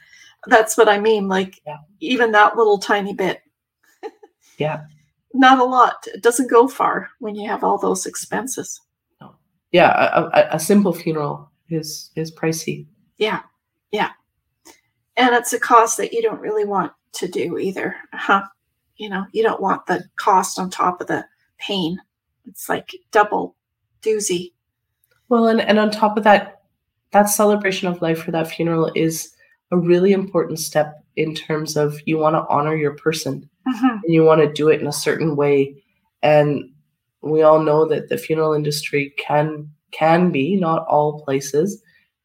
That's 0.47 0.77
what 0.77 0.87
I 0.87 0.99
mean. 0.99 1.27
Like, 1.27 1.59
yeah. 1.67 1.77
even 1.99 2.31
that 2.31 2.55
little 2.55 2.77
tiny 2.77 3.13
bit. 3.13 3.41
yeah. 4.57 4.83
Not 5.33 5.59
a 5.59 5.65
lot. 5.65 6.07
It 6.07 6.23
doesn't 6.23 6.49
go 6.49 6.69
far 6.69 7.09
when 7.19 7.35
you 7.35 7.49
have 7.49 7.63
all 7.65 7.77
those 7.77 8.05
expenses 8.05 8.79
yeah, 9.71 9.91
a, 10.13 10.23
a, 10.23 10.47
a 10.55 10.59
simple 10.59 10.93
funeral 10.93 11.49
is 11.69 12.11
is 12.15 12.33
pricey. 12.33 12.87
Yeah, 13.17 13.41
yeah, 13.91 14.11
and 15.15 15.33
it's 15.33 15.53
a 15.53 15.59
cost 15.59 15.97
that 15.97 16.13
you 16.13 16.21
don't 16.21 16.41
really 16.41 16.65
want 16.65 16.91
to 17.13 17.27
do 17.27 17.57
either, 17.57 17.95
huh? 18.13 18.43
You 19.01 19.09
know, 19.09 19.25
you 19.31 19.41
don't 19.41 19.59
want 19.59 19.87
the 19.87 20.03
cost 20.15 20.59
on 20.59 20.69
top 20.69 21.01
of 21.01 21.07
the 21.07 21.25
pain. 21.57 21.99
It's 22.45 22.69
like 22.69 22.91
double 23.09 23.55
doozy. 24.03 24.53
Well, 25.27 25.47
and, 25.47 25.59
and 25.59 25.79
on 25.79 25.89
top 25.89 26.17
of 26.17 26.23
that, 26.23 26.61
that 27.09 27.23
celebration 27.23 27.87
of 27.87 27.99
life 28.03 28.21
for 28.21 28.29
that 28.29 28.51
funeral 28.51 28.91
is 28.93 29.33
a 29.71 29.77
really 29.77 30.11
important 30.11 30.59
step 30.59 31.03
in 31.15 31.33
terms 31.33 31.75
of 31.75 31.99
you 32.05 32.19
want 32.19 32.35
to 32.35 32.45
honor 32.47 32.75
your 32.75 32.95
person 32.95 33.49
hmm 33.65 33.87
and 34.03 34.13
you 34.13 34.23
want 34.23 34.41
to 34.41 34.53
do 34.53 34.69
it 34.69 34.81
in 34.81 34.85
a 34.85 34.93
certain 34.93 35.35
way. 35.35 35.83
And 36.21 36.71
we 37.21 37.41
all 37.41 37.59
know 37.59 37.87
that 37.87 38.09
the 38.09 38.19
funeral 38.19 38.53
industry 38.53 39.15
can 39.17 39.67
can 39.89 40.31
be, 40.31 40.57
not 40.57 40.85
all 40.85 41.23
places, 41.23 41.81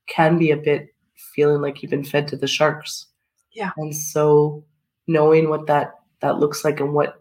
can 0.08 0.36
be 0.36 0.50
a 0.50 0.58
bit 0.58 0.94
feeling 1.34 1.62
like 1.62 1.82
you've 1.82 1.90
been 1.90 2.04
fed 2.04 2.28
to 2.28 2.36
the 2.36 2.46
sharks. 2.46 3.06
Yeah. 3.52 3.70
And 3.78 3.96
so 3.96 4.62
knowing 5.06 5.48
what 5.48 5.66
that 5.68 5.95
that 6.20 6.38
looks 6.38 6.64
like 6.64 6.80
and 6.80 6.92
what 6.92 7.20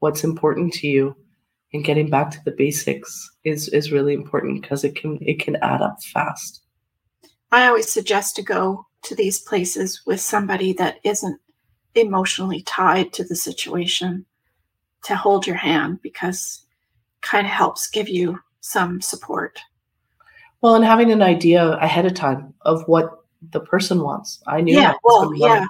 what's 0.00 0.24
important 0.24 0.72
to 0.74 0.86
you 0.86 1.16
and 1.72 1.84
getting 1.84 2.10
back 2.10 2.30
to 2.30 2.44
the 2.44 2.50
basics 2.50 3.30
is 3.44 3.68
is 3.68 3.92
really 3.92 4.14
important 4.14 4.62
because 4.62 4.84
it 4.84 4.94
can 4.94 5.18
it 5.22 5.40
can 5.40 5.56
add 5.56 5.82
up 5.82 6.02
fast. 6.02 6.62
I 7.50 7.66
always 7.66 7.92
suggest 7.92 8.36
to 8.36 8.42
go 8.42 8.86
to 9.02 9.14
these 9.14 9.38
places 9.38 10.02
with 10.06 10.20
somebody 10.20 10.72
that 10.74 10.98
isn't 11.04 11.40
emotionally 11.94 12.62
tied 12.62 13.12
to 13.12 13.24
the 13.24 13.36
situation 13.36 14.24
to 15.04 15.16
hold 15.16 15.46
your 15.46 15.56
hand 15.56 16.00
because 16.02 16.64
kind 17.20 17.46
of 17.46 17.52
helps 17.52 17.88
give 17.88 18.08
you 18.08 18.38
some 18.60 19.00
support. 19.00 19.58
Well, 20.60 20.76
and 20.76 20.84
having 20.84 21.10
an 21.10 21.22
idea 21.22 21.72
ahead 21.72 22.06
of 22.06 22.14
time 22.14 22.54
of 22.62 22.82
what 22.86 23.18
the 23.50 23.60
person 23.60 24.00
wants. 24.00 24.40
I 24.46 24.60
knew 24.60 24.74
Yeah, 24.74 24.94
well, 25.02 25.34
yeah. 25.34 25.66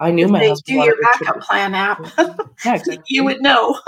I 0.00 0.10
knew 0.10 0.28
my 0.28 0.46
husband 0.46 0.64
do 0.66 0.78
wanted 0.78 0.96
your 0.96 0.98
a 0.98 1.02
backup 1.02 1.42
plan 1.42 1.74
app, 1.74 2.00
Yeah, 2.18 2.34
exactly. 2.74 2.98
you 3.08 3.24
would 3.24 3.40
know. 3.40 3.78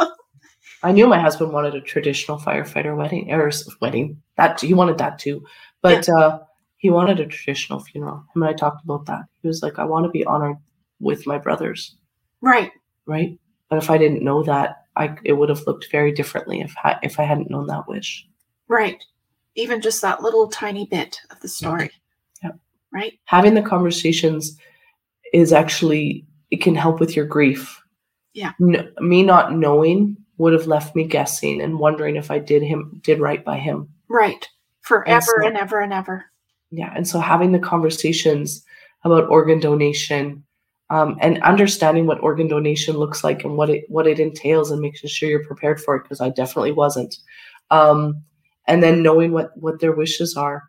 I 0.82 0.92
knew 0.92 1.06
my 1.06 1.18
husband 1.18 1.52
wanted 1.52 1.74
a 1.74 1.80
traditional 1.80 2.38
firefighter 2.38 2.96
wedding 2.96 3.32
or 3.32 3.50
wedding. 3.80 4.22
That 4.36 4.60
he 4.60 4.74
wanted 4.74 4.98
that 4.98 5.18
too, 5.18 5.44
but 5.82 6.08
uh, 6.08 6.40
he 6.76 6.90
wanted 6.90 7.18
a 7.20 7.26
traditional 7.26 7.80
funeral. 7.80 8.24
Him 8.34 8.42
and 8.42 8.50
I 8.50 8.52
talked 8.52 8.84
about 8.84 9.06
that. 9.06 9.24
He 9.42 9.48
was 9.48 9.62
like, 9.62 9.78
"I 9.78 9.84
want 9.84 10.04
to 10.04 10.10
be 10.10 10.24
honored 10.24 10.58
with 11.00 11.26
my 11.26 11.38
brothers, 11.38 11.96
right. 12.40 12.70
right?" 13.06 13.38
But 13.68 13.78
if 13.78 13.90
I 13.90 13.98
didn't 13.98 14.22
know 14.22 14.42
that, 14.44 14.84
I 14.96 15.16
it 15.24 15.32
would 15.32 15.48
have 15.48 15.66
looked 15.66 15.90
very 15.90 16.12
differently 16.12 16.60
if 16.60 16.74
I, 16.84 16.96
if 17.02 17.18
I 17.18 17.24
hadn't 17.24 17.50
known 17.50 17.66
that 17.66 17.88
wish. 17.88 18.26
Right. 18.68 19.02
Even 19.54 19.80
just 19.80 20.02
that 20.02 20.22
little 20.22 20.48
tiny 20.48 20.86
bit 20.86 21.20
of 21.30 21.40
the 21.40 21.48
story. 21.48 21.90
Yeah. 22.42 22.50
Right. 22.92 23.18
Having 23.24 23.54
the 23.54 23.62
conversations 23.62 24.58
is 25.36 25.52
actually 25.52 26.24
it 26.50 26.62
can 26.62 26.74
help 26.74 27.00
with 27.00 27.14
your 27.16 27.26
grief. 27.26 27.80
Yeah. 28.34 28.52
N- 28.60 28.92
me 29.00 29.22
not 29.22 29.52
knowing 29.54 30.16
would 30.38 30.52
have 30.52 30.66
left 30.66 30.94
me 30.94 31.04
guessing 31.04 31.60
and 31.62 31.78
wondering 31.78 32.16
if 32.16 32.30
I 32.30 32.38
did 32.38 32.62
him 32.62 33.00
did 33.04 33.20
right 33.20 33.44
by 33.44 33.58
him. 33.58 33.88
Right. 34.08 34.48
Forever 34.82 35.20
so- 35.40 35.46
and 35.46 35.56
ever 35.56 35.80
and 35.80 35.92
ever. 35.92 36.24
yeah 36.70 36.92
and 36.96 37.06
so 37.08 37.18
having 37.20 37.52
the 37.52 37.58
conversations 37.72 38.64
about 39.04 39.28
organ 39.28 39.60
donation 39.60 40.42
um, 40.90 41.16
and 41.20 41.42
understanding 41.42 42.06
what 42.06 42.22
organ 42.22 42.46
donation 42.48 42.96
looks 42.96 43.24
like 43.24 43.44
and 43.44 43.56
what 43.56 43.70
it 43.70 43.84
what 43.88 44.06
it 44.06 44.18
entails 44.20 44.70
and 44.70 44.80
making 44.80 45.08
sure 45.10 45.28
you're 45.28 45.44
prepared 45.44 45.80
for 45.80 45.96
it 45.96 46.02
because 46.04 46.20
i 46.20 46.28
definitely 46.30 46.72
wasn't 46.72 47.16
um, 47.70 48.22
and 48.68 48.82
then 48.82 49.02
knowing 49.02 49.32
what 49.32 49.50
what 49.56 49.80
their 49.80 49.92
wishes 49.92 50.36
are 50.36 50.62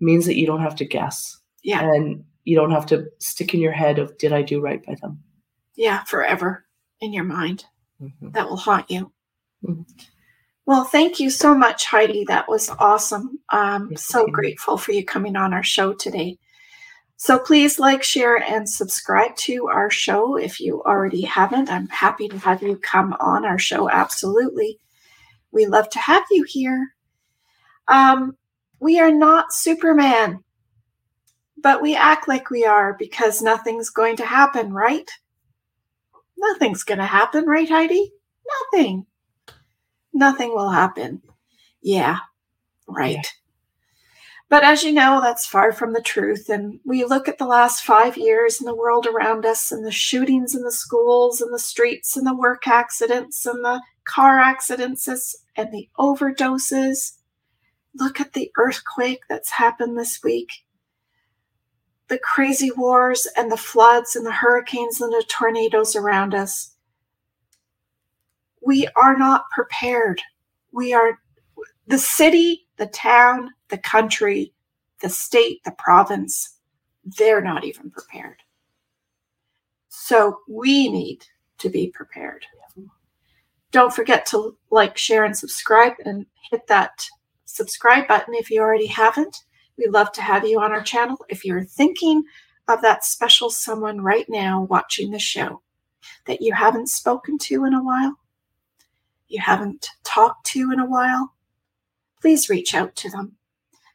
means 0.00 0.24
that 0.26 0.36
you 0.38 0.46
don't 0.46 0.62
have 0.68 0.74
to 0.76 0.84
guess 0.84 1.36
Yeah. 1.62 1.82
and 1.94 2.24
you 2.44 2.56
don't 2.56 2.70
have 2.70 2.86
to 2.86 3.06
stick 3.18 3.54
in 3.54 3.60
your 3.60 3.72
head 3.72 3.98
of 3.98 4.16
did 4.18 4.32
i 4.32 4.42
do 4.42 4.60
right 4.60 4.84
by 4.86 4.94
them 4.96 5.22
Yeah. 5.76 6.02
Forever 6.04 6.66
in 7.00 7.12
your 7.12 7.24
mind. 7.24 7.64
Mhm. 8.02 8.32
That 8.32 8.48
will 8.48 8.56
haunt 8.58 8.90
you. 8.90 9.10
Mhm. 9.64 9.86
Well, 10.66 10.84
thank 10.84 11.18
you 11.18 11.30
so 11.30 11.54
much, 11.54 11.86
Heidi. 11.86 12.24
That 12.24 12.48
was 12.48 12.68
awesome. 12.78 13.38
Um, 13.50 13.88
Thank 13.88 13.98
so 13.98 14.26
grateful 14.26 14.76
for 14.76 14.92
you 14.92 15.04
coming 15.04 15.36
on 15.36 15.52
our 15.54 15.62
show 15.62 15.92
today. 15.94 16.38
So 17.16 17.38
please 17.38 17.78
like, 17.78 18.02
share, 18.02 18.36
and 18.42 18.68
subscribe 18.68 19.34
to 19.36 19.68
our 19.68 19.90
show 19.90 20.36
if 20.36 20.60
you 20.60 20.82
already 20.84 21.22
haven't. 21.22 21.70
I'm 21.70 21.88
happy 21.88 22.28
to 22.28 22.38
have 22.38 22.62
you 22.62 22.76
come 22.76 23.14
on 23.20 23.44
our 23.44 23.58
show. 23.58 23.90
Absolutely. 23.90 24.78
We 25.52 25.66
love 25.66 25.88
to 25.90 25.98
have 25.98 26.24
you 26.30 26.44
here. 26.44 26.94
Um, 27.88 28.36
we 28.80 29.00
are 29.00 29.12
not 29.12 29.52
Superman, 29.52 30.42
but 31.62 31.82
we 31.82 31.94
act 31.94 32.28
like 32.28 32.50
we 32.50 32.64
are 32.64 32.94
because 32.98 33.42
nothing's 33.42 33.90
going 33.90 34.16
to 34.16 34.24
happen, 34.24 34.72
right? 34.72 35.10
Nothing's 36.36 36.84
going 36.84 36.98
to 36.98 37.06
happen, 37.06 37.46
right, 37.46 37.68
Heidi? 37.68 38.12
Nothing. 38.72 39.06
Nothing 40.12 40.50
will 40.54 40.70
happen. 40.70 41.22
Yeah, 41.82 42.18
right. 42.88 43.16
Yeah. 43.16 43.22
But 44.48 44.64
as 44.64 44.82
you 44.82 44.92
know, 44.92 45.20
that's 45.20 45.46
far 45.46 45.72
from 45.72 45.92
the 45.92 46.02
truth. 46.02 46.48
And 46.48 46.80
we 46.84 47.04
look 47.04 47.28
at 47.28 47.38
the 47.38 47.46
last 47.46 47.84
five 47.84 48.16
years 48.16 48.60
in 48.60 48.66
the 48.66 48.74
world 48.74 49.06
around 49.06 49.46
us 49.46 49.70
and 49.70 49.86
the 49.86 49.92
shootings 49.92 50.56
in 50.56 50.62
the 50.62 50.72
schools 50.72 51.40
and 51.40 51.54
the 51.54 51.58
streets 51.58 52.16
and 52.16 52.26
the 52.26 52.34
work 52.34 52.66
accidents 52.66 53.46
and 53.46 53.64
the 53.64 53.80
car 54.04 54.40
accidents 54.40 55.06
and 55.56 55.72
the 55.72 55.88
overdoses. 55.98 57.12
Look 57.94 58.20
at 58.20 58.32
the 58.32 58.50
earthquake 58.56 59.22
that's 59.28 59.50
happened 59.50 59.96
this 59.96 60.20
week. 60.24 60.50
The 62.10 62.18
crazy 62.18 62.70
wars 62.72 63.26
and 63.36 63.50
the 63.50 63.56
floods 63.56 64.16
and 64.16 64.26
the 64.26 64.32
hurricanes 64.32 65.00
and 65.00 65.12
the 65.12 65.24
tornadoes 65.28 65.96
around 65.96 66.34
us. 66.34 66.74
We 68.60 68.86
are 68.96 69.16
not 69.16 69.48
prepared. 69.50 70.20
We 70.72 70.92
are 70.92 71.18
the 71.86 71.98
city, 71.98 72.66
the 72.76 72.88
town, 72.88 73.50
the 73.68 73.78
country, 73.78 74.52
the 75.00 75.08
state, 75.08 75.64
the 75.64 75.72
province, 75.72 76.56
they're 77.04 77.40
not 77.40 77.64
even 77.64 77.90
prepared. 77.90 78.42
So 79.88 80.40
we 80.48 80.88
need 80.90 81.24
to 81.58 81.68
be 81.68 81.88
prepared. 81.88 82.44
Don't 83.70 83.94
forget 83.94 84.26
to 84.26 84.56
like, 84.70 84.98
share, 84.98 85.24
and 85.24 85.36
subscribe 85.36 85.94
and 86.04 86.26
hit 86.50 86.66
that 86.66 87.08
subscribe 87.44 88.08
button 88.08 88.34
if 88.34 88.50
you 88.50 88.60
already 88.60 88.86
haven't. 88.86 89.44
We'd 89.80 89.92
love 89.92 90.12
to 90.12 90.22
have 90.22 90.46
you 90.46 90.60
on 90.60 90.72
our 90.72 90.82
channel. 90.82 91.16
If 91.30 91.42
you're 91.42 91.64
thinking 91.64 92.24
of 92.68 92.82
that 92.82 93.02
special 93.02 93.48
someone 93.48 94.02
right 94.02 94.26
now 94.28 94.66
watching 94.68 95.10
the 95.10 95.18
show 95.18 95.62
that 96.26 96.42
you 96.42 96.52
haven't 96.52 96.90
spoken 96.90 97.38
to 97.38 97.64
in 97.64 97.72
a 97.72 97.82
while, 97.82 98.18
you 99.26 99.40
haven't 99.40 99.88
talked 100.04 100.44
to 100.48 100.70
in 100.70 100.78
a 100.78 100.84
while, 100.84 101.32
please 102.20 102.50
reach 102.50 102.74
out 102.74 102.94
to 102.96 103.08
them. 103.08 103.36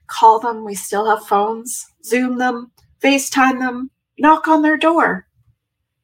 Call 0.08 0.40
them. 0.40 0.66
We 0.66 0.74
still 0.74 1.08
have 1.08 1.28
phones. 1.28 1.86
Zoom 2.04 2.40
them, 2.40 2.72
FaceTime 3.00 3.60
them, 3.60 3.92
knock 4.18 4.48
on 4.48 4.64
their 4.64 4.78
door. 4.78 5.28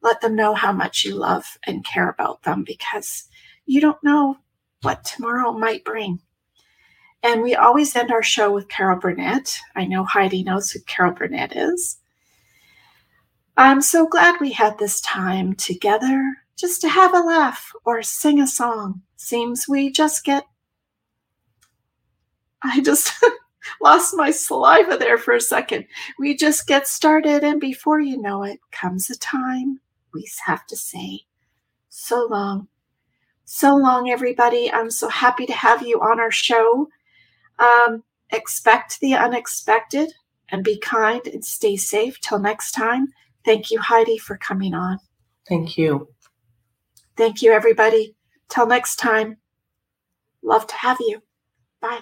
Let 0.03 0.21
them 0.21 0.35
know 0.35 0.53
how 0.53 0.71
much 0.71 1.03
you 1.03 1.15
love 1.15 1.57
and 1.65 1.83
care 1.83 2.09
about 2.09 2.43
them 2.43 2.63
because 2.63 3.27
you 3.65 3.81
don't 3.81 4.03
know 4.03 4.37
what 4.83 5.05
tomorrow 5.05 5.51
might 5.53 5.83
bring. 5.83 6.19
And 7.23 7.41
we 7.41 7.55
always 7.55 7.95
end 7.95 8.11
our 8.11 8.23
show 8.23 8.51
with 8.51 8.67
Carol 8.67 8.99
Burnett. 8.99 9.57
I 9.75 9.85
know 9.85 10.03
Heidi 10.03 10.43
knows 10.43 10.71
who 10.71 10.79
Carol 10.81 11.13
Burnett 11.13 11.55
is. 11.55 11.97
I'm 13.57 13.81
so 13.81 14.07
glad 14.07 14.39
we 14.39 14.51
had 14.51 14.77
this 14.77 15.01
time 15.01 15.53
together 15.53 16.35
just 16.57 16.81
to 16.81 16.89
have 16.89 17.13
a 17.13 17.19
laugh 17.19 17.71
or 17.85 18.01
sing 18.01 18.39
a 18.39 18.47
song. 18.47 19.01
Seems 19.17 19.67
we 19.67 19.91
just 19.91 20.23
get 20.23 20.45
I 22.63 22.81
just 22.81 23.11
lost 23.81 24.15
my 24.15 24.31
saliva 24.31 24.97
there 24.97 25.17
for 25.17 25.33
a 25.33 25.41
second. 25.41 25.85
We 26.19 26.35
just 26.35 26.67
get 26.67 26.87
started, 26.87 27.43
and 27.43 27.59
before 27.59 27.99
you 27.99 28.21
know 28.21 28.43
it, 28.43 28.59
comes 28.71 29.09
a 29.09 29.17
time 29.17 29.79
we 30.13 30.29
have 30.45 30.65
to 30.67 30.77
say, 30.77 31.21
So 31.89 32.27
long. 32.29 32.67
So 33.45 33.75
long, 33.75 34.09
everybody. 34.09 34.71
I'm 34.71 34.91
so 34.91 35.09
happy 35.09 35.45
to 35.45 35.53
have 35.53 35.81
you 35.81 35.99
on 35.99 36.19
our 36.19 36.31
show. 36.31 36.89
Um, 37.61 38.03
expect 38.31 38.99
the 38.99 39.13
unexpected 39.13 40.11
and 40.49 40.63
be 40.63 40.77
kind 40.79 41.25
and 41.27 41.45
stay 41.45 41.77
safe. 41.77 42.19
Till 42.19 42.39
next 42.39 42.71
time, 42.71 43.07
thank 43.45 43.71
you, 43.71 43.79
Heidi, 43.79 44.17
for 44.17 44.37
coming 44.37 44.73
on. 44.73 44.99
thank 45.47 45.77
you 45.77 46.07
Thank 47.17 47.41
you, 47.41 47.51
everybody. 47.51 48.15
Till 48.49 48.65
next 48.65 48.95
time, 48.95 49.37
love 50.41 50.65
to 50.67 50.75
have 50.75 50.97
you. 50.99 51.21
Bye. 51.79 52.01